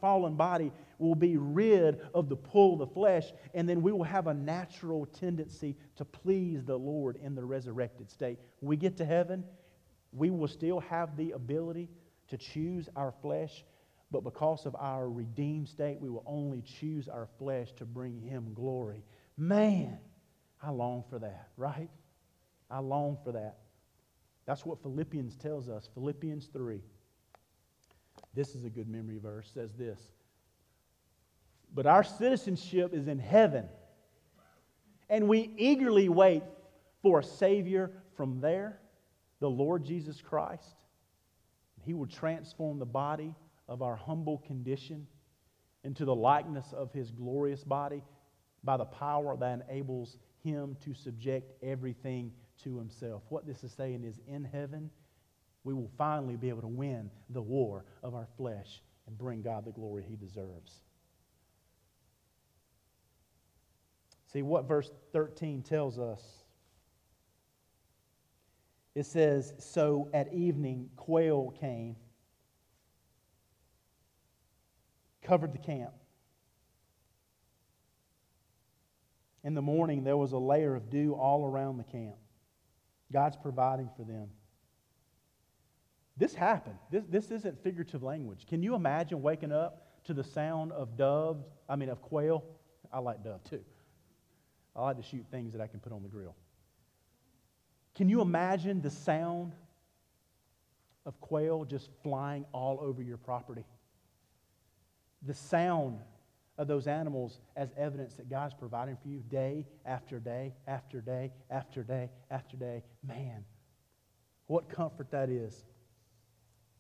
fallen 0.00 0.34
body 0.36 0.72
will 0.98 1.14
be 1.14 1.36
rid 1.36 2.00
of 2.14 2.28
the 2.28 2.36
pull 2.36 2.74
of 2.74 2.78
the 2.78 2.86
flesh, 2.86 3.32
and 3.54 3.68
then 3.68 3.82
we 3.82 3.92
will 3.92 4.04
have 4.04 4.26
a 4.26 4.34
natural 4.34 5.06
tendency 5.06 5.76
to 5.96 6.04
please 6.04 6.64
the 6.64 6.76
Lord 6.76 7.16
in 7.16 7.34
the 7.34 7.44
resurrected 7.44 8.10
state. 8.10 8.38
When 8.60 8.70
we 8.70 8.76
get 8.76 8.96
to 8.98 9.04
heaven, 9.04 9.44
we 10.12 10.30
will 10.30 10.48
still 10.48 10.80
have 10.80 11.16
the 11.16 11.32
ability 11.32 11.88
to 12.28 12.36
choose 12.36 12.88
our 12.96 13.12
flesh, 13.22 13.64
but 14.10 14.24
because 14.24 14.66
of 14.66 14.74
our 14.76 15.08
redeemed 15.08 15.68
state, 15.68 16.00
we 16.00 16.08
will 16.08 16.24
only 16.26 16.62
choose 16.62 17.08
our 17.08 17.28
flesh 17.38 17.72
to 17.76 17.84
bring 17.84 18.20
Him 18.20 18.52
glory. 18.54 19.04
Man, 19.36 19.98
I 20.62 20.70
long 20.70 21.04
for 21.10 21.18
that, 21.18 21.48
right? 21.56 21.90
I 22.70 22.78
long 22.78 23.18
for 23.24 23.32
that. 23.32 23.58
That's 24.46 24.64
what 24.64 24.80
Philippians 24.82 25.36
tells 25.36 25.68
us. 25.68 25.88
Philippians 25.94 26.46
3. 26.52 26.80
This 28.34 28.54
is 28.54 28.64
a 28.64 28.70
good 28.70 28.88
memory 28.88 29.18
verse, 29.18 29.50
says 29.52 29.72
this. 29.74 29.98
But 31.76 31.86
our 31.86 32.02
citizenship 32.02 32.94
is 32.94 33.06
in 33.06 33.18
heaven, 33.18 33.68
and 35.10 35.28
we 35.28 35.52
eagerly 35.58 36.08
wait 36.08 36.42
for 37.02 37.20
a 37.20 37.22
Savior 37.22 37.92
from 38.16 38.40
there, 38.40 38.80
the 39.40 39.50
Lord 39.50 39.84
Jesus 39.84 40.22
Christ. 40.22 40.74
He 41.82 41.92
will 41.92 42.06
transform 42.06 42.78
the 42.78 42.86
body 42.86 43.34
of 43.68 43.82
our 43.82 43.94
humble 43.94 44.38
condition 44.38 45.06
into 45.84 46.06
the 46.06 46.14
likeness 46.14 46.72
of 46.72 46.94
His 46.94 47.10
glorious 47.10 47.62
body 47.62 48.02
by 48.64 48.78
the 48.78 48.86
power 48.86 49.36
that 49.36 49.60
enables 49.68 50.16
Him 50.42 50.78
to 50.82 50.94
subject 50.94 51.52
everything 51.62 52.32
to 52.64 52.78
himself. 52.78 53.22
What 53.28 53.46
this 53.46 53.62
is 53.64 53.72
saying 53.72 54.02
is 54.02 54.18
in 54.26 54.44
heaven, 54.44 54.90
we 55.62 55.74
will 55.74 55.90
finally 55.98 56.36
be 56.36 56.48
able 56.48 56.62
to 56.62 56.68
win 56.68 57.10
the 57.28 57.42
war 57.42 57.84
of 58.02 58.14
our 58.14 58.28
flesh 58.38 58.80
and 59.06 59.18
bring 59.18 59.42
God 59.42 59.66
the 59.66 59.72
glory 59.72 60.06
he 60.08 60.16
deserves. 60.16 60.80
See 64.36 64.42
what 64.42 64.68
verse 64.68 64.90
13 65.14 65.62
tells 65.62 65.98
us. 65.98 66.20
It 68.94 69.06
says, 69.06 69.54
So 69.58 70.10
at 70.12 70.30
evening, 70.34 70.90
quail 70.94 71.54
came, 71.58 71.96
covered 75.22 75.54
the 75.54 75.58
camp. 75.58 75.94
In 79.42 79.54
the 79.54 79.62
morning, 79.62 80.04
there 80.04 80.18
was 80.18 80.32
a 80.32 80.38
layer 80.38 80.74
of 80.74 80.90
dew 80.90 81.14
all 81.14 81.46
around 81.46 81.78
the 81.78 81.84
camp. 81.84 82.16
God's 83.10 83.38
providing 83.38 83.88
for 83.96 84.04
them. 84.04 84.28
This 86.18 86.34
happened. 86.34 86.76
This, 86.90 87.04
this 87.08 87.30
isn't 87.30 87.62
figurative 87.62 88.02
language. 88.02 88.44
Can 88.46 88.62
you 88.62 88.74
imagine 88.74 89.22
waking 89.22 89.52
up 89.52 90.04
to 90.04 90.12
the 90.12 90.24
sound 90.24 90.72
of 90.72 90.98
doves? 90.98 91.46
I 91.70 91.76
mean, 91.76 91.88
of 91.88 92.02
quail? 92.02 92.44
I 92.92 92.98
like 92.98 93.24
dove 93.24 93.42
too. 93.44 93.64
I 94.76 94.82
like 94.82 94.96
to 94.96 95.02
shoot 95.02 95.24
things 95.30 95.52
that 95.52 95.60
I 95.60 95.66
can 95.66 95.80
put 95.80 95.92
on 95.92 96.02
the 96.02 96.08
grill. 96.08 96.34
Can 97.94 98.08
you 98.08 98.20
imagine 98.20 98.82
the 98.82 98.90
sound 98.90 99.52
of 101.06 101.18
quail 101.20 101.64
just 101.64 101.88
flying 102.02 102.44
all 102.52 102.78
over 102.80 103.02
your 103.02 103.16
property? 103.16 103.64
The 105.22 105.34
sound 105.34 106.00
of 106.58 106.68
those 106.68 106.86
animals 106.86 107.40
as 107.56 107.70
evidence 107.76 108.14
that 108.14 108.28
God's 108.28 108.54
providing 108.54 108.96
for 108.96 109.08
you 109.08 109.22
day 109.28 109.66
after 109.84 110.18
day 110.18 110.52
after 110.66 111.00
day 111.00 111.32
after 111.50 111.82
day 111.82 112.10
after 112.30 112.56
day. 112.56 112.82
Man, 113.06 113.44
what 114.46 114.68
comfort 114.68 115.10
that 115.10 115.30
is. 115.30 115.64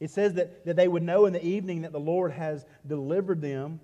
It 0.00 0.10
says 0.10 0.34
that, 0.34 0.66
that 0.66 0.76
they 0.76 0.88
would 0.88 1.02
know 1.02 1.24
in 1.26 1.32
the 1.32 1.44
evening 1.44 1.82
that 1.82 1.92
the 1.92 2.00
Lord 2.00 2.32
has 2.32 2.66
delivered 2.86 3.40
them, 3.40 3.80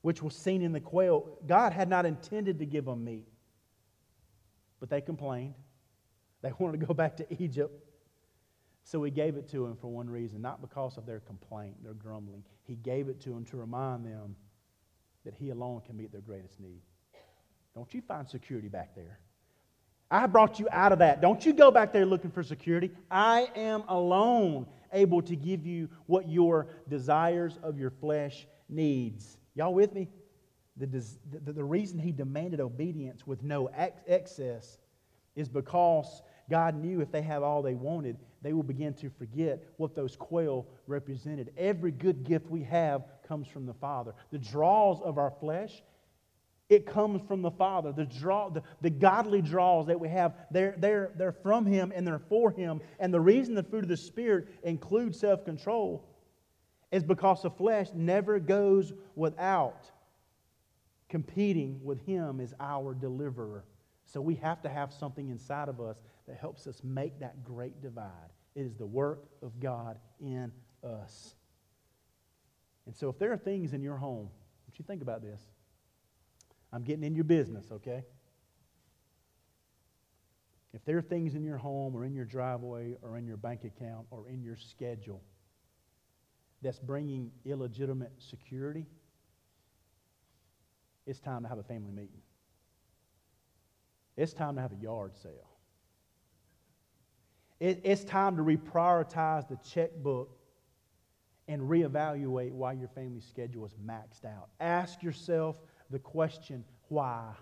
which 0.00 0.22
was 0.22 0.34
seen 0.34 0.62
in 0.62 0.72
the 0.72 0.80
quail. 0.80 1.38
God 1.46 1.72
had 1.72 1.88
not 1.88 2.06
intended 2.06 2.58
to 2.58 2.66
give 2.66 2.84
them 2.84 3.04
meat, 3.04 3.26
but 4.82 4.90
they 4.90 5.00
complained. 5.00 5.54
They 6.42 6.50
wanted 6.58 6.80
to 6.80 6.86
go 6.86 6.92
back 6.92 7.16
to 7.18 7.42
Egypt. 7.42 7.72
So 8.82 9.00
he 9.04 9.12
gave 9.12 9.36
it 9.36 9.48
to 9.50 9.64
them 9.64 9.76
for 9.80 9.86
one 9.86 10.10
reason, 10.10 10.42
not 10.42 10.60
because 10.60 10.98
of 10.98 11.06
their 11.06 11.20
complaint, 11.20 11.84
their 11.84 11.94
grumbling. 11.94 12.42
He 12.64 12.74
gave 12.74 13.08
it 13.08 13.20
to 13.20 13.28
them 13.30 13.44
to 13.44 13.56
remind 13.56 14.04
them 14.04 14.34
that 15.24 15.34
He 15.34 15.50
alone 15.50 15.82
can 15.86 15.96
meet 15.96 16.10
their 16.10 16.20
greatest 16.20 16.58
need. 16.58 16.82
Don't 17.76 17.94
you 17.94 18.02
find 18.02 18.28
security 18.28 18.66
back 18.66 18.96
there? 18.96 19.20
I 20.10 20.26
brought 20.26 20.58
you 20.58 20.66
out 20.72 20.90
of 20.90 20.98
that. 20.98 21.20
Don't 21.20 21.46
you 21.46 21.52
go 21.52 21.70
back 21.70 21.92
there 21.92 22.04
looking 22.04 22.32
for 22.32 22.42
security. 22.42 22.90
I 23.08 23.48
am 23.54 23.84
alone 23.86 24.66
able 24.92 25.22
to 25.22 25.36
give 25.36 25.64
you 25.64 25.88
what 26.06 26.28
your 26.28 26.66
desires 26.88 27.56
of 27.62 27.78
your 27.78 27.90
flesh 27.90 28.48
needs. 28.68 29.38
Y'all 29.54 29.72
with 29.72 29.94
me? 29.94 30.08
The, 30.76 30.86
the, 30.86 31.52
the 31.52 31.64
reason 31.64 31.98
he 31.98 32.12
demanded 32.12 32.60
obedience 32.60 33.26
with 33.26 33.42
no 33.42 33.66
ex- 33.66 34.00
excess 34.06 34.78
is 35.36 35.48
because 35.48 36.22
God 36.50 36.74
knew 36.74 37.00
if 37.00 37.12
they 37.12 37.22
have 37.22 37.42
all 37.42 37.62
they 37.62 37.74
wanted, 37.74 38.16
they 38.42 38.52
will 38.52 38.62
begin 38.62 38.94
to 38.94 39.10
forget 39.10 39.62
what 39.76 39.94
those 39.94 40.16
quail 40.16 40.66
represented. 40.86 41.52
Every 41.56 41.90
good 41.90 42.24
gift 42.24 42.50
we 42.50 42.62
have 42.64 43.02
comes 43.26 43.48
from 43.48 43.66
the 43.66 43.74
Father. 43.74 44.14
The 44.30 44.38
draws 44.38 45.00
of 45.02 45.18
our 45.18 45.32
flesh, 45.40 45.82
it 46.68 46.86
comes 46.86 47.22
from 47.28 47.42
the 47.42 47.50
Father. 47.50 47.92
The, 47.92 48.06
draw, 48.06 48.48
the, 48.48 48.62
the 48.80 48.90
godly 48.90 49.42
draws 49.42 49.86
that 49.86 50.00
we 50.00 50.08
have, 50.08 50.34
they're, 50.50 50.74
they're, 50.78 51.12
they're 51.16 51.32
from 51.32 51.66
Him 51.66 51.92
and 51.94 52.06
they're 52.06 52.18
for 52.18 52.50
Him. 52.50 52.80
And 52.98 53.12
the 53.12 53.20
reason 53.20 53.54
the 53.54 53.62
fruit 53.62 53.84
of 53.84 53.88
the 53.88 53.96
Spirit 53.96 54.48
includes 54.62 55.20
self 55.20 55.44
control 55.44 56.08
is 56.90 57.02
because 57.02 57.42
the 57.42 57.50
flesh 57.50 57.88
never 57.94 58.38
goes 58.38 58.92
without 59.16 59.90
competing 61.12 61.78
with 61.84 62.00
Him 62.06 62.40
as 62.40 62.54
our 62.58 62.94
deliverer. 62.94 63.66
So 64.06 64.18
we 64.22 64.34
have 64.36 64.62
to 64.62 64.70
have 64.70 64.94
something 64.94 65.28
inside 65.28 65.68
of 65.68 65.78
us 65.78 65.98
that 66.26 66.38
helps 66.38 66.66
us 66.66 66.80
make 66.82 67.20
that 67.20 67.44
great 67.44 67.82
divide. 67.82 68.30
It 68.54 68.62
is 68.62 68.76
the 68.76 68.86
work 68.86 69.26
of 69.42 69.60
God 69.60 69.98
in 70.20 70.50
us. 70.82 71.34
And 72.86 72.96
so 72.96 73.10
if 73.10 73.18
there 73.18 73.30
are 73.30 73.36
things 73.36 73.74
in 73.74 73.82
your 73.82 73.98
home, 73.98 74.30
don't 74.66 74.78
you 74.78 74.86
think 74.86 75.02
about 75.02 75.20
this? 75.20 75.42
I'm 76.72 76.82
getting 76.82 77.04
in 77.04 77.14
your 77.14 77.24
business, 77.24 77.66
okay? 77.70 78.04
If 80.72 80.82
there 80.86 80.96
are 80.96 81.02
things 81.02 81.34
in 81.34 81.44
your 81.44 81.58
home 81.58 81.94
or 81.94 82.06
in 82.06 82.14
your 82.14 82.24
driveway 82.24 82.96
or 83.02 83.18
in 83.18 83.26
your 83.26 83.36
bank 83.36 83.64
account 83.64 84.06
or 84.10 84.30
in 84.30 84.42
your 84.42 84.56
schedule 84.56 85.22
that's 86.62 86.78
bringing 86.78 87.30
illegitimate 87.44 88.12
security, 88.16 88.86
it's 91.06 91.20
time 91.20 91.42
to 91.42 91.48
have 91.48 91.58
a 91.58 91.62
family 91.62 91.92
meeting. 91.92 92.22
It's 94.16 94.32
time 94.32 94.56
to 94.56 94.60
have 94.60 94.72
a 94.72 94.76
yard 94.76 95.16
sale. 95.16 95.50
It, 97.60 97.80
it's 97.84 98.04
time 98.04 98.36
to 98.36 98.42
reprioritize 98.42 99.48
the 99.48 99.56
checkbook 99.56 100.36
and 101.48 101.62
reevaluate 101.62 102.52
why 102.52 102.72
your 102.72 102.88
family 102.88 103.20
schedule 103.20 103.64
is 103.64 103.74
maxed 103.74 104.24
out. 104.24 104.48
Ask 104.60 105.02
yourself 105.02 105.56
the 105.90 105.98
question 105.98 106.64
why 106.88 107.32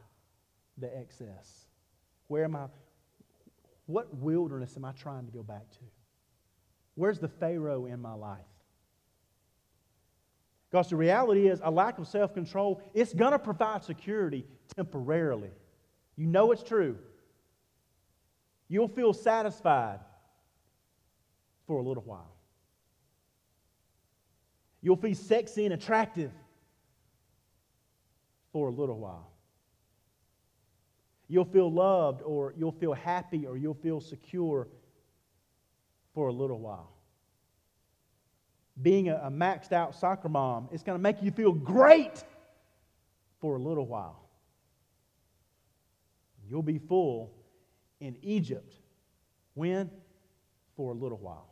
the 0.79 0.95
excess? 0.97 1.67
Where 2.29 2.45
am 2.45 2.57
I? 2.57 2.67
What 3.87 4.15
wilderness 4.17 4.77
am 4.77 4.85
I 4.85 4.93
trying 4.93 5.27
to 5.27 5.33
go 5.33 5.43
back 5.43 5.71
to? 5.71 5.79
Where's 6.95 7.19
the 7.19 7.29
Pharaoh 7.29 7.87
in 7.87 8.01
my 8.01 8.15
life? 8.15 8.45
Because 10.71 10.89
the 10.89 10.97
reality 10.97 11.49
is, 11.49 11.61
a 11.65 11.71
lack 11.71 11.99
of 11.99 12.07
self 12.07 12.33
control, 12.33 12.81
it's 12.95 13.13
going 13.13 13.33
to 13.33 13.39
provide 13.39 13.83
security 13.83 14.47
temporarily. 14.77 15.51
You 16.17 16.27
know 16.27 16.53
it's 16.53 16.63
true. 16.63 16.97
You'll 18.69 18.89
feel 18.89 19.13
satisfied 19.13 19.99
for 21.67 21.79
a 21.79 21.83
little 21.83 22.05
while. 22.05 22.37
You'll 24.81 24.97
feel 24.97 25.15
sexy 25.15 25.65
and 25.65 25.75
attractive 25.75 26.31
for 28.53 28.69
a 28.69 28.73
little 28.73 28.99
while. 28.99 29.31
You'll 31.29 31.45
feel 31.45 31.71
loved 31.71 32.23
or 32.23 32.55
you'll 32.57 32.73
feel 32.73 32.93
happy 32.93 33.47
or 33.47 33.57
you'll 33.57 33.75
feel 33.75 34.01
secure 34.01 34.69
for 36.15 36.29
a 36.29 36.33
little 36.33 36.59
while. 36.59 36.93
Being 38.83 39.09
a, 39.09 39.17
a 39.17 39.31
maxed 39.31 39.73
out 39.73 39.95
soccer 39.95 40.29
mom, 40.29 40.69
is 40.73 40.83
going 40.83 40.99
to 40.99 41.03
make 41.03 41.23
you 41.23 41.31
feel 41.31 41.53
great 41.53 42.25
for 43.41 43.57
a 43.57 43.59
little 43.59 43.87
while. 43.87 44.29
You'll 46.49 46.63
be 46.63 46.79
full 46.79 47.33
in 48.01 48.17
Egypt. 48.23 48.75
When? 49.55 49.91
For 50.77 50.93
a 50.93 50.95
little 50.95 51.19
while. 51.19 51.49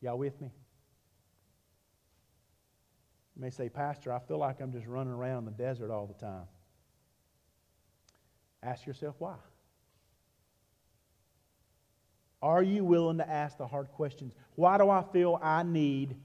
Y'all 0.00 0.18
with 0.18 0.40
me? 0.40 0.50
You 3.36 3.42
may 3.42 3.50
say, 3.50 3.68
Pastor, 3.68 4.12
I 4.12 4.18
feel 4.18 4.38
like 4.38 4.60
I'm 4.60 4.72
just 4.72 4.86
running 4.86 5.12
around 5.12 5.44
the 5.44 5.50
desert 5.50 5.90
all 5.90 6.06
the 6.06 6.14
time. 6.14 6.44
Ask 8.62 8.86
yourself 8.86 9.14
why. 9.18 9.36
Are 12.42 12.62
you 12.62 12.84
willing 12.84 13.18
to 13.18 13.28
ask 13.28 13.58
the 13.58 13.66
hard 13.66 13.88
questions? 13.92 14.34
Why 14.54 14.78
do 14.78 14.88
I 14.88 15.02
feel 15.12 15.38
I 15.42 15.62
need 15.62 16.16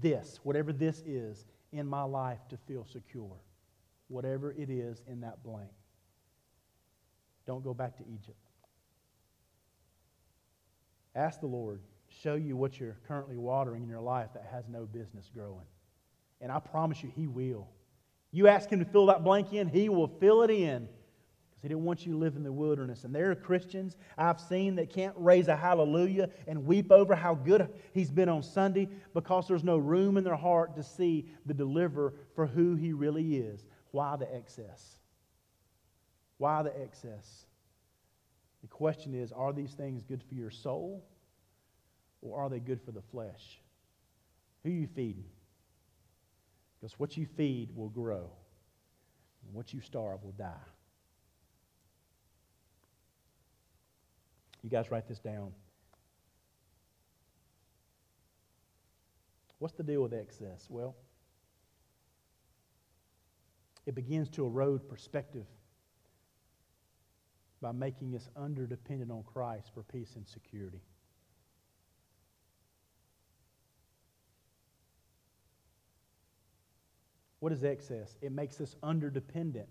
this, 0.00 0.40
whatever 0.42 0.72
this 0.72 1.02
is, 1.06 1.46
in 1.72 1.86
my 1.86 2.02
life 2.02 2.40
to 2.48 2.56
feel 2.56 2.84
secure? 2.84 3.36
Whatever 4.08 4.52
it 4.52 4.70
is 4.70 5.02
in 5.06 5.20
that 5.20 5.42
blank. 5.42 5.70
Don't 7.46 7.62
go 7.62 7.74
back 7.74 7.96
to 7.96 8.02
Egypt. 8.02 8.38
Ask 11.14 11.40
the 11.40 11.46
Lord, 11.46 11.80
show 12.22 12.34
you 12.34 12.56
what 12.56 12.78
you're 12.78 12.96
currently 13.08 13.36
watering 13.36 13.82
in 13.82 13.88
your 13.88 14.00
life 14.00 14.30
that 14.34 14.46
has 14.52 14.68
no 14.68 14.84
business 14.84 15.30
growing. 15.32 15.66
And 16.40 16.52
I 16.52 16.58
promise 16.58 17.02
you, 17.02 17.10
He 17.14 17.26
will. 17.26 17.68
You 18.32 18.48
ask 18.48 18.68
Him 18.68 18.80
to 18.80 18.84
fill 18.84 19.06
that 19.06 19.24
blank 19.24 19.52
in, 19.52 19.68
He 19.68 19.88
will 19.88 20.08
fill 20.20 20.42
it 20.42 20.50
in 20.50 20.88
He 21.66 21.68
didn't 21.70 21.82
want 21.82 22.06
you 22.06 22.12
to 22.12 22.18
live 22.18 22.36
in 22.36 22.44
the 22.44 22.52
wilderness. 22.52 23.02
And 23.02 23.12
there 23.12 23.28
are 23.32 23.34
Christians 23.34 23.96
I've 24.16 24.40
seen 24.40 24.76
that 24.76 24.88
can't 24.88 25.16
raise 25.16 25.48
a 25.48 25.56
hallelujah 25.56 26.30
and 26.46 26.64
weep 26.64 26.92
over 26.92 27.16
how 27.16 27.34
good 27.34 27.68
He's 27.92 28.08
been 28.08 28.28
on 28.28 28.44
Sunday 28.44 28.88
because 29.14 29.48
there's 29.48 29.64
no 29.64 29.76
room 29.76 30.16
in 30.16 30.22
their 30.22 30.36
heart 30.36 30.76
to 30.76 30.84
see 30.84 31.26
the 31.44 31.52
deliverer 31.52 32.14
for 32.36 32.46
who 32.46 32.76
He 32.76 32.92
really 32.92 33.38
is. 33.38 33.64
Why 33.90 34.14
the 34.14 34.32
excess? 34.32 34.98
Why 36.38 36.62
the 36.62 36.80
excess? 36.80 37.46
The 38.62 38.68
question 38.68 39.12
is 39.12 39.32
are 39.32 39.52
these 39.52 39.72
things 39.72 40.04
good 40.04 40.22
for 40.22 40.36
your 40.36 40.52
soul 40.52 41.04
or 42.22 42.40
are 42.40 42.48
they 42.48 42.60
good 42.60 42.80
for 42.80 42.92
the 42.92 43.02
flesh? 43.10 43.60
Who 44.62 44.70
are 44.70 44.72
you 44.72 44.86
feeding? 44.86 45.24
Because 46.80 46.96
what 46.96 47.16
you 47.16 47.26
feed 47.26 47.74
will 47.74 47.88
grow, 47.88 48.30
and 49.44 49.52
what 49.52 49.74
you 49.74 49.80
starve 49.80 50.22
will 50.22 50.34
die. 50.38 50.54
You 54.66 54.70
guys 54.70 54.90
write 54.90 55.06
this 55.06 55.20
down. 55.20 55.52
What's 59.60 59.74
the 59.74 59.84
deal 59.84 60.02
with 60.02 60.12
excess? 60.12 60.66
Well, 60.68 60.96
it 63.86 63.94
begins 63.94 64.28
to 64.30 64.44
erode 64.44 64.88
perspective 64.88 65.46
by 67.62 67.70
making 67.70 68.16
us 68.16 68.28
underdependent 68.36 69.12
on 69.12 69.22
Christ 69.22 69.70
for 69.72 69.84
peace 69.84 70.16
and 70.16 70.26
security. 70.26 70.80
What 77.38 77.52
is 77.52 77.62
excess? 77.62 78.16
It 78.20 78.32
makes 78.32 78.60
us 78.60 78.74
underdependent 78.82 79.66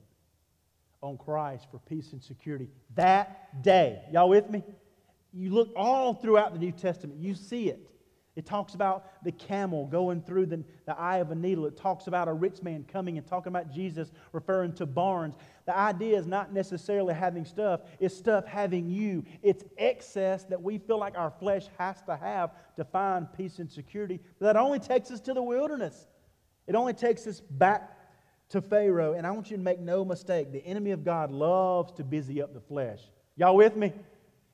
on 1.02 1.18
Christ 1.18 1.68
for 1.70 1.80
peace 1.80 2.14
and 2.14 2.24
security 2.24 2.70
that 2.96 3.62
day. 3.62 4.04
Y'all 4.14 4.30
with 4.30 4.50
me? 4.50 4.64
You 5.36 5.50
look 5.50 5.72
all 5.76 6.14
throughout 6.14 6.54
the 6.54 6.60
New 6.60 6.72
Testament, 6.72 7.20
you 7.20 7.36
see 7.36 7.70
it. 7.70 7.92
It 8.36 8.46
talks 8.46 8.74
about 8.74 9.24
the 9.24 9.32
camel 9.32 9.86
going 9.86 10.22
through 10.22 10.48
the, 10.48 10.64
the 10.86 10.98
eye 10.98 11.18
of 11.18 11.32
a 11.32 11.36
needle. 11.36 11.66
It 11.66 11.78
talks 11.78 12.08
about 12.08 12.28
a 12.28 12.34
rich 12.34 12.62
man 12.62 12.86
coming 12.92 13.18
and 13.18 13.26
talking 13.26 13.48
about 13.48 13.72
Jesus 13.72 14.12
referring 14.34 14.74
to 14.74 14.86
barns. 14.86 15.36
The 15.66 15.78
idea 15.78 16.18
is 16.18 16.28
not 16.28 16.54
necessarily 16.54 17.14
having 17.14 17.46
stuff, 17.46 17.82
it's 18.00 18.16
stuff 18.16 18.46
having 18.46 18.90
you. 18.90 19.24
It's 19.42 19.64
excess 19.78 20.44
that 20.46 20.62
we 20.62 20.78
feel 20.78 21.00
like 21.00 21.18
our 21.18 21.32
flesh 21.32 21.68
has 21.78 22.02
to 22.04 22.18
have 22.18 22.52
to 22.76 22.84
find 22.84 23.32
peace 23.32 23.60
and 23.60 23.72
security. 23.72 24.20
But 24.40 24.48
that 24.48 24.58
only 24.58 24.80
takes 24.80 25.12
us 25.12 25.22
to 25.22 25.34
the 25.34 25.44
wilderness. 25.44 26.08
It 26.68 26.76
only 26.76 26.94
takes 26.94 27.28
us 27.28 27.40
back 27.40 27.98
to 28.50 28.62
Pharaoh. 28.62 29.14
And 29.14 29.26
I 29.26 29.32
want 29.32 29.50
you 29.50 29.56
to 29.56 29.64
make 29.64 29.80
no 29.80 30.04
mistake 30.04 30.52
the 30.52 30.66
enemy 30.66 30.92
of 30.92 31.06
God 31.06 31.32
loves 31.32 31.94
to 31.94 32.04
busy 32.04 32.42
up 32.42 32.54
the 32.54 32.62
flesh. 32.62 33.00
Y'all 33.38 33.56
with 33.56 33.78
me? 33.78 33.94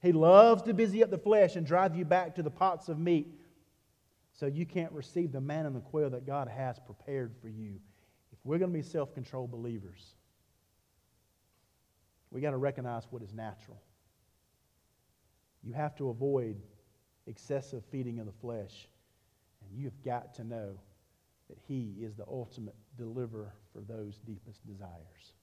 He 0.01 0.11
loves 0.11 0.63
to 0.63 0.73
busy 0.73 1.03
up 1.03 1.11
the 1.11 1.17
flesh 1.17 1.55
and 1.55 1.65
drive 1.65 1.95
you 1.95 2.05
back 2.05 2.35
to 2.35 2.43
the 2.43 2.49
pots 2.49 2.89
of 2.89 2.97
meat 2.97 3.27
so 4.33 4.47
you 4.47 4.65
can't 4.65 4.91
receive 4.91 5.31
the 5.31 5.41
manna 5.41 5.67
and 5.67 5.75
the 5.75 5.81
quail 5.81 6.09
that 6.09 6.25
God 6.25 6.47
has 6.47 6.79
prepared 6.79 7.35
for 7.41 7.49
you. 7.49 7.75
If 8.31 8.39
we're 8.43 8.57
going 8.57 8.71
to 8.71 8.77
be 8.77 8.83
self 8.83 9.13
controlled 9.13 9.51
believers, 9.51 10.15
we 12.31 12.41
got 12.41 12.51
to 12.51 12.57
recognize 12.57 13.05
what 13.11 13.21
is 13.21 13.33
natural. 13.33 13.79
You 15.63 15.73
have 15.73 15.95
to 15.97 16.09
avoid 16.09 16.55
excessive 17.27 17.83
feeding 17.91 18.19
of 18.19 18.25
the 18.25 18.31
flesh, 18.31 18.87
and 19.61 19.79
you've 19.79 20.01
got 20.03 20.33
to 20.35 20.43
know 20.43 20.79
that 21.49 21.59
He 21.67 21.97
is 22.01 22.15
the 22.15 22.25
ultimate 22.27 22.75
deliverer 22.97 23.53
for 23.71 23.81
those 23.81 24.17
deepest 24.25 24.65
desires. 24.65 25.33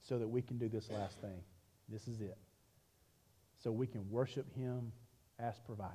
So 0.00 0.18
that 0.18 0.28
we 0.28 0.42
can 0.42 0.58
do 0.58 0.68
this 0.68 0.90
last 0.90 1.20
thing. 1.20 1.40
This 1.88 2.08
is 2.08 2.20
it. 2.20 2.38
So 3.62 3.72
we 3.72 3.86
can 3.86 4.10
worship 4.10 4.52
Him 4.54 4.92
as 5.38 5.58
provider. 5.60 5.92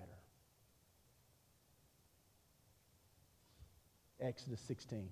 Exodus 4.20 4.60
16. 4.62 5.10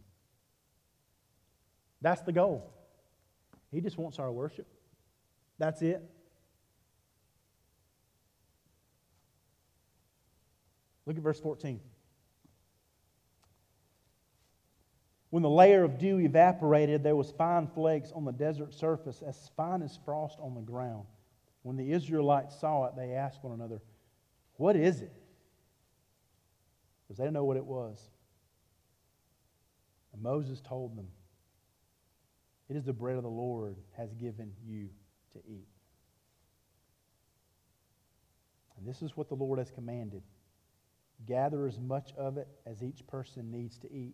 That's 2.02 2.22
the 2.22 2.32
goal. 2.32 2.74
He 3.72 3.82
just 3.82 3.98
wants 3.98 4.20
our 4.20 4.32
worship. 4.32 4.68
That's 5.58 5.82
it. 5.82 6.04
Look 11.06 11.18
at 11.18 11.24
verse 11.24 11.40
14. 11.40 11.80
When 15.30 15.44
the 15.44 15.50
layer 15.50 15.84
of 15.84 15.98
dew 15.98 16.20
evaporated, 16.20 17.04
there 17.04 17.16
was 17.16 17.32
fine 17.32 17.68
flakes 17.68 18.12
on 18.14 18.24
the 18.24 18.32
desert 18.32 18.74
surface, 18.74 19.22
as 19.22 19.52
fine 19.58 19.82
as 19.82 19.98
frost 20.06 20.38
on 20.40 20.56
the 20.56 20.62
ground. 20.62 21.06
When 21.64 21.76
the 21.76 21.92
Israelites 21.92 22.58
saw 22.58 22.86
it, 22.86 22.94
they 22.96 23.12
asked 23.12 23.44
one 23.44 23.54
another, 23.54 23.82
What 24.56 24.76
is 24.78 25.02
it? 25.02 25.12
Because 27.04 27.18
they 27.18 27.26
didn't 27.26 27.34
know 27.34 27.44
what 27.44 27.58
it 27.58 27.66
was. 27.66 28.00
And 30.14 30.22
Moses 30.22 30.62
told 30.62 30.98
them, 30.98 31.08
It 32.70 32.78
is 32.78 32.86
the 32.86 32.94
bread 32.94 33.18
of 33.18 33.24
the 33.24 33.30
Lord 33.30 33.76
has 33.98 34.14
given 34.14 34.54
you 34.66 34.90
to 35.34 35.40
eat. 35.46 35.68
And 38.78 38.88
this 38.88 39.02
is 39.02 39.18
what 39.18 39.28
the 39.28 39.36
Lord 39.36 39.60
has 39.60 39.72
commanded 39.72 40.22
gather 41.26 41.66
as 41.66 41.80
much 41.80 42.14
of 42.16 42.38
it 42.38 42.48
as 42.66 42.84
each 42.84 43.06
person 43.08 43.52
needs 43.52 43.78
to 43.80 43.92
eat. 43.92 44.14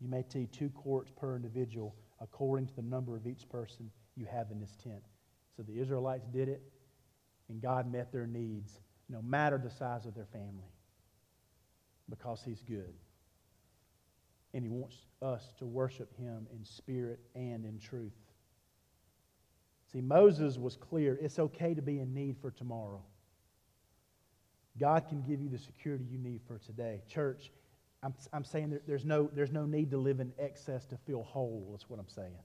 You 0.00 0.08
may 0.08 0.22
take 0.22 0.52
two 0.52 0.70
quarts 0.70 1.10
per 1.14 1.36
individual 1.36 1.94
according 2.20 2.66
to 2.68 2.76
the 2.76 2.82
number 2.82 3.16
of 3.16 3.26
each 3.26 3.48
person 3.48 3.90
you 4.16 4.26
have 4.26 4.50
in 4.50 4.60
this 4.60 4.76
tent. 4.82 5.02
So 5.56 5.62
the 5.62 5.78
Israelites 5.78 6.26
did 6.26 6.48
it, 6.48 6.62
and 7.48 7.60
God 7.60 7.90
met 7.90 8.12
their 8.12 8.26
needs, 8.26 8.80
no 9.08 9.20
matter 9.22 9.58
the 9.58 9.70
size 9.70 10.06
of 10.06 10.14
their 10.14 10.28
family, 10.32 10.72
because 12.08 12.42
He's 12.44 12.62
good 12.62 12.94
and 14.54 14.64
He 14.64 14.70
wants 14.70 14.96
us 15.22 15.52
to 15.58 15.66
worship 15.66 16.16
Him 16.16 16.46
in 16.52 16.64
spirit 16.64 17.20
and 17.34 17.64
in 17.64 17.78
truth. 17.78 18.12
See, 19.92 20.00
Moses 20.00 20.56
was 20.56 20.76
clear 20.76 21.18
it's 21.20 21.38
okay 21.38 21.74
to 21.74 21.82
be 21.82 21.98
in 21.98 22.14
need 22.14 22.36
for 22.40 22.50
tomorrow. 22.50 23.02
God 24.78 25.08
can 25.08 25.22
give 25.22 25.40
you 25.40 25.48
the 25.48 25.58
security 25.58 26.04
you 26.08 26.18
need 26.18 26.40
for 26.46 26.58
today. 26.58 27.02
Church, 27.08 27.50
I'm, 28.02 28.14
I'm 28.32 28.44
saying 28.44 28.70
there, 28.70 28.80
there's, 28.86 29.04
no, 29.04 29.30
there's 29.32 29.52
no 29.52 29.66
need 29.66 29.90
to 29.90 29.98
live 29.98 30.20
in 30.20 30.32
excess 30.38 30.86
to 30.86 30.96
feel 30.96 31.22
whole. 31.22 31.68
That's 31.70 31.88
what 31.88 32.00
I'm 32.00 32.08
saying. 32.08 32.36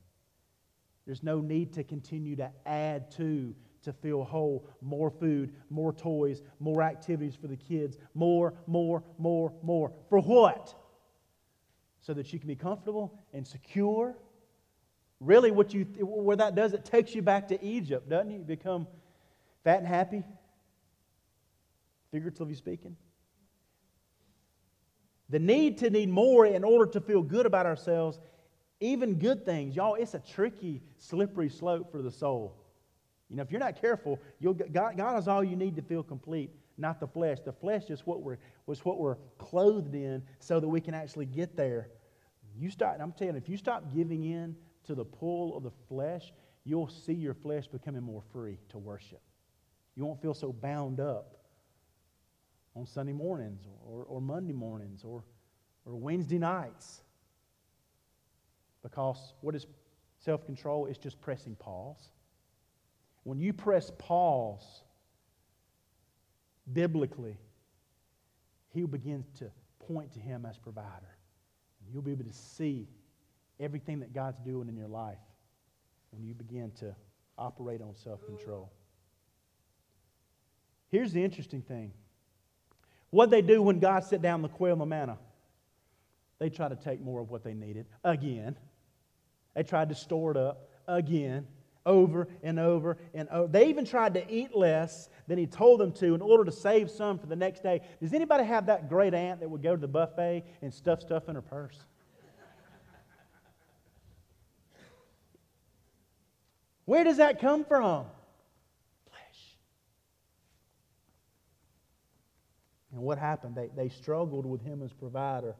There's 1.05 1.23
no 1.23 1.39
need 1.39 1.73
to 1.73 1.83
continue 1.83 2.35
to 2.37 2.51
add 2.65 3.11
to 3.11 3.55
to 3.83 3.93
feel 3.93 4.23
whole. 4.23 4.67
More 4.81 5.11
food, 5.11 5.53
more 5.69 5.93
toys, 5.93 6.41
more 6.59 6.81
activities 6.81 7.35
for 7.35 7.47
the 7.47 7.55
kids, 7.55 7.97
more, 8.15 8.55
more, 8.65 9.03
more, 9.19 9.53
more. 9.61 9.91
For 10.09 10.19
what? 10.19 10.73
so 12.05 12.13
that 12.13 12.31
you 12.31 12.37
can 12.37 12.47
be 12.47 12.55
comfortable 12.55 13.19
and 13.33 13.47
secure. 13.47 14.15
Really, 15.19 15.49
what 15.49 15.73
you, 15.73 15.85
where 15.99 16.37
that 16.37 16.53
does, 16.53 16.73
it 16.73 16.85
takes 16.85 17.15
you 17.15 17.23
back 17.23 17.47
to 17.47 17.63
Egypt, 17.65 18.07
doesn't 18.07 18.31
it? 18.31 18.37
You 18.37 18.43
become 18.43 18.87
fat 19.63 19.79
and 19.79 19.87
happy, 19.87 20.23
figuratively 22.11 22.53
speaking. 22.53 22.95
The 25.29 25.39
need 25.39 25.77
to 25.79 25.89
need 25.89 26.09
more 26.09 26.45
in 26.45 26.63
order 26.63 26.91
to 26.91 27.01
feel 27.01 27.21
good 27.21 27.45
about 27.45 27.65
ourselves, 27.65 28.19
even 28.79 29.15
good 29.15 29.45
things, 29.45 29.75
y'all, 29.75 29.95
it's 29.95 30.13
a 30.13 30.19
tricky, 30.19 30.81
slippery 30.97 31.49
slope 31.49 31.91
for 31.91 32.01
the 32.01 32.11
soul. 32.11 32.55
You 33.29 33.37
know, 33.37 33.43
if 33.43 33.51
you're 33.51 33.59
not 33.59 33.81
careful, 33.81 34.19
you'll, 34.39 34.53
God, 34.53 34.97
God 34.97 35.17
is 35.17 35.27
all 35.27 35.43
you 35.43 35.55
need 35.55 35.75
to 35.77 35.81
feel 35.81 36.03
complete, 36.03 36.51
not 36.77 36.99
the 36.99 37.07
flesh. 37.07 37.39
The 37.43 37.53
flesh 37.53 37.89
is 37.89 38.05
what 38.05 38.21
we're, 38.21 38.37
was 38.67 38.85
what 38.85 38.99
we're 38.99 39.15
clothed 39.39 39.95
in 39.95 40.21
so 40.39 40.59
that 40.59 40.67
we 40.67 40.79
can 40.79 40.93
actually 40.93 41.25
get 41.25 41.55
there. 41.55 41.89
You 42.55 42.69
start, 42.69 42.99
I'm 43.01 43.13
telling 43.13 43.33
you, 43.33 43.41
if 43.41 43.49
you 43.49 43.57
stop 43.57 43.93
giving 43.93 44.25
in 44.25 44.55
to 44.85 44.93
the 44.93 45.05
pull 45.05 45.57
of 45.57 45.63
the 45.63 45.71
flesh, 45.89 46.31
you'll 46.63 46.87
see 46.87 47.13
your 47.13 47.33
flesh 47.33 47.67
becoming 47.67 48.03
more 48.03 48.21
free 48.31 48.59
to 48.69 48.77
worship. 48.77 49.21
You 49.95 50.05
won't 50.05 50.21
feel 50.21 50.33
so 50.33 50.51
bound 50.53 50.99
up 50.99 51.35
on 52.75 52.85
Sunday 52.85 53.13
mornings 53.13 53.61
or, 53.85 54.03
or 54.05 54.21
Monday 54.21 54.53
mornings 54.53 55.03
or, 55.03 55.23
or 55.85 55.95
Wednesday 55.95 56.37
nights. 56.37 57.01
Because 58.83 59.33
what 59.41 59.55
is 59.55 59.65
self 60.19 60.45
control? 60.45 60.85
It's 60.85 60.97
just 60.97 61.19
pressing 61.21 61.55
pause 61.55 62.09
when 63.25 63.39
you 63.39 63.53
press 63.53 63.91
pause 63.97 64.83
biblically, 66.71 67.37
He'll 68.69 68.87
begin 68.87 69.25
to 69.39 69.49
point 69.87 70.13
to 70.13 70.19
Him 70.19 70.45
as 70.45 70.57
provider. 70.57 71.17
You'll 71.91 72.03
be 72.03 72.11
able 72.11 72.25
to 72.25 72.33
see 72.33 72.87
everything 73.59 73.99
that 74.01 74.13
God's 74.13 74.39
doing 74.39 74.69
in 74.69 74.77
your 74.77 74.87
life 74.87 75.17
when 76.11 76.23
you 76.23 76.35
begin 76.35 76.71
to 76.79 76.95
operate 77.37 77.81
on 77.81 77.95
self 77.95 78.23
control. 78.25 78.71
Here's 80.89 81.11
the 81.11 81.23
interesting 81.23 81.63
thing 81.63 81.91
what 83.15 83.29
they 83.29 83.41
do 83.41 83.61
when 83.61 83.79
God 83.79 84.03
set 84.03 84.21
down 84.21 84.41
the 84.41 84.49
quail 84.49 84.81
and 84.81 84.89
manna? 84.89 85.17
They 86.37 86.49
try 86.49 86.67
to 86.67 86.75
take 86.75 86.99
more 86.99 87.21
of 87.21 87.29
what 87.29 87.43
they 87.43 87.53
needed 87.53 87.85
again. 88.03 88.57
They 89.55 89.63
tried 89.63 89.87
to 89.89 89.95
store 89.95 90.31
it 90.31 90.37
up 90.37 90.69
again, 90.85 91.47
over 91.85 92.27
and 92.43 92.59
over 92.59 92.97
and 93.13 93.29
over. 93.29 93.47
They 93.47 93.69
even 93.69 93.85
tried 93.85 94.15
to 94.15 94.31
eat 94.31 94.53
less 94.53 95.07
than 95.27 95.37
he 95.37 95.47
told 95.47 95.79
them 95.79 95.93
to 95.93 96.13
in 96.13 96.21
order 96.21 96.43
to 96.43 96.51
save 96.51 96.91
some 96.91 97.17
for 97.17 97.27
the 97.27 97.37
next 97.37 97.63
day. 97.63 97.79
Does 98.01 98.11
anybody 98.13 98.43
have 98.43 98.65
that 98.65 98.89
great 98.89 99.13
aunt 99.13 99.39
that 99.39 99.49
would 99.49 99.63
go 99.63 99.75
to 99.75 99.81
the 99.81 99.87
buffet 99.87 100.43
and 100.61 100.73
stuff 100.73 100.99
stuff 101.01 101.29
in 101.29 101.35
her 101.35 101.41
purse? 101.41 101.79
Where 106.83 107.03
does 107.03 107.17
that 107.17 107.39
come 107.39 107.63
from? 107.63 108.05
Flesh. 109.07 109.57
And 112.95 113.03
what 113.03 113.17
happened? 113.17 113.55
They, 113.55 113.69
they 113.75 113.89
struggled 113.89 114.45
with 114.45 114.61
him 114.61 114.81
as 114.81 114.93
provider 114.93 115.53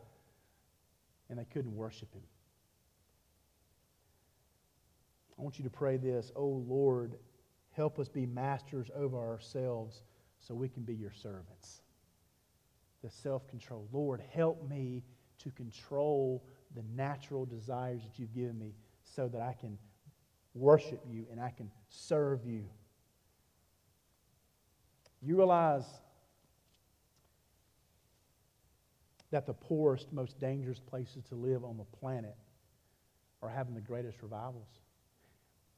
and 1.30 1.38
they 1.38 1.44
couldn't 1.44 1.76
worship 1.76 2.14
him. 2.14 2.22
I 5.38 5.42
want 5.42 5.60
you 5.60 5.66
to 5.66 5.70
pray 5.70 5.98
this 5.98 6.32
Oh 6.34 6.64
Lord, 6.66 7.16
help 7.72 8.00
us 8.00 8.08
be 8.08 8.26
masters 8.26 8.90
over 8.96 9.18
ourselves 9.18 10.04
so 10.40 10.56
we 10.56 10.70
can 10.70 10.84
be 10.84 10.96
your 10.96 11.12
servants. 11.12 11.82
The 13.04 13.10
self 13.10 13.46
control. 13.50 13.90
Lord, 13.92 14.24
help 14.34 14.68
me 14.70 15.04
to 15.40 15.52
control 15.52 16.42
the 16.74 16.84
natural 16.96 17.46
desires 17.46 18.02
that 18.04 18.18
you've 18.18 18.34
given 18.34 18.58
me 18.58 18.76
so 19.04 19.28
that 19.28 19.42
I 19.42 19.58
can 19.60 19.78
worship 20.54 21.04
you 21.06 21.26
and 21.30 21.42
I 21.42 21.50
can 21.50 21.70
serve 21.90 22.46
you. 22.46 22.64
You 25.22 25.36
realize 25.36 25.84
that 29.32 29.46
the 29.46 29.54
poorest, 29.54 30.12
most 30.12 30.40
dangerous 30.40 30.80
places 30.80 31.24
to 31.30 31.36
live 31.36 31.64
on 31.64 31.78
the 31.78 31.98
planet 31.98 32.36
are 33.42 33.50
having 33.50 33.76
the 33.76 33.82
greatest 33.82 34.22
revivals. 34.22 34.68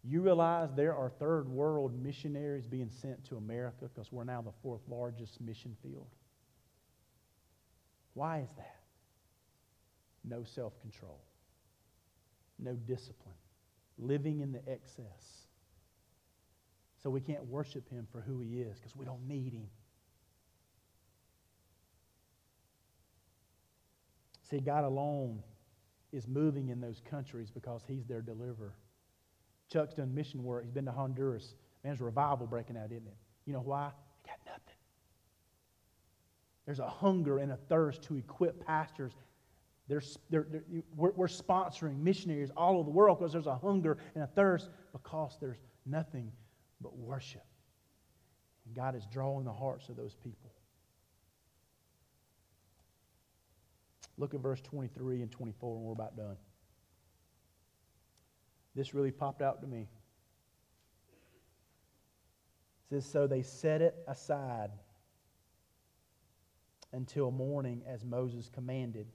You 0.04 0.22
realize 0.22 0.70
there 0.76 0.96
are 0.96 1.10
third 1.10 1.50
world 1.50 2.02
missionaries 2.02 2.66
being 2.68 2.90
sent 2.90 3.24
to 3.26 3.36
America 3.36 3.90
because 3.94 4.12
we're 4.12 4.24
now 4.24 4.42
the 4.42 4.54
fourth 4.62 4.82
largest 4.88 5.42
mission 5.42 5.76
field. 5.82 6.08
Why 8.14 8.40
is 8.40 8.50
that? 8.58 8.76
No 10.24 10.44
self 10.44 10.80
control, 10.82 11.22
no 12.60 12.74
discipline, 12.74 13.36
living 13.98 14.42
in 14.42 14.52
the 14.52 14.62
excess. 14.70 15.48
So 17.04 17.10
we 17.10 17.22
can't 17.22 17.46
worship 17.46 17.90
him 17.90 18.08
for 18.12 18.22
who 18.22 18.40
he 18.40 18.62
is 18.62 18.80
because 18.80 18.96
we 18.96 19.06
don't 19.06 19.28
need 19.28 19.54
him. 19.54 19.68
See, 24.50 24.60
God 24.60 24.84
alone 24.84 25.44
is 26.12 26.28
moving 26.28 26.70
in 26.70 26.80
those 26.80 27.02
countries 27.10 27.52
because 27.52 27.82
he's 27.88 28.06
their 28.06 28.22
deliverer. 28.22 28.76
Chuck's 29.70 29.96
done 29.96 30.14
mission 30.16 30.44
work. 30.44 30.64
He's 30.64 30.72
been 30.72 30.86
to 30.86 30.92
Honduras. 30.92 31.56
Man, 31.84 31.92
there's 31.92 32.02
revival 32.02 32.48
breaking 32.48 32.78
out, 32.78 32.92
isn't 32.92 33.08
it? 33.08 33.18
You 33.46 33.54
know 33.54 33.60
why? 33.60 33.92
They 34.24 34.30
got 34.30 34.40
nothing. 34.46 34.76
There's 36.66 36.80
a 36.80 36.88
hunger 36.88 37.40
and 37.40 37.52
a 37.52 37.58
thirst 37.58 38.04
to 38.04 38.16
equip 38.16 38.66
pastors. 38.66 39.12
They're, 39.90 40.02
they're, 40.30 40.48
they're, 40.50 40.64
we're, 40.96 41.12
we're 41.12 41.28
sponsoring 41.28 42.00
missionaries 42.00 42.52
all 42.56 42.76
over 42.76 42.84
the 42.84 42.92
world 42.92 43.20
because 43.20 43.34
there's 43.34 43.48
a 43.48 43.56
hunger 43.56 43.98
and 44.16 44.24
a 44.24 44.28
thirst 44.28 44.70
because 44.94 45.38
there's 45.42 45.60
nothing 45.86 46.32
but 46.80 46.96
worship. 46.98 47.46
And 48.66 48.76
God 48.76 48.96
is 48.96 49.06
drawing 49.12 49.46
the 49.46 49.54
hearts 49.54 49.90
of 49.90 49.98
those 49.98 50.16
people. 50.16 50.52
Look 54.18 54.34
at 54.34 54.40
verse 54.40 54.62
23 54.62 55.22
and 55.22 55.32
24, 55.32 55.76
and 55.76 55.86
we're 55.86 55.94
about 55.94 56.18
done. 56.18 56.38
This 58.76 58.94
really 58.94 59.12
popped 59.12 59.42
out 59.42 59.62
to 59.62 59.68
me. 59.68 59.88
It 62.90 62.90
says, 62.90 63.06
So 63.06 63.28
they 63.28 63.42
set 63.42 63.82
it 63.82 63.96
aside 64.08 64.72
until 66.94 67.32
morning 67.32 67.82
as 67.88 68.04
Moses 68.04 68.50
commanded. 68.50 69.08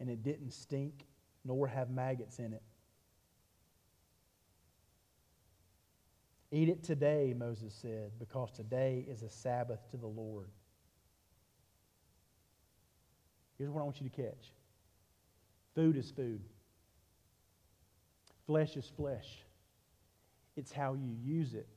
And 0.00 0.10
it 0.10 0.22
didn't 0.22 0.52
stink 0.52 1.06
nor 1.44 1.66
have 1.66 1.90
maggots 1.90 2.38
in 2.38 2.52
it. 2.52 2.62
Eat 6.50 6.68
it 6.68 6.82
today, 6.82 7.34
Moses 7.36 7.74
said, 7.74 8.12
because 8.18 8.50
today 8.50 9.06
is 9.08 9.22
a 9.22 9.30
Sabbath 9.30 9.80
to 9.90 9.96
the 9.96 10.06
Lord. 10.06 10.50
Here's 13.58 13.70
what 13.70 13.80
I 13.80 13.84
want 13.84 14.00
you 14.00 14.08
to 14.08 14.16
catch 14.16 14.52
Food 15.74 15.96
is 15.96 16.10
food. 16.10 16.40
Flesh 18.46 18.76
is 18.76 18.90
flesh. 18.96 19.26
It's 20.56 20.72
how 20.72 20.94
you 20.94 21.14
use 21.22 21.54
it 21.54 21.68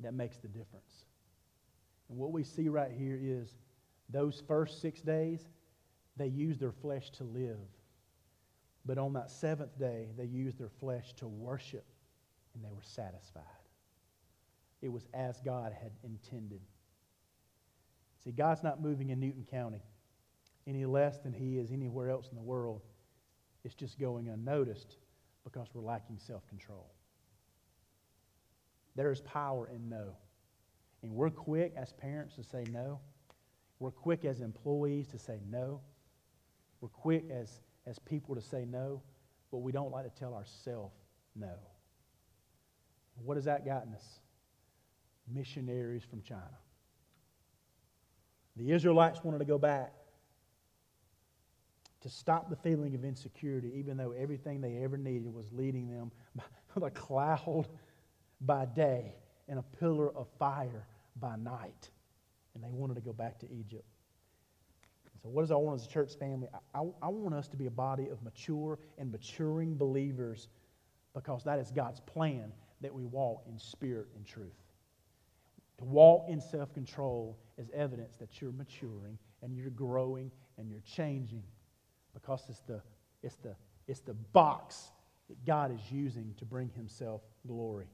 that 0.00 0.14
makes 0.14 0.38
the 0.38 0.48
difference. 0.48 1.04
And 2.08 2.18
what 2.18 2.32
we 2.32 2.44
see 2.44 2.68
right 2.68 2.90
here 2.90 3.18
is 3.20 3.54
those 4.08 4.42
first 4.46 4.80
six 4.80 5.00
days, 5.00 5.40
they 6.16 6.26
used 6.26 6.60
their 6.60 6.72
flesh 6.72 7.10
to 7.12 7.24
live. 7.24 7.58
But 8.86 8.98
on 8.98 9.12
that 9.14 9.30
seventh 9.30 9.78
day, 9.78 10.08
they 10.16 10.24
used 10.24 10.58
their 10.58 10.70
flesh 10.80 11.12
to 11.14 11.28
worship, 11.28 11.84
and 12.54 12.64
they 12.64 12.70
were 12.70 12.82
satisfied. 12.82 13.42
It 14.82 14.88
was 14.88 15.06
as 15.12 15.40
God 15.40 15.72
had 15.72 15.92
intended. 16.02 16.60
See, 18.24 18.32
God's 18.32 18.62
not 18.62 18.82
moving 18.82 19.10
in 19.10 19.20
Newton 19.20 19.46
County 19.50 19.82
any 20.66 20.84
less 20.84 21.18
than 21.18 21.32
he 21.32 21.58
is 21.58 21.72
anywhere 21.72 22.10
else 22.10 22.28
in 22.30 22.36
the 22.36 22.42
world. 22.42 22.82
It's 23.64 23.74
just 23.74 23.98
going 23.98 24.28
unnoticed 24.28 24.96
because 25.44 25.68
we're 25.74 25.82
lacking 25.82 26.18
self 26.18 26.46
control. 26.48 26.86
There 28.94 29.10
is 29.10 29.20
power 29.22 29.70
in 29.74 29.88
no. 29.88 30.16
And 31.02 31.12
we're 31.12 31.30
quick 31.30 31.72
as 31.76 31.92
parents 31.94 32.34
to 32.36 32.44
say 32.44 32.64
no. 32.70 33.00
We're 33.78 33.90
quick 33.90 34.24
as 34.26 34.40
employees 34.40 35.08
to 35.08 35.18
say 35.18 35.40
no. 35.50 35.80
We're 36.80 36.88
quick 36.88 37.24
as, 37.30 37.60
as 37.86 37.98
people 37.98 38.34
to 38.34 38.42
say 38.42 38.66
no, 38.66 39.02
but 39.50 39.58
we 39.58 39.72
don't 39.72 39.90
like 39.90 40.04
to 40.04 40.20
tell 40.20 40.34
ourselves 40.34 40.94
no. 41.34 41.54
What 43.24 43.36
has 43.36 43.44
that 43.46 43.64
gotten 43.64 43.94
us? 43.94 44.20
Missionaries 45.32 46.02
from 46.04 46.22
China. 46.22 46.58
The 48.56 48.72
Israelites 48.72 49.22
wanted 49.22 49.38
to 49.38 49.44
go 49.44 49.58
back 49.58 49.92
to 52.00 52.08
stop 52.08 52.48
the 52.48 52.56
feeling 52.56 52.94
of 52.94 53.04
insecurity, 53.04 53.72
even 53.76 53.96
though 53.96 54.12
everything 54.12 54.60
they 54.60 54.78
ever 54.78 54.96
needed 54.96 55.32
was 55.32 55.46
leading 55.52 55.88
them 55.88 56.10
by 56.76 56.88
a 56.88 56.90
cloud 56.90 57.68
by 58.40 58.64
day 58.64 59.14
and 59.48 59.58
a 59.58 59.62
pillar 59.78 60.14
of 60.16 60.26
fire 60.38 60.86
by 61.20 61.36
night. 61.36 61.90
And 62.54 62.64
they 62.64 62.70
wanted 62.72 62.94
to 62.94 63.00
go 63.00 63.12
back 63.12 63.38
to 63.40 63.46
Egypt. 63.52 63.84
So, 65.22 65.28
what 65.28 65.42
does 65.42 65.50
I 65.50 65.56
want 65.56 65.78
as 65.80 65.86
a 65.86 65.90
church 65.90 66.14
family? 66.18 66.48
I, 66.74 66.78
I, 66.78 66.82
I 67.02 67.08
want 67.08 67.34
us 67.34 67.46
to 67.48 67.56
be 67.56 67.66
a 67.66 67.70
body 67.70 68.08
of 68.08 68.22
mature 68.22 68.78
and 68.96 69.12
maturing 69.12 69.76
believers 69.76 70.48
because 71.12 71.44
that 71.44 71.58
is 71.58 71.70
God's 71.70 72.00
plan 72.00 72.52
that 72.80 72.94
we 72.94 73.04
walk 73.04 73.42
in 73.46 73.58
spirit 73.58 74.06
and 74.16 74.24
truth. 74.24 74.59
To 75.80 75.86
walk 75.86 76.26
in 76.28 76.42
self 76.42 76.74
control 76.74 77.38
is 77.56 77.70
evidence 77.72 78.14
that 78.16 78.40
you're 78.40 78.52
maturing 78.52 79.18
and 79.42 79.56
you're 79.56 79.70
growing 79.70 80.30
and 80.58 80.70
you're 80.70 80.82
changing 80.84 81.42
because 82.12 82.42
it's 82.50 82.60
the, 82.60 82.82
it's 83.22 83.36
the, 83.36 83.56
it's 83.88 84.00
the 84.00 84.12
box 84.12 84.90
that 85.30 85.42
God 85.46 85.74
is 85.74 85.80
using 85.90 86.34
to 86.36 86.44
bring 86.44 86.68
himself 86.76 87.22
glory. 87.46 87.86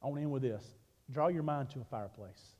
I 0.00 0.06
want 0.06 0.18
to 0.18 0.22
end 0.22 0.30
with 0.30 0.42
this. 0.42 0.62
Draw 1.10 1.26
your 1.28 1.42
mind 1.42 1.70
to 1.70 1.80
a 1.80 1.84
fireplace. 1.84 2.54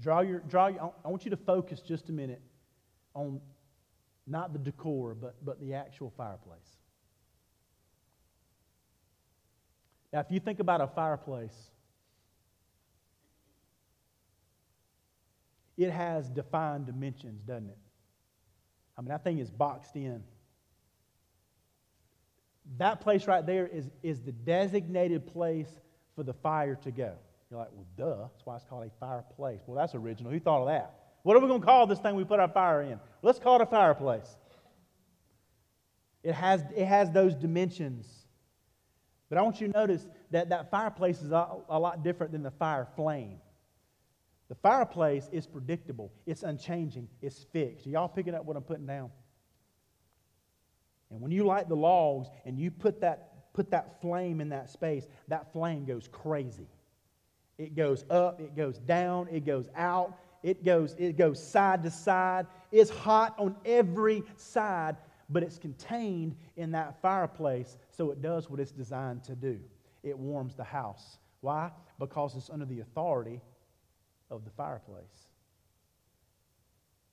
Draw 0.00 0.20
your, 0.20 0.38
draw 0.38 0.68
your, 0.68 0.92
I 1.04 1.08
want 1.08 1.24
you 1.24 1.32
to 1.32 1.36
focus 1.36 1.80
just 1.80 2.10
a 2.10 2.12
minute 2.12 2.42
on 3.14 3.40
not 4.28 4.52
the 4.52 4.60
decor, 4.60 5.16
but, 5.16 5.34
but 5.44 5.58
the 5.58 5.74
actual 5.74 6.12
fireplace. 6.16 6.77
Now, 10.12 10.20
if 10.20 10.26
you 10.30 10.40
think 10.40 10.60
about 10.60 10.80
a 10.80 10.86
fireplace, 10.86 11.54
it 15.76 15.90
has 15.90 16.28
defined 16.28 16.86
dimensions, 16.86 17.42
doesn't 17.42 17.68
it? 17.68 17.78
I 18.96 19.00
mean, 19.00 19.08
that 19.10 19.22
thing 19.22 19.38
is 19.38 19.50
boxed 19.50 19.94
in. 19.94 20.22
That 22.78 23.00
place 23.00 23.26
right 23.26 23.46
there 23.46 23.66
is, 23.66 23.88
is 24.02 24.20
the 24.20 24.32
designated 24.32 25.26
place 25.26 25.68
for 26.16 26.22
the 26.22 26.34
fire 26.34 26.74
to 26.82 26.90
go. 26.90 27.14
You're 27.50 27.60
like, 27.60 27.70
well, 27.72 27.86
duh. 27.96 28.28
That's 28.32 28.44
why 28.44 28.56
it's 28.56 28.64
called 28.64 28.86
a 28.86 28.90
fireplace. 28.98 29.60
Well, 29.66 29.76
that's 29.76 29.94
original. 29.94 30.32
Who 30.32 30.40
thought 30.40 30.62
of 30.62 30.66
that? 30.66 30.94
What 31.22 31.36
are 31.36 31.40
we 31.40 31.48
going 31.48 31.60
to 31.60 31.66
call 31.66 31.86
this 31.86 31.98
thing 31.98 32.14
we 32.16 32.24
put 32.24 32.40
our 32.40 32.48
fire 32.48 32.82
in? 32.82 32.98
Let's 33.22 33.38
call 33.38 33.56
it 33.56 33.62
a 33.62 33.66
fireplace. 33.66 34.36
It 36.22 36.34
has, 36.34 36.62
it 36.76 36.84
has 36.84 37.10
those 37.10 37.34
dimensions. 37.34 38.06
But 39.28 39.38
I 39.38 39.42
want 39.42 39.60
you 39.60 39.66
to 39.66 39.72
notice 39.72 40.06
that 40.30 40.48
that 40.48 40.70
fireplace 40.70 41.20
is 41.22 41.32
a, 41.32 41.48
a 41.68 41.78
lot 41.78 42.02
different 42.02 42.32
than 42.32 42.42
the 42.42 42.50
fire 42.50 42.86
flame. 42.96 43.38
The 44.48 44.54
fireplace 44.54 45.28
is 45.30 45.46
predictable, 45.46 46.10
it's 46.24 46.42
unchanging, 46.42 47.08
it's 47.20 47.44
fixed. 47.52 47.86
Are 47.86 47.90
y'all 47.90 48.08
picking 48.08 48.34
up 48.34 48.46
what 48.46 48.56
I'm 48.56 48.62
putting 48.62 48.86
down? 48.86 49.10
And 51.10 51.20
when 51.20 51.30
you 51.30 51.44
light 51.44 51.68
the 51.68 51.76
logs 51.76 52.28
and 52.46 52.58
you 52.58 52.70
put 52.70 53.00
that, 53.02 53.52
put 53.52 53.70
that 53.70 54.00
flame 54.00 54.40
in 54.40 54.48
that 54.50 54.70
space, 54.70 55.06
that 55.28 55.52
flame 55.52 55.84
goes 55.84 56.08
crazy. 56.10 56.68
It 57.58 57.74
goes 57.74 58.04
up, 58.08 58.40
it 58.40 58.56
goes 58.56 58.78
down, 58.78 59.28
it 59.30 59.44
goes 59.44 59.68
out, 59.74 60.16
it 60.42 60.64
goes, 60.64 60.94
it 60.98 61.16
goes 61.16 61.42
side 61.42 61.82
to 61.82 61.90
side. 61.90 62.46
It's 62.70 62.90
hot 62.90 63.34
on 63.38 63.56
every 63.64 64.22
side, 64.36 64.96
but 65.28 65.42
it's 65.42 65.58
contained 65.58 66.36
in 66.56 66.72
that 66.72 67.00
fireplace, 67.02 67.78
so 67.90 68.10
it 68.10 68.22
does 68.22 68.48
what 68.48 68.60
it's 68.60 68.72
designed 68.72 69.24
to 69.24 69.34
do. 69.34 69.60
It 70.02 70.18
warms 70.18 70.54
the 70.54 70.64
house. 70.64 71.18
Why? 71.40 71.70
Because 71.98 72.34
it's 72.36 72.50
under 72.50 72.64
the 72.64 72.80
authority 72.80 73.40
of 74.30 74.44
the 74.44 74.50
fireplace. 74.50 75.28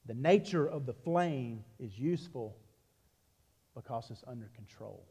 The 0.06 0.14
nature 0.14 0.68
of 0.68 0.86
the 0.86 0.94
flame 0.94 1.64
is 1.80 1.98
useful 1.98 2.56
because 3.74 4.10
it's 4.12 4.24
under 4.28 4.50
control. 4.56 5.06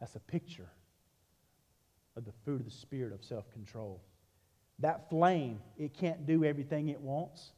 That's 0.00 0.16
a 0.16 0.20
picture 0.20 0.68
of 2.16 2.24
the 2.24 2.32
fruit 2.44 2.60
of 2.60 2.64
the 2.66 2.70
Spirit 2.70 3.12
of 3.12 3.24
self 3.24 3.50
control. 3.52 4.02
That 4.80 5.08
flame, 5.08 5.60
it 5.78 5.94
can't 5.94 6.26
do 6.26 6.44
everything 6.44 6.88
it 6.88 7.00
wants, 7.00 7.52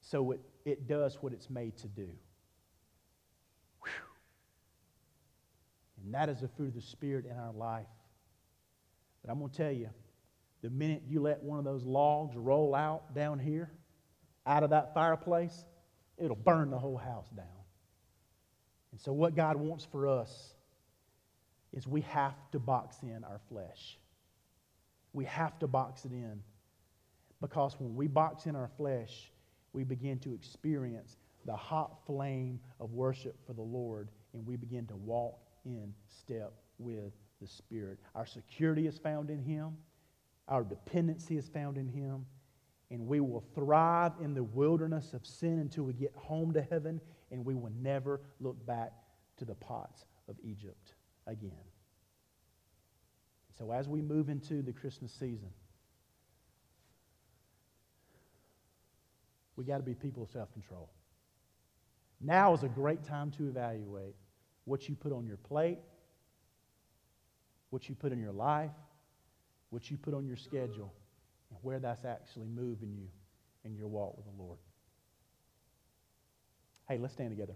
so 0.00 0.32
it, 0.32 0.40
it 0.64 0.86
does 0.86 1.18
what 1.20 1.32
it's 1.32 1.50
made 1.50 1.76
to 1.78 1.88
do. 1.88 2.08
Whew. 3.82 3.90
And 6.04 6.14
that 6.14 6.28
is 6.28 6.40
the 6.40 6.48
fruit 6.48 6.68
of 6.68 6.74
the 6.74 6.82
Spirit 6.82 7.26
in 7.26 7.36
our 7.36 7.52
life. 7.52 7.86
But 9.22 9.30
I'm 9.30 9.38
going 9.38 9.50
to 9.50 9.56
tell 9.56 9.72
you, 9.72 9.90
the 10.62 10.70
minute 10.70 11.02
you 11.06 11.20
let 11.20 11.42
one 11.42 11.58
of 11.58 11.64
those 11.64 11.84
logs 11.84 12.36
roll 12.36 12.74
out 12.74 13.14
down 13.14 13.38
here, 13.38 13.70
out 14.46 14.62
of 14.62 14.70
that 14.70 14.94
fireplace, 14.94 15.64
it'll 16.18 16.36
burn 16.36 16.70
the 16.70 16.78
whole 16.78 16.96
house 16.96 17.28
down. 17.34 17.46
And 18.92 19.00
so, 19.00 19.12
what 19.12 19.34
God 19.34 19.56
wants 19.56 19.84
for 19.84 20.06
us 20.06 20.54
is 21.72 21.86
we 21.86 22.00
have 22.02 22.34
to 22.52 22.58
box 22.58 22.96
in 23.02 23.24
our 23.24 23.40
flesh. 23.48 23.98
We 25.12 25.24
have 25.26 25.58
to 25.60 25.66
box 25.66 26.04
it 26.04 26.12
in. 26.12 26.42
Because 27.40 27.74
when 27.78 27.94
we 27.94 28.06
box 28.06 28.46
in 28.46 28.54
our 28.56 28.70
flesh, 28.76 29.30
we 29.72 29.84
begin 29.84 30.18
to 30.20 30.34
experience 30.34 31.16
the 31.46 31.56
hot 31.56 31.98
flame 32.06 32.60
of 32.80 32.92
worship 32.92 33.36
for 33.46 33.52
the 33.52 33.62
Lord, 33.62 34.08
and 34.34 34.46
we 34.46 34.56
begin 34.56 34.86
to 34.86 34.96
walk 34.96 35.38
in 35.64 35.94
step 36.08 36.52
with 36.78 37.12
the 37.40 37.46
Spirit. 37.46 37.98
Our 38.14 38.26
security 38.26 38.86
is 38.86 38.98
found 38.98 39.30
in 39.30 39.42
Him, 39.42 39.76
our 40.48 40.64
dependency 40.64 41.36
is 41.36 41.48
found 41.48 41.78
in 41.78 41.88
Him, 41.88 42.26
and 42.90 43.06
we 43.06 43.20
will 43.20 43.44
thrive 43.54 44.12
in 44.20 44.34
the 44.34 44.42
wilderness 44.42 45.12
of 45.14 45.24
sin 45.24 45.60
until 45.60 45.84
we 45.84 45.92
get 45.92 46.12
home 46.16 46.52
to 46.52 46.62
heaven, 46.62 47.00
and 47.30 47.44
we 47.44 47.54
will 47.54 47.72
never 47.80 48.20
look 48.40 48.64
back 48.66 48.92
to 49.36 49.44
the 49.44 49.54
pots 49.54 50.04
of 50.28 50.36
Egypt 50.42 50.94
again. 51.26 51.52
So, 53.56 53.72
as 53.72 53.88
we 53.88 54.00
move 54.00 54.28
into 54.28 54.62
the 54.62 54.72
Christmas 54.72 55.12
season, 55.12 55.50
we 59.60 59.66
got 59.66 59.76
to 59.76 59.82
be 59.82 59.92
people 59.92 60.22
of 60.22 60.30
self 60.30 60.50
control. 60.54 60.88
Now 62.18 62.54
is 62.54 62.62
a 62.62 62.68
great 62.68 63.04
time 63.04 63.30
to 63.32 63.46
evaluate 63.46 64.14
what 64.64 64.88
you 64.88 64.94
put 64.94 65.12
on 65.12 65.26
your 65.26 65.36
plate, 65.36 65.76
what 67.68 67.86
you 67.86 67.94
put 67.94 68.10
in 68.10 68.18
your 68.18 68.32
life, 68.32 68.70
what 69.68 69.90
you 69.90 69.98
put 69.98 70.14
on 70.14 70.26
your 70.26 70.38
schedule, 70.38 70.94
and 71.50 71.58
where 71.60 71.78
that's 71.78 72.06
actually 72.06 72.46
moving 72.46 72.94
you 72.96 73.08
in 73.66 73.76
your 73.76 73.86
walk 73.86 74.16
with 74.16 74.24
the 74.24 74.42
Lord. 74.42 74.56
Hey, 76.88 76.96
let's 76.96 77.12
stand 77.12 77.28
together. 77.28 77.54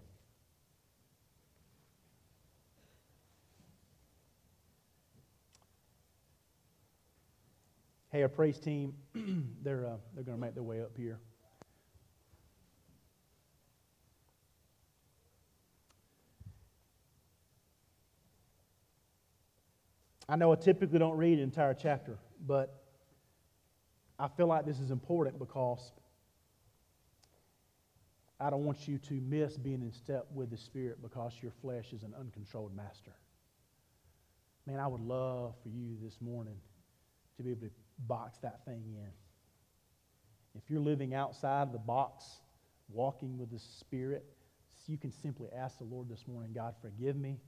Hey, 8.11 8.21
our 8.21 8.29
praise 8.29 8.59
team, 8.59 8.93
they're, 9.63 9.87
uh, 9.87 9.97
they're 10.13 10.23
going 10.23 10.37
to 10.37 10.41
make 10.41 10.53
their 10.53 10.61
way 10.61 10.81
up 10.81 10.91
here. 10.95 11.17
I 20.27 20.35
know 20.35 20.51
I 20.51 20.55
typically 20.55 20.99
don't 20.99 21.17
read 21.17 21.37
an 21.37 21.43
entire 21.43 21.73
chapter, 21.73 22.17
but 22.45 22.81
I 24.17 24.27
feel 24.27 24.47
like 24.47 24.65
this 24.65 24.79
is 24.79 24.89
important 24.89 25.37
because 25.37 25.91
I 28.39 28.49
don't 28.49 28.65
want 28.65 28.87
you 28.87 28.97
to 28.97 29.13
miss 29.13 29.57
being 29.57 29.81
in 29.81 29.91
step 29.91 30.25
with 30.33 30.49
the 30.49 30.57
Spirit 30.57 31.01
because 31.01 31.33
your 31.41 31.51
flesh 31.61 31.93
is 31.93 32.03
an 32.03 32.13
uncontrolled 32.19 32.75
master. 32.75 33.11
Man, 34.65 34.79
I 34.79 34.87
would 34.87 35.01
love 35.01 35.53
for 35.61 35.69
you 35.69 35.95
this 36.01 36.17
morning 36.21 36.57
to 37.37 37.43
be 37.43 37.51
able 37.51 37.67
to 37.67 37.71
box 38.07 38.39
that 38.39 38.65
thing 38.65 38.83
in. 38.87 39.11
If 40.55 40.69
you're 40.69 40.81
living 40.81 41.13
outside 41.13 41.63
of 41.63 41.71
the 41.71 41.79
box, 41.79 42.25
walking 42.89 43.37
with 43.37 43.51
the 43.51 43.59
Spirit, 43.59 44.25
you 44.87 44.97
can 44.97 45.11
simply 45.11 45.49
ask 45.55 45.77
the 45.77 45.83
Lord 45.83 46.09
this 46.09 46.25
morning 46.27 46.51
God, 46.53 46.75
forgive 46.81 47.15
me 47.15 47.39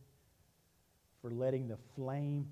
for 1.22 1.32
letting 1.32 1.68
the 1.68 1.78
flame 1.96 2.48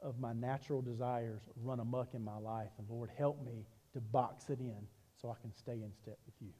of 0.00 0.18
my 0.18 0.32
natural 0.32 0.80
desires 0.80 1.40
run 1.62 1.80
amuck 1.80 2.14
in 2.14 2.22
my 2.22 2.38
life. 2.38 2.70
And 2.78 2.86
Lord, 2.88 3.10
help 3.16 3.44
me 3.44 3.66
to 3.92 4.00
box 4.00 4.50
it 4.50 4.60
in 4.60 4.86
so 5.20 5.30
I 5.30 5.34
can 5.40 5.52
stay 5.54 5.72
in 5.72 5.92
step 6.00 6.18
with 6.26 6.34
you. 6.40 6.52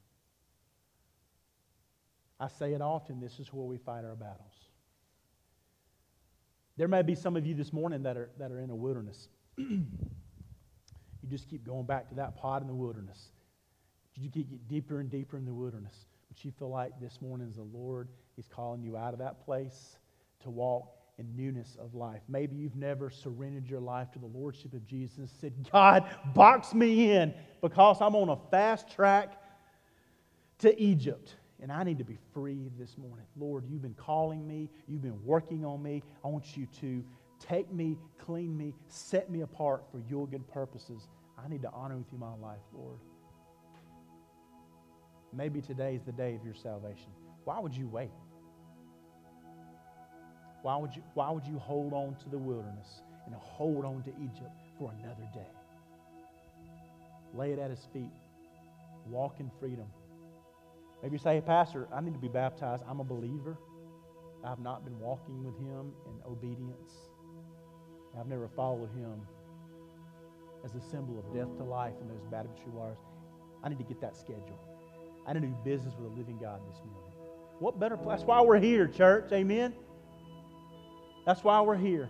I 2.40 2.48
say 2.48 2.72
it 2.72 2.80
often 2.80 3.20
this 3.20 3.38
is 3.38 3.52
where 3.52 3.66
we 3.66 3.78
fight 3.78 4.04
our 4.04 4.14
battles. 4.14 4.54
There 6.76 6.88
may 6.88 7.02
be 7.02 7.16
some 7.16 7.36
of 7.36 7.44
you 7.44 7.54
this 7.54 7.72
morning 7.72 8.04
that 8.04 8.16
are, 8.16 8.30
that 8.38 8.52
are 8.52 8.60
in 8.60 8.70
a 8.70 8.76
wilderness. 8.76 9.28
you 9.56 9.84
just 11.28 11.48
keep 11.48 11.66
going 11.66 11.86
back 11.86 12.08
to 12.10 12.14
that 12.16 12.36
pot 12.36 12.62
in 12.62 12.68
the 12.68 12.74
wilderness. 12.74 13.30
You 14.14 14.30
keep 14.30 14.50
get 14.50 14.68
deeper 14.68 15.00
and 15.00 15.10
deeper 15.10 15.36
in 15.36 15.44
the 15.44 15.52
wilderness. 15.52 16.06
But 16.28 16.44
you 16.44 16.52
feel 16.52 16.70
like 16.70 16.92
this 17.00 17.20
morning 17.20 17.52
the 17.54 17.62
Lord 17.62 18.08
is 18.36 18.46
calling 18.48 18.82
you 18.82 18.96
out 18.96 19.12
of 19.12 19.18
that 19.18 19.44
place 19.44 19.96
to 20.42 20.50
walk 20.50 20.97
and 21.18 21.36
newness 21.36 21.76
of 21.80 21.94
life. 21.94 22.20
Maybe 22.28 22.56
you've 22.56 22.76
never 22.76 23.10
surrendered 23.10 23.68
your 23.68 23.80
life 23.80 24.10
to 24.12 24.18
the 24.18 24.26
Lordship 24.26 24.72
of 24.72 24.86
Jesus 24.86 25.30
said, 25.40 25.52
God, 25.72 26.08
box 26.34 26.74
me 26.74 27.12
in 27.12 27.34
because 27.60 28.00
I'm 28.00 28.14
on 28.14 28.28
a 28.28 28.36
fast 28.50 28.88
track 28.90 29.40
to 30.58 30.80
Egypt 30.80 31.34
and 31.60 31.72
I 31.72 31.82
need 31.82 31.98
to 31.98 32.04
be 32.04 32.18
free 32.32 32.70
this 32.78 32.96
morning. 32.96 33.26
Lord, 33.36 33.64
you've 33.68 33.82
been 33.82 33.94
calling 33.94 34.46
me, 34.46 34.70
you've 34.86 35.02
been 35.02 35.24
working 35.24 35.64
on 35.64 35.82
me. 35.82 36.02
I 36.24 36.28
want 36.28 36.56
you 36.56 36.66
to 36.80 37.04
take 37.40 37.72
me, 37.72 37.96
clean 38.18 38.56
me, 38.56 38.74
set 38.86 39.28
me 39.30 39.40
apart 39.40 39.84
for 39.90 40.00
your 40.08 40.26
good 40.28 40.46
purposes. 40.48 41.08
I 41.36 41.48
need 41.48 41.62
to 41.62 41.70
honor 41.72 41.96
with 41.96 42.06
you 42.12 42.18
my 42.18 42.34
life, 42.34 42.60
Lord. 42.72 42.98
Maybe 45.32 45.60
today 45.60 45.94
is 45.94 46.02
the 46.04 46.12
day 46.12 46.34
of 46.36 46.44
your 46.44 46.54
salvation. 46.54 47.10
Why 47.44 47.58
would 47.58 47.74
you 47.74 47.88
wait? 47.88 48.10
Why 50.62 50.76
would 50.76 50.94
you, 50.94 51.02
why 51.14 51.30
would 51.30 51.46
you 51.46 51.58
hold 51.58 51.92
on 51.92 52.16
to 52.22 52.28
the 52.28 52.38
wilderness 52.38 53.02
and 53.26 53.34
hold 53.34 53.84
on 53.84 54.02
to 54.02 54.10
Egypt 54.22 54.50
for 54.78 54.92
another 54.98 55.28
day? 55.32 55.46
Lay 57.34 57.52
it 57.52 57.58
at 57.58 57.70
his 57.70 57.86
feet. 57.92 58.10
Walk 59.08 59.40
in 59.40 59.50
freedom. 59.60 59.86
Maybe 61.02 61.14
you 61.14 61.18
say, 61.18 61.36
hey, 61.36 61.40
Pastor, 61.40 61.86
I 61.92 62.00
need 62.00 62.14
to 62.14 62.18
be 62.18 62.28
baptized. 62.28 62.82
I'm 62.88 63.00
a 63.00 63.04
believer. 63.04 63.56
I've 64.44 64.58
not 64.58 64.84
been 64.84 64.98
walking 64.98 65.44
with 65.44 65.56
him 65.58 65.92
in 66.06 66.30
obedience. 66.30 66.92
I've 68.18 68.26
never 68.26 68.48
followed 68.48 68.90
him 68.90 69.20
as 70.64 70.74
a 70.74 70.80
symbol 70.80 71.18
of 71.18 71.32
death 71.34 71.56
to 71.58 71.64
life 71.64 71.94
in 72.00 72.08
those 72.08 72.24
baptistry 72.30 72.72
waters. 72.72 72.98
I 73.62 73.68
need 73.68 73.78
to 73.78 73.84
get 73.84 74.00
that 74.00 74.16
schedule. 74.16 74.58
I 75.26 75.32
need 75.32 75.40
to 75.40 75.46
do 75.46 75.56
business 75.64 75.94
with 75.98 76.12
a 76.12 76.14
living 76.14 76.38
God 76.40 76.60
this 76.68 76.78
morning. 76.78 77.12
What 77.58 77.78
better 77.78 77.96
place? 77.96 78.18
That's 78.18 78.24
why 78.24 78.40
we're 78.40 78.58
here, 78.58 78.88
church. 78.88 79.30
Amen. 79.32 79.74
That's 81.28 81.44
why 81.44 81.60
we're 81.60 81.76
here. 81.76 82.08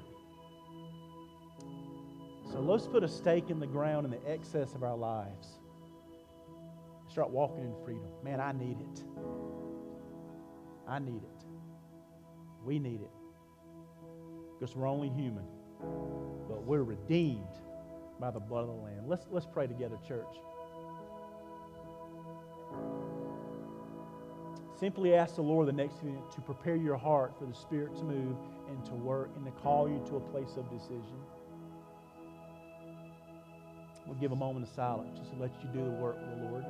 So 2.52 2.60
let's 2.60 2.86
put 2.86 3.02
a 3.02 3.08
stake 3.08 3.50
in 3.50 3.58
the 3.58 3.66
ground 3.66 4.04
in 4.04 4.12
the 4.12 4.30
excess 4.30 4.76
of 4.76 4.84
our 4.84 4.96
lives 4.96 5.58
start 7.10 7.30
walking 7.30 7.64
in 7.64 7.74
freedom. 7.84 8.06
Man, 8.22 8.40
I 8.40 8.52
need 8.52 8.76
it. 8.78 9.02
I 10.86 11.00
need 11.00 11.24
it. 11.24 11.44
We 12.64 12.78
need 12.78 13.00
it. 13.00 13.10
Because 14.56 14.76
we're 14.76 14.86
only 14.86 15.08
human. 15.08 15.46
But 16.48 16.62
we're 16.62 16.84
redeemed 16.84 17.42
by 18.20 18.30
the 18.30 18.38
blood 18.38 18.60
of 18.60 18.68
the 18.68 18.82
Lamb. 18.82 19.08
Let's, 19.08 19.26
let's 19.32 19.46
pray 19.46 19.66
together, 19.66 19.98
church. 20.06 20.36
Simply 24.78 25.14
ask 25.14 25.34
the 25.34 25.42
Lord 25.42 25.66
the 25.66 25.72
next 25.72 26.04
minute 26.04 26.30
to 26.30 26.40
prepare 26.40 26.76
your 26.76 26.96
heart 26.96 27.34
for 27.36 27.46
the 27.46 27.54
Spirit 27.54 27.96
to 27.96 28.04
move 28.04 28.36
and 28.68 28.84
to 28.84 28.94
work 28.94 29.30
and 29.34 29.44
to 29.44 29.50
call 29.50 29.88
you 29.88 30.00
to 30.08 30.16
a 30.16 30.20
place 30.20 30.56
of 30.56 30.70
decision. 30.70 31.18
We'll 34.06 34.18
give 34.20 34.30
a 34.30 34.36
moment 34.36 34.68
of 34.68 34.72
silence 34.72 35.18
just 35.18 35.32
to 35.32 35.36
let 35.38 35.50
you 35.62 35.68
do 35.72 35.84
the 35.84 35.90
work 35.90 36.16
of 36.16 36.38
the 36.38 36.44
Lord. 36.44 36.64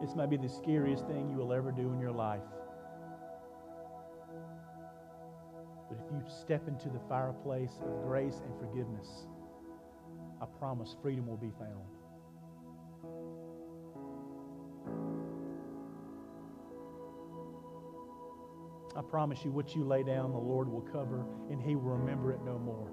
This 0.00 0.14
might 0.14 0.30
be 0.30 0.36
the 0.36 0.48
scariest 0.48 1.06
thing 1.06 1.28
you 1.28 1.38
will 1.38 1.52
ever 1.52 1.72
do 1.72 1.92
in 1.92 1.98
your 1.98 2.12
life. 2.12 2.42
But 5.96 6.04
if 6.04 6.12
you 6.12 6.22
step 6.40 6.68
into 6.68 6.88
the 6.88 7.00
fireplace 7.08 7.80
of 7.82 8.02
grace 8.02 8.40
and 8.44 8.58
forgiveness, 8.58 9.26
I 10.40 10.46
promise 10.58 10.96
freedom 11.02 11.26
will 11.26 11.36
be 11.36 11.52
found. 11.58 11.86
I 18.96 19.02
promise 19.02 19.44
you, 19.44 19.50
what 19.50 19.74
you 19.74 19.84
lay 19.84 20.02
down, 20.02 20.32
the 20.32 20.38
Lord 20.38 20.68
will 20.68 20.80
cover, 20.80 21.24
and 21.50 21.60
He 21.60 21.76
will 21.76 21.96
remember 21.96 22.32
it 22.32 22.40
no 22.44 22.58
more. 22.58 22.90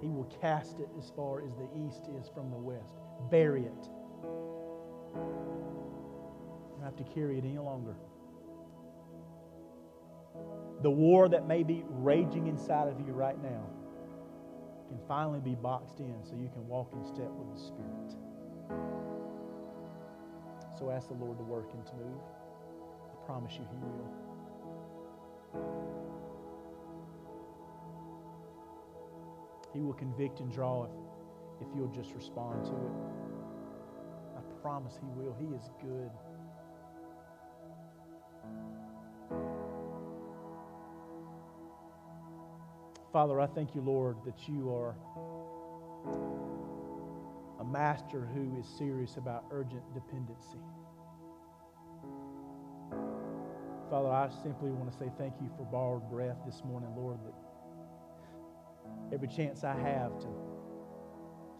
He 0.00 0.08
will 0.08 0.30
cast 0.40 0.78
it 0.78 0.88
as 0.98 1.10
far 1.16 1.44
as 1.44 1.54
the 1.56 1.68
east 1.86 2.08
is 2.16 2.28
from 2.32 2.50
the 2.50 2.56
west, 2.56 2.94
bury 3.30 3.64
it. 3.64 3.88
You 5.14 6.72
don't 6.76 6.84
have 6.84 6.96
to 6.96 7.04
carry 7.12 7.38
it 7.38 7.44
any 7.44 7.58
longer. 7.58 7.96
The 10.82 10.90
war 10.90 11.28
that 11.28 11.46
may 11.46 11.62
be 11.62 11.84
raging 11.88 12.48
inside 12.48 12.88
of 12.88 13.00
you 13.00 13.12
right 13.12 13.40
now 13.42 13.64
can 14.88 14.98
finally 15.08 15.40
be 15.40 15.54
boxed 15.54 16.00
in 16.00 16.14
so 16.22 16.34
you 16.36 16.48
can 16.52 16.66
walk 16.68 16.92
in 16.92 17.04
step 17.04 17.30
with 17.30 17.52
the 17.54 17.60
Spirit. 17.60 18.14
So 20.78 20.90
ask 20.90 21.08
the 21.08 21.14
Lord 21.14 21.38
to 21.38 21.44
work 21.44 21.70
and 21.72 21.86
to 21.86 21.94
move. 21.94 22.20
I 23.10 23.26
promise 23.26 23.54
you, 23.54 23.66
He 23.70 23.78
will. 23.78 24.10
He 29.72 29.80
will 29.80 29.94
convict 29.94 30.40
and 30.40 30.52
draw 30.52 30.84
if, 30.84 30.90
if 31.60 31.68
you'll 31.74 31.88
just 31.88 32.12
respond 32.14 32.64
to 32.64 32.72
it. 32.72 32.92
I 34.36 34.40
promise 34.60 34.98
He 35.00 35.08
will. 35.18 35.34
He 35.38 35.54
is 35.54 35.70
good. 35.80 36.10
Father, 43.16 43.40
I 43.40 43.46
thank 43.46 43.74
you, 43.74 43.80
Lord, 43.80 44.18
that 44.26 44.46
you 44.46 44.68
are 44.74 44.94
a 47.58 47.64
master 47.64 48.28
who 48.34 48.60
is 48.60 48.66
serious 48.76 49.16
about 49.16 49.46
urgent 49.50 49.82
dependency. 49.94 50.60
Father, 53.88 54.10
I 54.10 54.28
simply 54.42 54.70
want 54.70 54.92
to 54.92 54.98
say 54.98 55.10
thank 55.16 55.32
you 55.40 55.48
for 55.56 55.64
borrowed 55.64 56.10
breath 56.10 56.36
this 56.44 56.60
morning, 56.62 56.90
Lord, 56.94 57.16
that 57.24 57.32
every 59.14 59.28
chance 59.28 59.64
I 59.64 59.72
have 59.80 60.18
to, 60.18 60.28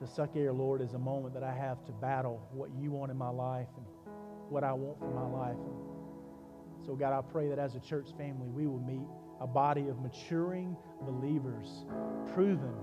to 0.01 0.07
suck 0.07 0.37
air, 0.37 0.53
Lord, 0.53 0.83
is 0.83 0.93
a 0.93 0.99
moment 0.99 1.33
that 1.33 1.43
I 1.43 1.55
have 1.55 1.83
to 1.87 1.93
battle 1.93 2.47
what 2.53 2.69
you 2.79 2.91
want 2.91 3.11
in 3.11 3.17
my 3.17 3.31
life 3.31 3.69
and 3.79 3.87
what 4.51 4.63
I 4.63 4.75
want 4.75 4.99
for 4.99 5.11
my 5.11 5.27
life. 5.27 5.57
And 5.57 6.85
so, 6.85 6.95
God, 6.95 7.15
I 7.15 7.23
pray 7.23 7.49
that 7.49 7.59
as 7.59 7.77
a 7.77 7.81
church 7.81 8.11
family, 8.19 8.51
we 8.51 8.67
will 8.67 8.81
meet 8.81 9.09
a 9.41 9.47
body 9.47 9.89
of 9.89 10.01
maturing 10.01 10.77
believers, 11.03 11.85
proven 12.35 12.75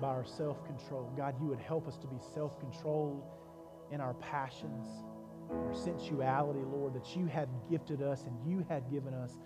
by 0.00 0.08
our 0.08 0.24
self 0.24 0.64
control. 0.66 1.12
God, 1.16 1.34
you 1.40 1.46
would 1.46 1.60
help 1.60 1.86
us 1.86 1.96
to 1.98 2.06
be 2.06 2.16
self 2.34 2.58
controlled 2.58 3.22
in 3.90 4.00
our 4.00 4.14
passions 4.14 4.86
our 5.50 5.74
sensuality, 5.74 6.60
Lord, 6.60 6.94
that 6.94 7.16
you 7.16 7.26
had 7.26 7.48
gifted 7.70 8.02
us 8.02 8.24
and 8.24 8.34
you 8.50 8.64
had 8.68 8.90
given 8.90 9.14
us 9.14 9.36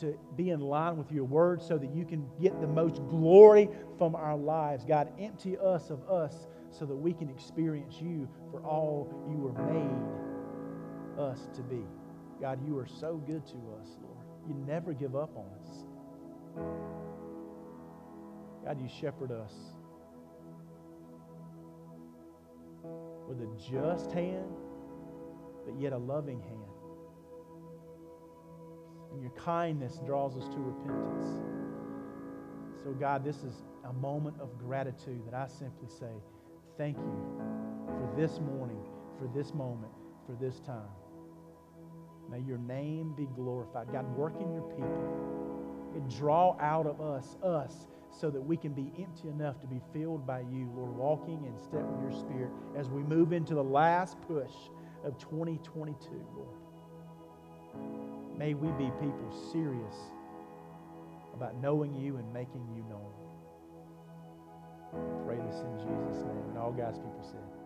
to 0.00 0.16
be 0.36 0.50
in 0.50 0.60
line 0.60 0.96
with 0.96 1.10
your 1.10 1.24
word 1.24 1.60
so 1.60 1.76
that 1.76 1.90
you 1.92 2.04
can 2.04 2.24
get 2.40 2.60
the 2.60 2.66
most 2.66 2.96
glory 3.08 3.68
from 3.98 4.14
our 4.14 4.36
lives. 4.36 4.84
God, 4.84 5.12
empty 5.18 5.56
us 5.58 5.90
of 5.90 6.08
us 6.08 6.46
so 6.70 6.86
that 6.86 6.94
we 6.94 7.12
can 7.12 7.28
experience 7.28 7.96
you 8.00 8.28
for 8.50 8.62
all 8.62 9.08
you 9.28 9.36
were 9.36 9.52
made 9.72 11.20
us 11.20 11.48
to 11.54 11.62
be. 11.62 11.82
God, 12.40 12.64
you 12.64 12.78
are 12.78 12.86
so 12.86 13.16
good 13.26 13.44
to 13.46 13.56
us, 13.80 13.98
Lord. 14.00 14.18
You 14.48 14.54
never 14.66 14.92
give 14.92 15.16
up 15.16 15.36
on 15.36 15.46
us. 15.46 15.57
God, 18.64 18.80
you 18.80 18.88
shepherd 19.00 19.32
us 19.32 19.52
with 23.28 23.40
a 23.40 23.48
just 23.70 24.12
hand 24.12 24.44
but 25.68 25.78
yet 25.80 25.92
a 25.92 25.98
loving 25.98 26.40
hand. 26.40 26.54
And 29.12 29.20
your 29.20 29.32
kindness 29.32 30.00
draws 30.06 30.36
us 30.36 30.48
to 30.48 30.58
repentance. 30.58 31.26
So, 32.84 32.92
God, 32.92 33.24
this 33.24 33.36
is 33.36 33.62
a 33.84 33.92
moment 33.92 34.36
of 34.40 34.58
gratitude 34.58 35.22
that 35.26 35.34
I 35.34 35.46
simply 35.46 35.88
say, 35.88 36.12
thank 36.78 36.96
you 36.96 37.40
for 37.86 38.10
this 38.16 38.40
morning, 38.40 38.80
for 39.18 39.28
this 39.34 39.52
moment, 39.52 39.92
for 40.26 40.36
this 40.40 40.60
time. 40.60 40.88
May 42.30 42.40
your 42.40 42.58
name 42.58 43.14
be 43.16 43.26
glorified. 43.34 43.92
God, 43.92 44.06
work 44.16 44.34
in 44.40 44.52
your 44.52 44.62
people 44.62 45.47
and 45.94 46.10
draw 46.16 46.56
out 46.60 46.86
of 46.86 47.00
us, 47.00 47.36
us, 47.42 47.86
so 48.10 48.30
that 48.30 48.40
we 48.40 48.56
can 48.56 48.72
be 48.72 48.92
empty 48.98 49.28
enough 49.28 49.60
to 49.60 49.66
be 49.66 49.80
filled 49.92 50.26
by 50.26 50.40
you, 50.40 50.70
Lord, 50.74 50.96
walking 50.96 51.44
in 51.44 51.58
step 51.58 51.82
with 51.82 52.00
your 52.10 52.20
spirit 52.20 52.50
as 52.76 52.88
we 52.88 53.02
move 53.02 53.32
into 53.32 53.54
the 53.54 53.62
last 53.62 54.20
push 54.22 54.52
of 55.04 55.18
2022, 55.18 56.10
Lord. 56.34 56.48
May 58.36 58.54
we 58.54 58.68
be 58.72 58.90
people 59.00 59.50
serious 59.52 59.94
about 61.34 61.56
knowing 61.60 61.94
you 61.94 62.16
and 62.16 62.32
making 62.32 62.66
you 62.74 62.84
known. 62.88 63.12
Pray 65.24 65.36
this 65.36 65.60
in 65.60 65.78
Jesus' 65.78 66.24
name. 66.24 66.44
And 66.48 66.58
all 66.58 66.72
God's 66.72 66.98
people 66.98 67.22
said, 67.22 67.57